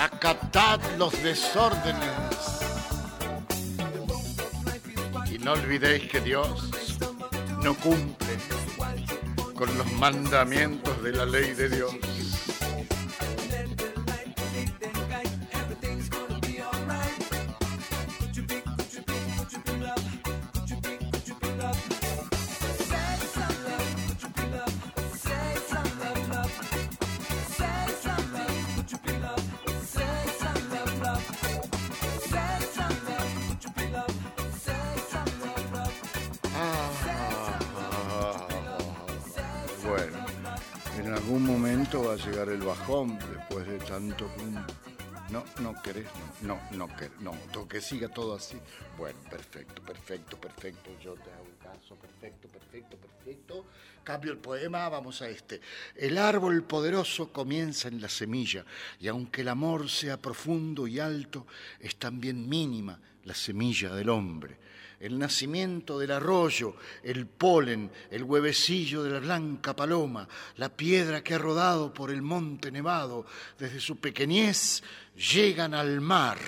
Acatad 0.00 0.80
los 0.96 1.12
desórdenes. 1.22 2.16
Y 5.30 5.38
no 5.38 5.52
olvidéis 5.52 6.10
que 6.10 6.20
Dios 6.20 6.70
no 7.62 7.74
cumple 7.74 8.38
con 9.54 9.76
los 9.76 9.92
mandamientos 9.92 11.02
de 11.02 11.12
la 11.12 11.26
ley 11.26 11.52
de 11.52 11.68
Dios. 11.68 12.17
Después 42.88 43.66
de 43.66 43.78
tanto. 43.80 44.30
No, 45.30 45.44
no 45.60 45.74
querés, 45.82 46.06
no, 46.40 46.58
no, 46.72 46.86
no 46.86 46.96
querés, 46.96 47.20
no, 47.20 47.68
que 47.68 47.82
siga 47.82 48.08
todo 48.08 48.34
así. 48.34 48.56
Bueno, 48.96 49.18
perfecto, 49.28 49.82
perfecto, 49.82 50.40
perfecto, 50.40 50.90
yo 50.98 51.12
te 51.12 51.30
hago 51.30 51.48
caso, 51.62 51.96
perfecto, 51.96 52.48
perfecto, 52.48 52.96
perfecto. 52.96 53.66
Cambio 54.02 54.32
el 54.32 54.38
poema, 54.38 54.88
vamos 54.88 55.20
a 55.20 55.28
este. 55.28 55.60
El 55.94 56.16
árbol 56.16 56.62
poderoso 56.62 57.30
comienza 57.30 57.88
en 57.88 58.00
la 58.00 58.08
semilla, 58.08 58.64
y 58.98 59.08
aunque 59.08 59.42
el 59.42 59.48
amor 59.48 59.90
sea 59.90 60.16
profundo 60.16 60.86
y 60.86 60.98
alto, 60.98 61.46
es 61.78 61.96
también 61.96 62.48
mínima 62.48 62.98
la 63.24 63.34
semilla 63.34 63.94
del 63.94 64.08
hombre 64.08 64.67
el 65.00 65.18
nacimiento 65.18 65.98
del 65.98 66.10
arroyo, 66.10 66.74
el 67.02 67.26
polen, 67.26 67.90
el 68.10 68.24
huevecillo 68.24 69.02
de 69.02 69.10
la 69.10 69.20
blanca 69.20 69.74
paloma, 69.76 70.28
la 70.56 70.68
piedra 70.68 71.22
que 71.22 71.34
ha 71.34 71.38
rodado 71.38 71.94
por 71.94 72.10
el 72.10 72.22
monte 72.22 72.72
nevado, 72.72 73.26
desde 73.58 73.80
su 73.80 73.96
pequeñez 73.96 74.82
llegan 75.14 75.74
al 75.74 76.00
mar, 76.00 76.38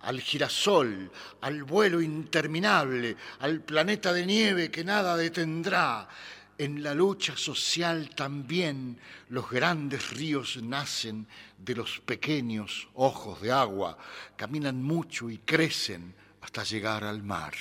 al 0.00 0.20
girasol, 0.20 1.10
al 1.40 1.62
vuelo 1.62 2.00
interminable, 2.00 3.16
al 3.40 3.60
planeta 3.60 4.12
de 4.12 4.26
nieve 4.26 4.70
que 4.70 4.84
nada 4.84 5.16
detendrá. 5.16 6.08
En 6.56 6.84
la 6.84 6.94
lucha 6.94 7.36
social 7.36 8.10
también 8.10 8.98
los 9.30 9.50
grandes 9.50 10.10
ríos 10.10 10.62
nacen 10.62 11.26
de 11.58 11.74
los 11.74 12.00
pequeños 12.00 12.88
ojos 12.94 13.40
de 13.40 13.50
agua, 13.50 13.98
caminan 14.36 14.80
mucho 14.80 15.30
y 15.30 15.38
crecen 15.38 16.14
hasta 16.42 16.62
llegar 16.62 17.02
al 17.02 17.22
mar. 17.22 17.54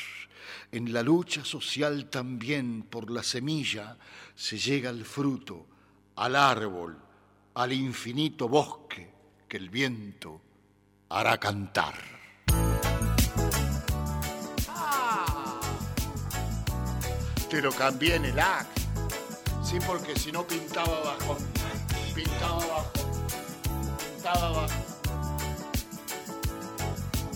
En 0.73 0.91
la 0.91 1.03
lucha 1.03 1.45
social 1.45 2.09
también 2.09 2.81
por 2.89 3.11
la 3.11 3.21
semilla 3.21 3.95
se 4.33 4.57
llega 4.57 4.89
al 4.89 5.05
fruto, 5.05 5.67
al 6.15 6.35
árbol, 6.35 6.97
al 7.53 7.73
infinito 7.73 8.49
bosque 8.49 9.07
que 9.47 9.57
el 9.57 9.69
viento 9.69 10.41
hará 11.09 11.37
cantar. 11.37 11.93
Te 17.51 17.61
lo 17.61 17.71
cambié 17.71 18.15
en 18.15 18.25
el 18.25 18.39
act. 18.39 18.79
Sí, 19.63 19.77
porque 19.85 20.17
si 20.17 20.31
no 20.31 20.41
pintaba 20.41 20.97
abajo, 20.97 21.37
pintaba 22.15 22.63
abajo, 22.63 22.91
pintaba 24.15 24.47
abajo, 24.47 24.73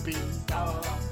pintaba 0.04 0.70
abajo. 0.72 1.07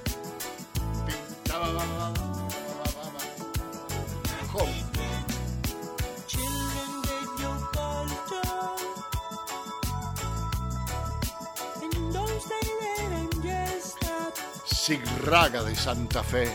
And 13.13 13.43
just 13.43 13.97
stop. 13.97 14.35
Sigraga 14.67 15.63
de 15.63 15.75
Santa 15.75 16.23
Fe. 16.23 16.47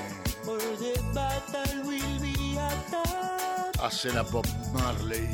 Hace 3.79 4.13
la 4.13 4.23
Bob 4.23 4.45
Marley. 4.73 5.27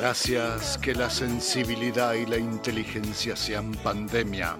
Gracias 0.00 0.78
que 0.78 0.94
la 0.94 1.10
sensibilidad 1.10 2.14
y 2.14 2.24
la 2.24 2.38
inteligencia 2.38 3.34
sean 3.34 3.72
pandemia 3.72 4.56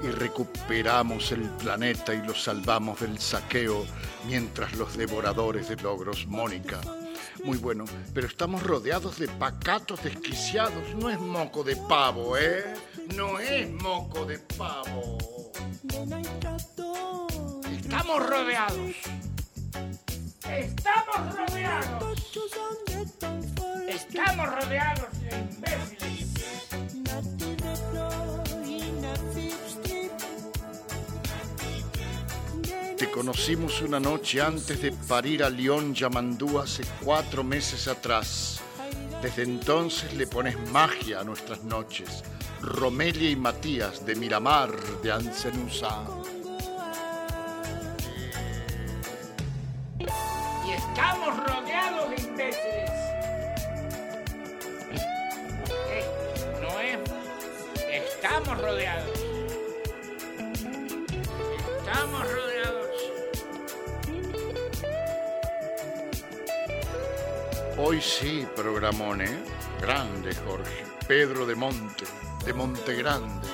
y 0.00 0.06
recuperamos 0.06 1.32
el 1.32 1.42
planeta 1.50 2.14
y 2.14 2.24
lo 2.24 2.36
salvamos 2.36 3.00
del 3.00 3.18
saqueo 3.18 3.84
mientras 4.28 4.72
los 4.74 4.96
devoradores 4.96 5.68
de 5.68 5.74
logros, 5.74 6.24
Mónica. 6.28 6.80
Muy 7.42 7.58
bueno, 7.58 7.84
pero 8.14 8.28
estamos 8.28 8.62
rodeados 8.62 9.18
de 9.18 9.26
pacatos 9.26 10.04
desquiciados. 10.04 10.94
No 10.94 11.10
es 11.10 11.18
moco 11.18 11.64
de 11.64 11.74
pavo, 11.74 12.36
¿eh? 12.36 12.62
No 13.16 13.40
es 13.40 13.68
moco 13.72 14.24
de 14.24 14.38
pavo. 14.38 15.18
Estamos 17.68 18.24
rodeados. 18.24 18.94
Estamos 20.48 21.36
rodeados. 21.36 22.89
Estamos 23.90 24.46
rodeados 24.46 25.08
de 25.20 25.36
imbéciles. 25.36 26.30
Te 32.96 33.10
conocimos 33.10 33.82
una 33.82 33.98
noche 33.98 34.40
antes 34.40 34.80
de 34.80 34.92
parir 34.92 35.42
a 35.42 35.50
León 35.50 35.92
Yamandú 35.92 36.60
hace 36.60 36.84
cuatro 37.02 37.42
meses 37.42 37.88
atrás. 37.88 38.60
Desde 39.22 39.42
entonces 39.42 40.14
le 40.14 40.28
pones 40.28 40.56
magia 40.70 41.18
a 41.18 41.24
nuestras 41.24 41.64
noches. 41.64 42.22
Romelia 42.60 43.28
y 43.28 43.34
Matías 43.34 44.06
de 44.06 44.14
Miramar 44.14 44.70
de 45.02 45.10
Ancenusa. 45.10 46.06
Rodeados. 58.70 59.18
Estamos 61.78 62.32
rodeados. 62.32 62.90
Hoy 67.78 68.00
sí, 68.00 68.46
programón, 68.54 69.22
¿eh? 69.22 69.38
Grande, 69.80 70.34
Jorge. 70.46 70.84
Pedro 71.08 71.46
de 71.46 71.56
Monte, 71.56 72.04
de 72.44 72.52
Monte 72.52 72.94
Grande. 72.94 73.48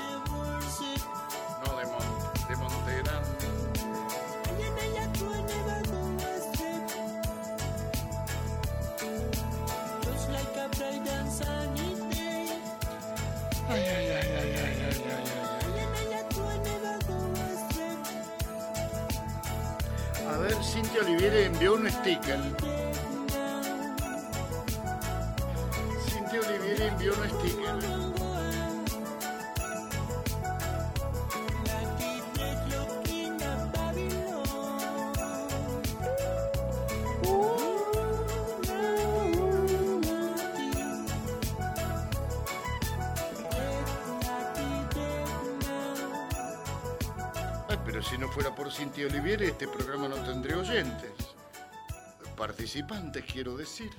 Participantes, 52.76 53.24
quiero 53.24 53.56
decir. 53.56 53.90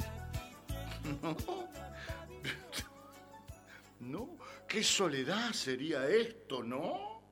No. 1.22 1.36
No, 4.00 4.38
qué 4.68 4.84
soledad 4.84 5.52
sería 5.52 6.08
esto, 6.08 6.62
¿no? 6.62 7.24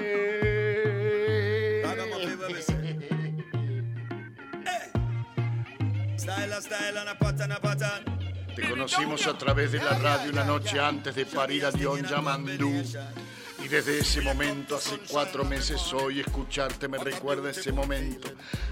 Eh. 0.00 1.82
Te 8.54 8.70
conocimos 8.70 9.26
a 9.26 9.36
través 9.36 9.72
de 9.72 9.78
la 9.78 9.98
radio 9.98 10.30
una 10.32 10.44
noche 10.44 10.80
antes 10.80 11.14
de 11.14 11.26
parir 11.26 11.66
a 11.66 11.70
Dion 11.70 12.04
Yamandú. 12.04 12.82
Y 13.66 13.68
desde 13.68 13.98
ese 13.98 14.20
momento, 14.20 14.76
hace 14.76 14.96
cuatro 15.10 15.44
meses 15.44 15.92
hoy, 15.92 16.20
escucharte 16.20 16.86
me 16.86 16.98
recuerda 16.98 17.50
ese 17.50 17.72
momento. 17.72 18.28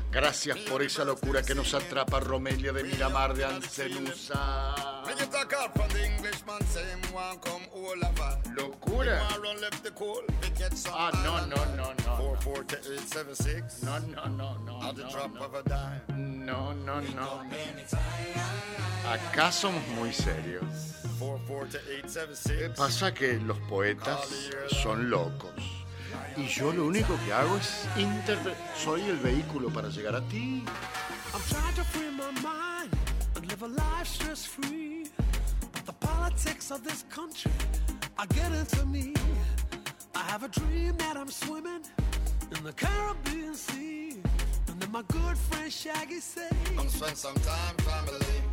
Gracias 0.09 0.57
por 0.59 0.83
esa 0.83 1.05
locura 1.05 1.43
que 1.43 1.53
nos 1.53 1.75
atrapa 1.75 2.21
Romelia 2.21 2.73
de 2.73 2.85
Miramar 2.85 3.35
de 3.35 3.45
Ancelusa. 3.45 4.94
When 5.05 5.19
you 5.19 5.27
talk 5.27 5.53
out 5.53 5.75
from 5.77 5.89
the 5.91 6.07
Englishman, 6.07 6.65
say 6.67 6.83
him 6.85 7.01
want 7.13 7.43
come 7.43 7.63
all 7.75 7.93
over. 7.93 8.39
¿Locura? 8.57 9.19
Him 9.33 9.43
run 9.43 9.61
left 9.61 9.85
the 9.85 9.91
coal, 9.91 10.23
they 10.41 10.49
get 10.51 10.77
some 10.77 10.95
Ah, 10.97 11.11
no, 11.23 11.45
no, 11.45 11.63
no, 11.77 11.93
no. 12.07 12.17
44876. 12.41 13.83
No, 13.83 13.99
no, 13.99 14.25
no, 14.29 14.57
no. 14.65 14.89
At 14.89 14.97
the 14.97 15.03
no, 15.03 15.11
drop 15.11 15.35
no. 15.35 15.41
of 15.43 15.55
a 15.55 15.63
dime. 15.69 16.47
No, 16.47 16.73
no, 16.73 17.01
no. 17.01 17.43
Acá 19.07 19.53
somos 19.53 19.87
muy 19.89 20.13
serios. 20.13 20.65
44876. 21.19 22.77
Pasa 22.77 23.13
que 23.13 23.35
los 23.41 23.59
poetas 23.69 24.27
son 24.83 25.11
locos. 25.11 25.53
Y 26.37 26.47
yo 26.47 26.73
lo 26.73 26.87
único 26.87 27.19
que 27.27 27.33
hago 27.33 27.57
es 27.59 27.87
interpretar. 27.97 28.57
Soy 28.83 29.03
el 29.03 29.19
vehículo 29.19 29.69
para 29.69 29.89
llegar 29.89 30.17
a 30.17 30.23
ti. 30.29 30.65
I'm 31.35 33.04
a 33.65 33.69
life 33.69 34.07
stress 34.07 34.45
free. 34.45 35.07
But 35.73 35.87
the 35.87 35.93
politics 35.93 36.71
of 36.71 36.85
this 36.85 37.05
country 37.09 37.53
are 38.19 38.27
getting 38.27 38.67
to 38.67 38.87
me. 38.87 39.15
I 40.15 40.23
have 40.25 40.43
a 40.45 40.49
dream 40.49 40.97
that 40.99 41.17
I'm 41.17 41.31
swimming 41.31 41.83
in 42.55 42.63
the 42.63 42.73
Caribbean 42.73 43.55
Sea. 43.55 43.74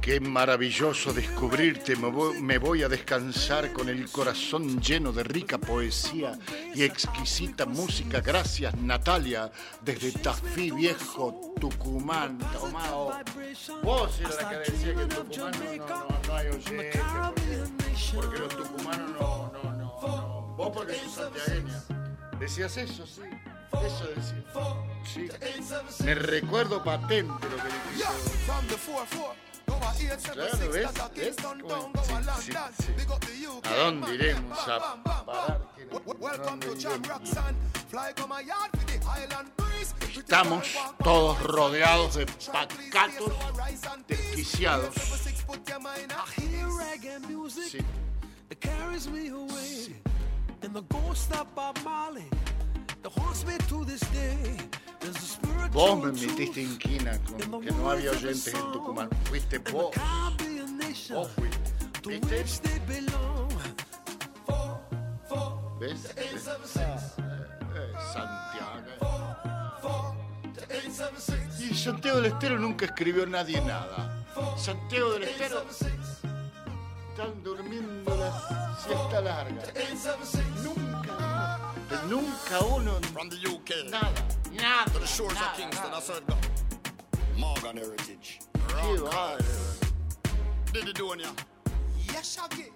Qué 0.02 0.20
maravilloso 0.20 1.14
descubrirte. 1.14 1.96
Me 1.96 2.10
voy, 2.10 2.42
me 2.42 2.58
voy 2.58 2.82
a 2.82 2.90
descansar 2.90 3.72
con 3.72 3.90
el 3.90 4.10
corazón 4.10 4.82
lleno 4.82 5.12
de 5.12 5.24
rica 5.24 5.60
poesía 5.60 6.40
y 6.74 6.84
exquisita 6.84 7.66
música. 7.68 8.22
Gracias, 8.22 8.76
Natalia, 8.76 9.52
desde 9.84 10.12
Tafí 10.14 10.72
Viejo, 10.72 11.54
Tucumán. 11.60 12.40
Tomao. 12.40 13.14
Vos 13.84 14.20
eras 14.20 14.38
la 14.42 14.50
que 14.50 14.72
decía 14.72 14.96
que 14.96 15.02
en 15.02 15.10
Tucumán 15.10 15.78
no, 15.78 15.86
no, 15.88 16.20
no, 16.28 16.36
hay 16.36 16.48
porque 18.16 18.40
los 18.40 18.56
tucumanos 18.56 19.12
no, 19.12 19.52
no, 19.54 19.64
no, 19.64 19.78
no. 19.78 20.56
Vos 20.58 20.72
porque 20.74 20.96
sos 20.96 21.14
santiagueña. 21.14 21.84
Decías 22.40 22.76
eso, 22.78 23.06
sí. 23.06 23.22
Eso 23.74 24.06
decías. 24.16 24.44
Sí. 25.04 25.30
Me 26.04 26.16
recuerdo 26.16 26.84
patente 26.84 27.26
lo 27.50 27.58
que 27.58 27.68
dijiste. 27.68 28.06
From 28.46 28.68
the 28.68 28.76
4-4. 28.76 29.36
Go 29.68 29.76
a 29.76 29.92
876. 29.92 30.34
Claro, 30.34 30.72
¿ves? 30.72 30.90
¿Ves? 31.16 31.36
Bueno, 31.64 32.34
sí, 32.42 32.52
sí, 32.52 32.52
sí. 32.86 32.94
¿A 33.64 33.76
dónde 33.76 34.16
iremos 34.16 34.68
a 34.68 35.04
parar? 35.26 35.62
Estamos 40.16 40.68
todos 41.04 41.44
rodeados 41.44 42.16
de 42.16 42.26
pacatos 42.26 43.34
desquiciados. 44.08 44.96
Sí. 47.70 47.80
Vos 55.72 55.98
me 56.04 56.12
metiste 56.12 56.62
en 56.62 56.78
quina 56.78 57.18
con 57.24 57.62
que 57.62 57.72
no 57.72 57.90
había 57.90 58.12
oyentes 58.12 58.54
en 58.54 58.72
Tucumán. 58.72 59.10
Fuiste 59.26 59.58
vos. 59.60 59.96
Vos 61.10 61.30
fuiste. 61.36 61.72
¿Viste? 62.08 62.82
¿Ves? 65.80 66.10
Santiago. 68.14 68.92
Y 71.60 71.74
Santiago 71.74 72.18
del 72.18 72.32
Estero 72.34 72.60
nunca 72.60 72.86
escribió 72.86 73.26
nadie 73.26 73.62
nada. 73.62 74.24
Santiago 74.58 75.14
del 75.14 75.24
Estero 75.24 75.64
están 77.10 77.44
durmiendo 77.44 78.16
la 78.16 78.78
siesta 78.86 79.22
larga. 79.22 79.64
Nunca, 80.64 80.91
nunca 82.08 82.60
uno. 82.66 83.00
Nada, 83.90 84.12
nada. 84.52 85.00
nada. 85.34 86.38
Morgan 87.38 87.78
Heritage. 87.78 88.40
Bárbaro. 88.54 89.82
Did 90.74 90.88
you 90.88 90.94
do 90.94 91.16
ya? 91.20 91.32
Yes, 92.08 92.36
Shaggy. 92.36 92.72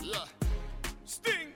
Yeah. 0.00 0.24
Sting. 1.04 1.52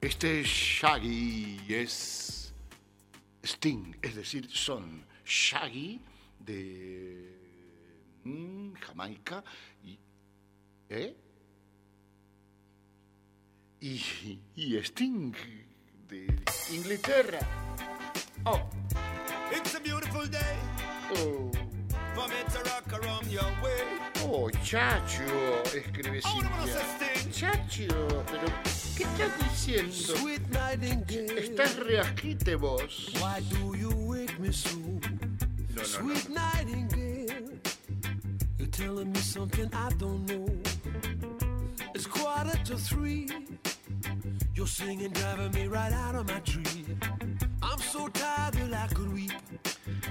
Este 0.00 0.44
Shaggy 0.44 1.60
es 1.68 2.52
Sting, 3.42 3.96
es 4.02 4.14
decir, 4.14 4.48
son 4.50 5.04
Shaggy 5.24 6.00
de 6.38 7.34
mm, 8.24 8.74
Jamaica 8.74 9.42
y, 9.82 9.98
¿eh? 10.90 11.14
Y, 13.80 14.38
y 14.56 14.82
Sting 14.82 15.34
de 16.08 16.26
Inglaterra. 16.72 17.40
Oh. 18.44 18.60
It's 19.50 19.74
a 19.74 19.80
beautiful 19.80 20.26
day. 20.26 20.56
Oh. 21.16 21.50
For 22.14 22.28
me 22.28 22.42
to 22.52 22.58
rock 22.70 22.92
around 23.00 23.30
your 23.30 23.44
way. 23.62 23.82
Oh, 24.24 24.50
chacho, 24.62 25.62
escribe 25.66 26.20
Cintia. 26.20 26.82
Chacho, 27.30 28.24
pero 28.26 28.48
¿qué 28.96 29.04
estás 29.04 29.38
diciendo? 29.38 29.92
Sweet 29.92 30.48
nightingale. 30.50 31.38
Estás 31.38 31.76
reajite 31.76 32.56
vos. 32.56 33.12
Why 33.20 33.40
do 33.50 33.76
you 33.76 33.90
wake 33.90 34.38
me 34.40 34.52
so? 34.52 34.76
No, 34.76 34.98
no, 35.00 35.76
no. 35.76 35.82
Sweet 35.84 36.28
nightingale. 36.30 37.60
You're 38.58 38.68
telling 38.70 39.12
me 39.12 39.20
something 39.20 39.70
I 39.72 39.90
don't 39.98 40.26
know. 40.26 41.37
Quarter 42.10 42.58
to 42.64 42.76
three. 42.76 43.28
You're 44.54 44.66
singing, 44.66 45.10
driving 45.12 45.52
me 45.52 45.66
right 45.68 45.92
out 45.92 46.14
of 46.14 46.26
my 46.28 46.40
tree. 46.40 46.84
I'm 47.62 47.78
so 47.78 48.08
tired 48.08 48.54
that 48.54 48.72
I 48.74 48.94
could 48.94 49.12
weep. 49.12 49.32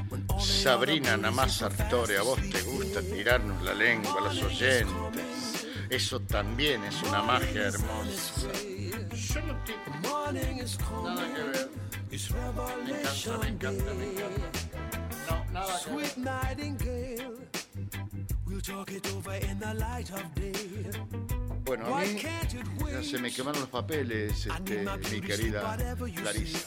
When 0.10 0.26
all 0.30 0.38
the 0.38 0.44
Sabrina 0.44 1.18
Namás 1.18 1.60
Sartori, 1.60 2.16
a 2.16 2.24
vos 2.24 2.40
te 2.40 2.62
gusta 2.62 3.02
tirarnos 3.02 3.62
la 3.64 3.74
lengua 3.74 4.16
a 4.20 4.24
los 4.26 4.42
oyentes. 4.44 5.68
Eso 5.90 6.20
también 6.22 6.84
es 6.84 7.02
una 7.04 7.22
magia 7.24 7.68
hermosa. 7.68 8.52
Yo 9.14 9.42
no 9.42 9.56
tengo 9.66 9.88
Morning 10.04 10.60
is 10.60 10.78
nada 10.80 11.26
que 11.34 11.44
ver. 11.44 11.70
Me 12.86 13.00
encanta, 13.00 13.38
me 13.38 13.48
encanta, 13.48 13.94
me 13.94 14.06
encanta. 14.06 14.48
No, 15.30 15.52
nada 15.54 15.80
que 15.84 15.96
ver. 15.96 16.06
Sweet 16.06 16.18
nightingale. 16.18 17.38
We'll 18.46 18.62
talk 18.62 18.92
it 18.92 19.08
over 19.14 19.36
in 19.36 19.60
the 19.60 19.74
light 19.74 20.12
of 20.12 20.36
day. 20.36 21.37
Bueno, 21.68 21.98
a 21.98 22.02
mí 22.02 22.22
ya 22.22 23.04
se 23.04 23.20
me 23.20 23.32
quemaron 23.32 23.60
los 23.62 23.70
papeles, 23.70 24.46
este, 24.46 24.86
mi 25.12 25.22
querida 25.22 25.78
Larisa. 26.24 26.60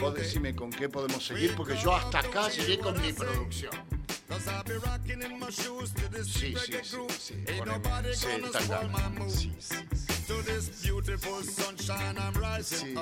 Vos 0.00 0.14
decime 0.14 0.54
con 0.56 0.70
qué 0.70 0.88
podemos 0.88 1.24
seguir, 1.24 1.54
porque 1.56 1.76
yo 1.82 1.94
hasta 1.94 2.18
acá 2.18 2.48
llegué 2.48 2.78
con 2.80 3.00
mi 3.00 3.12
producción. 3.12 3.70
Sí, 6.24 6.54
sí, 6.56 6.72
sí, 6.82 6.96
sí. 7.18 7.34
Poneme, 7.58 7.88
sí. 9.30 9.52
Sí, 12.74 12.94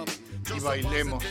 y 0.56 0.60
bailemos. 0.60 1.24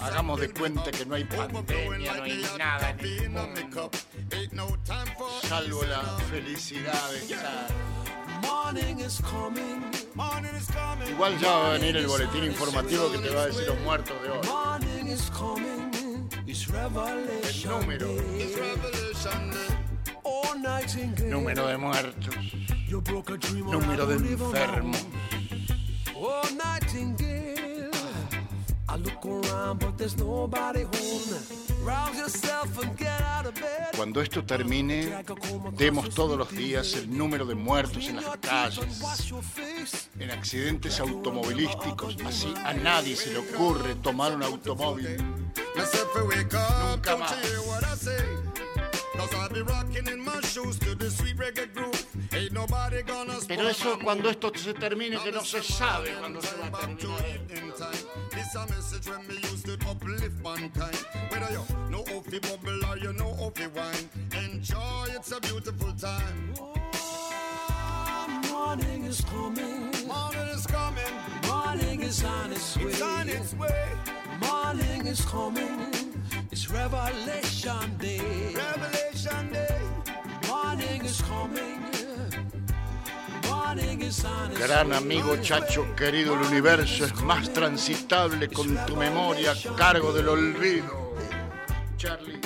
Hagamos 0.00 0.40
de 0.40 0.50
cuenta 0.50 0.90
que 0.90 1.06
no 1.06 1.14
hay 1.14 1.24
pandemia, 1.24 2.14
no 2.14 2.22
hay 2.22 2.46
nada 2.58 2.90
en 2.90 3.00
el 3.24 3.30
mundo. 3.30 3.90
Salvo 5.48 5.82
la 5.84 6.02
felicidad 6.30 7.10
de 7.12 7.18
estar. 7.24 7.95
Igual 11.08 11.38
ya 11.38 11.50
va 11.50 11.66
a 11.68 11.72
venir 11.72 11.96
el 11.96 12.06
boletín 12.06 12.44
informativo 12.44 13.10
que 13.12 13.18
te 13.18 13.34
va 13.34 13.42
a 13.42 13.46
decir 13.46 13.66
los 13.66 13.80
muertos 13.80 14.16
de 14.22 14.28
hoy. 14.30 14.40
El 17.42 17.70
número, 17.80 18.06
número 21.30 21.66
de 21.66 21.76
muertos, 21.76 22.34
número 23.72 24.06
de 24.06 24.14
enfermos. 24.56 25.06
Cuando 33.96 34.20
esto 34.20 34.44
termine, 34.44 35.24
demos 35.72 36.10
todos 36.10 36.36
los 36.36 36.50
días 36.50 36.94
el 36.94 37.16
número 37.16 37.46
de 37.46 37.54
muertos 37.54 38.08
en 38.08 38.16
las 38.16 38.36
calles, 38.38 39.02
en 40.18 40.30
accidentes 40.30 41.00
automovilísticos. 41.00 42.16
Así 42.24 42.52
a 42.64 42.72
nadie 42.74 43.16
se 43.16 43.32
le 43.32 43.38
ocurre 43.38 43.94
tomar 43.96 44.34
un 44.34 44.42
automóvil. 44.42 45.16
Nunca 46.90 47.16
más. 47.16 47.34
Pero 52.66 53.40
spoil 53.40 53.68
eso 53.68 53.96
my 53.96 54.04
cuando 54.04 54.30
esto 54.30 54.52
se 54.54 54.74
termine, 54.74 55.18
que 55.22 55.30
no 55.32 55.44
se 55.44 55.62
sabe 55.62 56.14
cuándo 56.14 56.40
se 56.42 56.56
va 56.56 56.66
a 56.66 56.70
back 56.70 56.98
to 56.98 57.06
terminar. 57.06 57.26
evening 57.26 57.72
time. 57.72 58.06
This 58.30 58.54
a 58.54 58.66
message 58.66 59.08
when 59.08 59.26
me 59.28 59.34
use 59.34 59.62
to 59.62 59.72
uplift 59.88 60.42
mankind. 60.42 60.96
Whether 61.30 61.52
you 61.52 61.64
know 61.90 62.04
how 62.06 62.20
to 62.22 62.40
bubble 62.40 62.84
or 62.86 62.98
you 62.98 63.12
know 63.12 63.34
how 63.36 63.50
to 63.50 63.68
wine. 63.68 64.10
Enjoy, 64.44 65.06
it's 65.14 65.32
a 65.32 65.40
beautiful 65.40 65.92
time. 65.92 66.54
Morning 68.50 69.04
is 69.04 69.20
coming. 69.22 69.92
Morning 70.06 70.48
is 70.54 70.66
coming, 70.66 71.14
Morning 71.46 72.02
is 72.02 72.24
on 72.24 72.52
its 72.52 72.76
way. 72.76 72.84
it's 72.84 73.02
on 73.02 73.28
its 73.28 73.54
way. 73.54 73.88
Morning 74.40 75.06
is 75.06 75.20
coming. 75.24 75.92
It's 76.50 76.68
revelation 76.70 77.96
day. 77.98 78.54
Revelation 78.54 79.52
day. 79.52 79.80
Morning 80.48 81.04
is 81.04 81.20
coming. 81.22 81.95
Gran 84.58 84.92
amigo 84.92 85.36
Chacho, 85.38 85.94
querido, 85.96 86.34
el 86.34 86.46
universo 86.46 87.04
es 87.04 87.20
más 87.22 87.52
transitable 87.52 88.48
con 88.48 88.76
tu 88.86 88.96
memoria 88.96 89.52
a 89.52 89.74
cargo 89.74 90.12
del 90.12 90.28
olvido. 90.28 91.14
Charlie, 91.96 92.40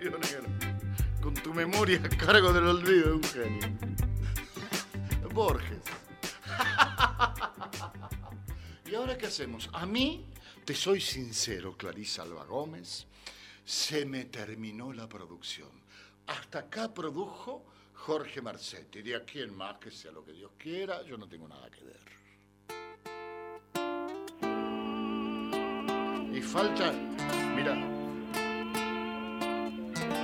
con 1.22 1.34
tu 1.34 1.54
memoria 1.54 2.00
a 2.04 2.08
cargo 2.08 2.52
del 2.52 2.66
olvido, 2.66 3.16
un 3.16 3.24
genio. 3.24 3.68
Borges. 5.32 5.82
¿Y 8.86 8.94
ahora 8.94 9.16
qué 9.16 9.26
hacemos? 9.26 9.70
A 9.72 9.86
mí, 9.86 10.26
te 10.64 10.74
soy 10.74 11.00
sincero, 11.00 11.76
Clarisa 11.76 12.22
Alba 12.22 12.44
Gómez, 12.44 13.06
se 13.64 14.04
me 14.04 14.26
terminó 14.26 14.92
la 14.92 15.08
producción. 15.08 15.70
Hasta 16.26 16.60
acá 16.60 16.92
produjo 16.92 17.64
Jorge 18.06 18.40
Marcetti. 18.40 19.02
De 19.02 19.16
aquí 19.16 19.40
en 19.40 19.52
más, 19.56 19.78
que 19.78 19.90
sea 19.90 20.12
lo 20.12 20.24
que 20.24 20.32
Dios 20.32 20.52
quiera, 20.56 21.02
yo 21.02 21.18
no 21.18 21.28
tengo 21.28 21.48
nada 21.48 21.68
que 21.68 21.82
ver. 21.82 22.06
Y 26.32 26.40
falta, 26.40 26.92
mira, 27.56 27.74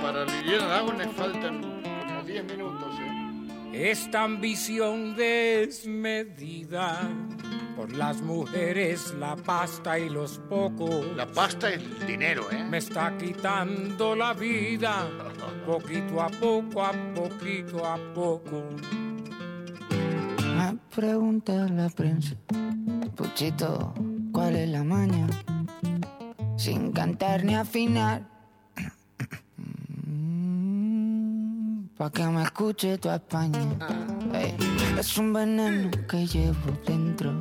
para 0.01 0.23
Liliana 0.23 0.67
Lago 0.67 0.93
le 0.93 1.09
faltan 1.09 1.61
como 1.61 2.23
10 2.23 2.45
minutos, 2.45 2.99
¿eh? 3.01 3.12
Esta 3.73 4.23
ambición 4.23 5.15
desmedida 5.15 7.09
por 7.75 7.91
las 7.91 8.21
mujeres, 8.21 9.15
la 9.17 9.35
pasta 9.35 9.97
y 9.97 10.09
los 10.09 10.37
pocos. 10.47 11.07
La 11.15 11.25
pasta 11.25 11.71
es 11.71 11.81
dinero, 12.05 12.43
¿eh? 12.51 12.63
Me 12.63 12.77
está 12.77 13.17
quitando 13.17 14.15
la 14.15 14.33
vida, 14.35 15.09
poquito 15.65 16.21
a 16.21 16.29
poco, 16.29 16.83
a 16.83 16.91
poquito 17.15 17.83
a 17.83 17.97
poco. 18.13 18.63
me 20.55 20.77
pregunta 20.95 21.67
la 21.67 21.89
prensa, 21.89 22.35
Puchito, 23.15 23.91
¿cuál 24.31 24.55
es 24.55 24.69
la 24.69 24.83
maña? 24.83 25.25
Sin 26.57 26.91
cantar 26.91 27.43
ni 27.43 27.55
afinar. 27.55 28.32
Pa' 32.03 32.11
que 32.11 32.25
me 32.25 32.43
escuche 32.43 32.97
tu 32.97 33.09
España. 33.09 33.63
Ey, 34.33 34.53
es 34.99 35.17
un 35.17 35.31
veneno 35.31 35.89
que 36.09 36.27
llevo 36.27 36.77
dentro, 36.85 37.31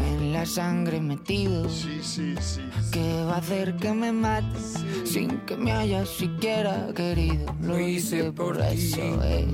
en 0.00 0.32
la 0.32 0.46
sangre 0.46 0.98
metido. 0.98 1.68
Sí, 1.68 2.00
sí, 2.00 2.34
sí. 2.40 2.62
Que 2.90 3.22
va 3.24 3.34
a 3.34 3.36
hacer 3.36 3.76
que 3.76 3.92
me 3.92 4.10
mate 4.10 4.58
sin 5.04 5.40
que 5.40 5.58
me 5.58 5.72
haya 5.72 6.06
siquiera 6.06 6.88
querido. 6.96 7.54
Lo 7.60 7.78
hice 7.78 8.32
por 8.32 8.58
eso, 8.62 9.22
ey. 9.22 9.46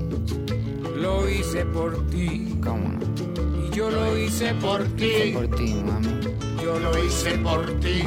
Lo 0.95 1.29
hice 1.29 1.65
por 1.65 2.07
ti. 2.07 2.57
¿Cómo 2.63 2.87
no? 2.87 3.67
Y 3.67 3.75
yo 3.75 3.91
lo 3.91 4.17
hice 4.17 4.53
por 4.53 4.85
ti. 4.95 5.33
Por 5.33 5.53
ti, 5.53 5.83
mami. 5.85 6.07
Yo 6.63 6.79
lo 6.79 7.03
hice 7.03 7.37
por 7.39 7.77
ti. 7.81 8.03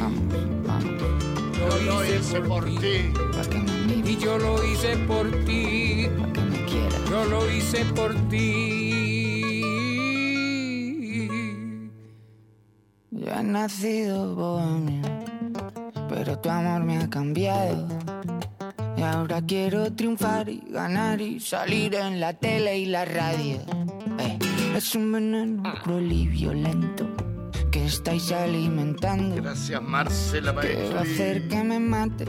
Yo 1.59 1.79
lo 1.85 2.03
hice 2.03 2.41
por 2.41 2.65
ti. 2.65 3.13
Pa' 3.35 3.47
que 3.47 3.57
me 3.59 3.71
mire, 3.85 3.88
Y 4.09 4.17
yo 4.17 4.39
lo 4.39 4.63
hice 4.65 4.97
por 5.07 5.29
ti. 5.45 6.07
pa' 6.17 6.33
que 6.33 6.41
me 6.41 6.65
quiera. 6.65 6.97
Yo 7.11 7.25
lo 7.25 7.51
hice 7.51 7.85
por 7.93 8.11
ti. 8.29 9.61
Yo 13.11 13.27
he 13.31 13.43
nacido 13.43 14.33
bohemio, 14.33 15.03
pero 16.09 16.39
tu 16.39 16.49
amor 16.49 16.83
me 16.83 16.97
ha 16.97 17.07
cambiado. 17.07 17.87
Y 18.97 19.01
ahora 19.03 19.43
quiero 19.45 19.93
triunfar 19.93 20.49
y 20.49 20.63
ganar 20.67 21.21
y 21.21 21.39
salir 21.39 21.93
en 21.93 22.19
la 22.19 22.33
tele 22.33 22.79
y 22.79 22.85
la 22.85 23.05
radio. 23.05 23.59
Ey, 24.17 24.39
es 24.75 24.95
un 24.95 25.11
veneno 25.11 25.63
cruel 25.83 26.11
y 26.11 26.27
violento 26.27 27.18
que 27.71 27.85
estáis 27.85 28.31
alimentando. 28.31 29.35
Gracias, 29.35 29.81
Marcela 29.81 30.59
Que 30.59 30.91
va 30.93 30.99
a 30.99 31.01
hacer 31.03 31.47
que 31.47 31.63
me 31.63 31.79
mate 31.79 32.25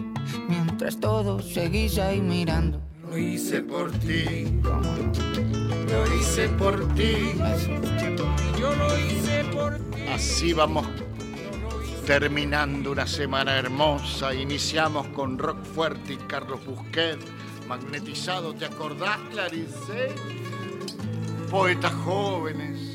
mientras 0.49 0.99
todos 0.99 1.53
seguís 1.53 1.99
ahí 1.99 2.21
mirando. 2.21 2.81
Lo 3.09 3.19
hice 3.19 3.62
por 3.62 3.91
ti. 3.93 4.61
Lo 4.62 6.17
hice 6.17 6.49
por 6.51 6.95
ti. 6.95 7.35
Yo 8.59 8.75
lo 8.75 8.99
hice 8.99 9.45
por 9.53 9.77
ti. 9.77 10.03
Así 10.12 10.53
vamos 10.53 10.87
terminando 12.07 12.93
una 12.93 13.07
semana 13.07 13.57
hermosa. 13.57 14.35
Iniciamos 14.35 15.07
con 15.09 15.39
Rock 15.39 15.65
Fuerte 15.65 16.15
y 16.15 16.17
Carlos 16.17 16.65
Busquet. 16.67 17.19
Magnetizado, 17.69 18.53
¿te 18.55 18.65
acordás, 18.65 19.19
Clarice? 19.31 20.15
Poetas 21.51 21.93
jóvenes. 22.05 22.90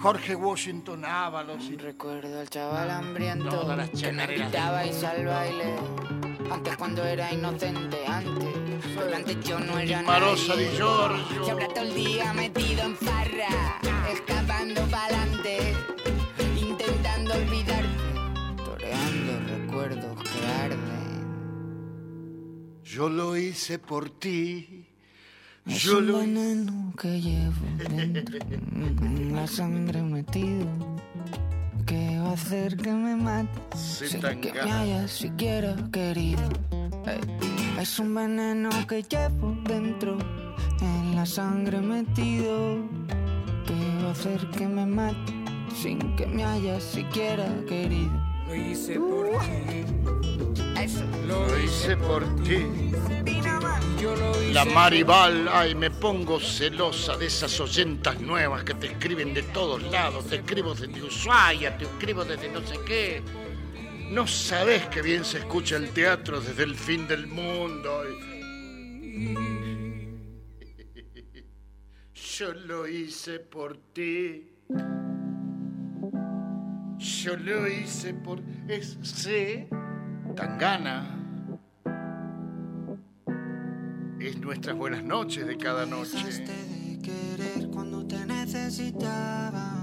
Jorge 0.00 0.34
Washington 0.36 1.04
Ábalos 1.04 1.64
y 1.64 1.76
Recuerdo 1.76 2.40
al 2.40 2.48
chaval 2.48 2.90
hambriento 2.90 3.48
Todas 3.48 3.76
las 3.76 3.90
que 3.90 3.96
me 4.12 4.22
chacareras. 4.22 4.46
quitabais 4.50 5.04
al 5.04 5.24
baile. 5.26 5.74
Antes 6.50 6.76
cuando 6.76 7.04
era 7.04 7.32
inocente, 7.32 8.06
antes. 8.06 8.54
Pero 8.94 9.16
antes 9.16 9.40
yo 9.44 9.58
no 9.60 9.78
era 9.78 10.02
Marosa 10.02 10.54
nadie. 10.54 10.70
di 10.70 10.76
Giorgio. 10.76 11.46
Y 11.46 11.50
ahora 11.50 11.68
todo 11.68 11.84
el 11.84 11.94
día 11.94 12.32
metido 12.32 12.82
en 12.84 12.96
farra, 12.96 13.80
escapando 14.10 14.80
pa'lante, 14.86 15.74
intentando 16.56 17.34
olvidarte, 17.34 18.64
toreando 18.64 19.40
recuerdos 19.58 20.22
que 20.22 20.46
arden. 20.46 21.18
Yo 22.84 23.08
lo 23.10 23.36
hice 23.36 23.78
por 23.78 24.08
ti. 24.10 24.77
Es 25.68 25.82
Yo 25.82 25.98
un 25.98 26.06
lo 26.06 26.18
veneno 26.18 26.92
que 27.00 27.20
llevo 27.20 27.54
dentro, 27.90 28.38
en 28.50 29.34
la 29.34 29.46
sangre 29.46 30.02
metido, 30.02 30.66
que 31.86 32.18
va 32.18 32.30
a 32.30 32.32
hacer 32.32 32.76
que 32.76 32.92
me 32.92 33.16
mate 33.16 33.60
Se 33.76 34.08
sin 34.08 34.20
que 34.20 34.52
me 34.52 34.58
gana. 34.58 34.80
haya 34.80 35.08
siquiera 35.08 35.76
querido. 35.92 36.48
Es 37.80 37.98
un 37.98 38.14
veneno 38.14 38.70
que 38.88 39.02
llevo 39.02 39.56
dentro, 39.64 40.18
en 40.80 41.14
la 41.14 41.24
sangre 41.26 41.80
metido, 41.80 42.78
que 43.66 44.02
va 44.02 44.08
a 44.08 44.12
hacer 44.12 44.50
que 44.50 44.66
me 44.66 44.86
mate 44.86 45.32
sin 45.74 46.16
que 46.16 46.26
me 46.26 46.44
haya 46.44 46.80
siquiera 46.80 47.46
querido. 47.68 48.27
Lo 48.48 48.54
hice 48.54 48.98
por 48.98 49.28
ti. 49.40 49.84
Eso. 50.80 51.04
Lo 51.26 51.58
hice 51.58 51.96
por 51.98 52.24
ti. 52.42 52.66
La 54.54 54.64
Maribal, 54.64 55.48
ay, 55.52 55.74
me 55.74 55.90
pongo 55.90 56.40
celosa 56.40 57.18
de 57.18 57.26
esas 57.26 57.60
oyentas 57.60 58.18
nuevas 58.22 58.64
que 58.64 58.72
te 58.72 58.86
escriben 58.86 59.34
de 59.34 59.42
todos 59.42 59.82
lados. 59.90 60.26
Te 60.28 60.36
escribo 60.36 60.72
desde 60.74 61.02
Ushuaia, 61.02 61.76
te 61.76 61.84
escribo 61.84 62.24
desde 62.24 62.48
no 62.48 62.66
sé 62.66 62.78
qué. 62.86 63.22
No 64.10 64.26
sabes 64.26 64.86
que 64.88 65.02
bien 65.02 65.26
se 65.26 65.40
escucha 65.40 65.76
el 65.76 65.90
teatro 65.90 66.40
desde 66.40 66.62
el 66.62 66.74
fin 66.74 67.06
del 67.06 67.26
mundo. 67.26 68.02
Yo 72.14 72.54
lo 72.54 72.88
hice 72.88 73.40
por 73.40 73.76
ti. 73.92 74.48
Yo 76.98 77.36
lo 77.36 77.68
hice 77.68 78.12
por 78.12 78.40
ese 78.66 79.68
Tangana. 80.34 81.14
Es 84.18 84.36
nuestras 84.38 84.76
buenas 84.76 85.04
noches 85.04 85.46
de 85.46 85.56
cada 85.56 85.86
noche. 85.86 86.16
Dejaste 86.16 86.52
de 86.52 86.98
querer 87.00 87.68
cuando 87.70 88.04
te 88.04 88.26
necesitaba, 88.26 89.76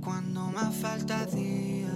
cuando 0.00 0.42
más 0.52 0.72
falta 0.76 1.22
hacía. 1.22 1.90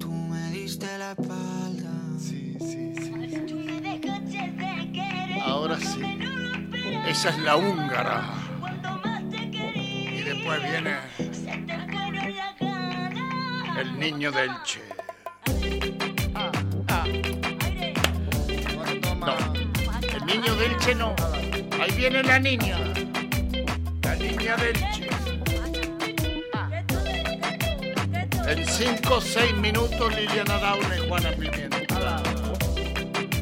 Tú 0.00 0.10
me 0.10 0.50
diste 0.50 0.86
la 0.98 1.12
espalda. 1.12 1.92
Sí, 2.18 2.56
sí, 2.58 2.94
sí. 2.96 3.12
Ahora 5.40 5.78
sí. 5.78 6.00
Esa 7.08 7.30
es 7.30 7.38
la 7.38 7.56
húngara. 7.56 8.24
Cuando 8.58 8.90
más 8.98 9.22
te 9.30 9.50
quería, 9.52 10.20
Y 10.20 10.22
después 10.24 10.60
viene 10.62 10.96
el 13.78 13.98
niño 13.98 14.32
del 14.32 14.50
Che. 14.64 14.80
No, 19.18 19.36
el 20.14 20.26
niño 20.26 20.54
del 20.56 20.76
Che 20.78 20.94
no. 20.94 21.14
Ahí 21.80 21.90
viene 21.96 22.22
la 22.22 22.38
niña. 22.38 22.78
La 24.02 24.14
niña 24.16 24.56
del 24.56 24.76
Che. 24.92 25.08
En 28.48 28.64
5 28.64 29.14
o 29.14 29.20
6 29.20 29.54
minutos 29.56 30.14
Liliana 30.14 30.58
Dauna 30.58 30.96
y 30.96 31.08
Juana 31.08 31.30
Pimienta. 31.32 32.22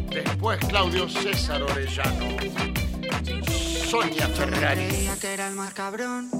Después 0.08 0.58
Claudio 0.66 1.08
César 1.08 1.62
Orellano. 1.62 2.36
Sonia 3.88 4.26
Ferrari. 4.28 4.86
Creía 4.88 5.16
que 5.20 5.34
era 5.34 5.48
el 5.48 5.54
más 5.54 5.72
cabrón, 5.74 6.30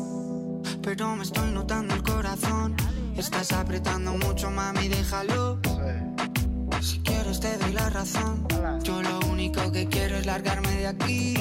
pero 0.82 1.14
me 1.14 1.22
estoy 1.22 1.50
notando 1.52 1.94
el 1.94 2.02
corazón. 2.02 2.74
Estás 3.16 3.52
apretando 3.52 4.12
mucho, 4.18 4.50
mami, 4.50 4.88
déjalo. 4.88 5.58
Si 6.80 6.98
quieres 7.00 7.40
te 7.40 7.56
doy 7.58 7.72
la 7.72 7.88
razón. 7.90 8.46
Yo 8.82 9.02
lo 9.02 9.20
único 9.30 9.70
que 9.72 9.86
quiero 9.88 10.16
es 10.16 10.26
largarme 10.26 10.70
de 10.76 10.86
aquí. 10.88 11.34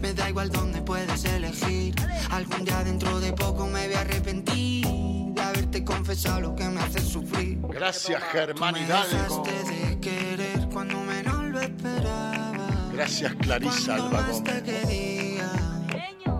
Me 0.00 0.12
da 0.14 0.28
igual 0.28 0.50
dónde 0.50 0.82
puedes 0.82 1.24
elegir. 1.24 1.94
Algún 2.30 2.64
día 2.64 2.82
dentro 2.84 3.20
de 3.20 3.32
poco 3.32 3.66
me 3.66 3.86
voy 3.86 3.94
a 3.96 4.00
arrepentir 4.00 4.86
de 5.34 5.40
haberte 5.40 5.84
confesado 5.84 6.40
lo 6.40 6.54
que 6.56 6.64
me 6.68 6.80
hace 6.80 7.00
sufrir. 7.00 7.58
Gracias 7.68 8.22
Germán 8.32 8.76
Hidalgo. 8.76 9.42
dejaste 9.44 9.72
de 9.72 10.00
querer 10.00 10.68
cuando 10.72 10.98
menos 11.00 11.44
lo 11.46 11.60
esperaba. 11.60 12.68
Gracias 12.92 13.34
Clarisa 13.36 13.94
Alba 13.94 14.26
te 14.26 14.32
Gómez. 14.32 14.62
quería, 14.62 15.50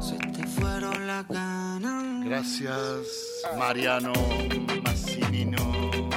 se 0.00 0.16
te 0.16 0.46
fueron 0.46 1.06
las 1.06 1.26
ganas. 1.28 2.24
Gracias 2.24 3.29
Mariano 3.56 4.12
Massinino. 4.82 6.10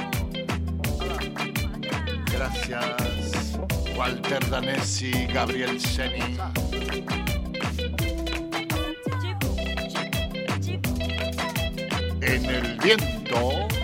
Gracias 2.32 3.58
Walter 3.96 4.44
Danesi, 4.50 5.26
Gabriel 5.32 5.80
Seni. 5.80 6.36
En 12.20 12.44
el 12.46 12.78
viento. 12.78 13.83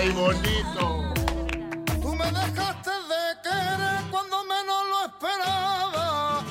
Ay, 0.00 0.08
bonito. 0.12 1.12
Tú 2.00 2.14
me 2.14 2.24
dejaste 2.24 2.90
de 2.90 3.22
querer 3.44 4.00
cuando 4.10 4.42
menos 4.44 4.82
lo 4.88 5.04
esperaba, 5.04 6.42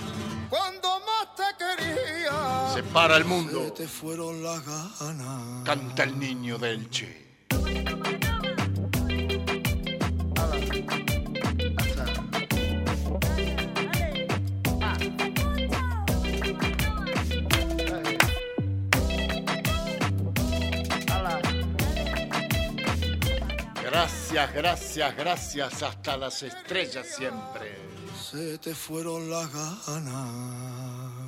cuando 0.49 0.99
más 0.99 1.35
te 1.35 1.47
quería. 1.57 2.71
Se 2.75 2.83
para 2.83 3.17
el 3.17 3.25
mundo. 3.25 3.63
Se 3.65 3.71
te 3.71 3.87
fueron 3.87 4.43
las 4.43 4.63
ganas. 4.63 5.63
Canta 5.65 6.03
el 6.03 6.19
niño 6.19 6.59
del 6.59 6.91
Che. 6.91 8.28
Gracias, 24.31 24.53
gracias, 24.53 25.17
gracias. 25.17 25.83
Hasta 25.83 26.15
las 26.15 26.43
estrellas 26.43 27.07
siempre. 27.17 27.75
Se 28.29 28.59
te 28.59 28.75
fueron 28.75 29.27
las 29.27 29.51
ganas. 29.51 31.18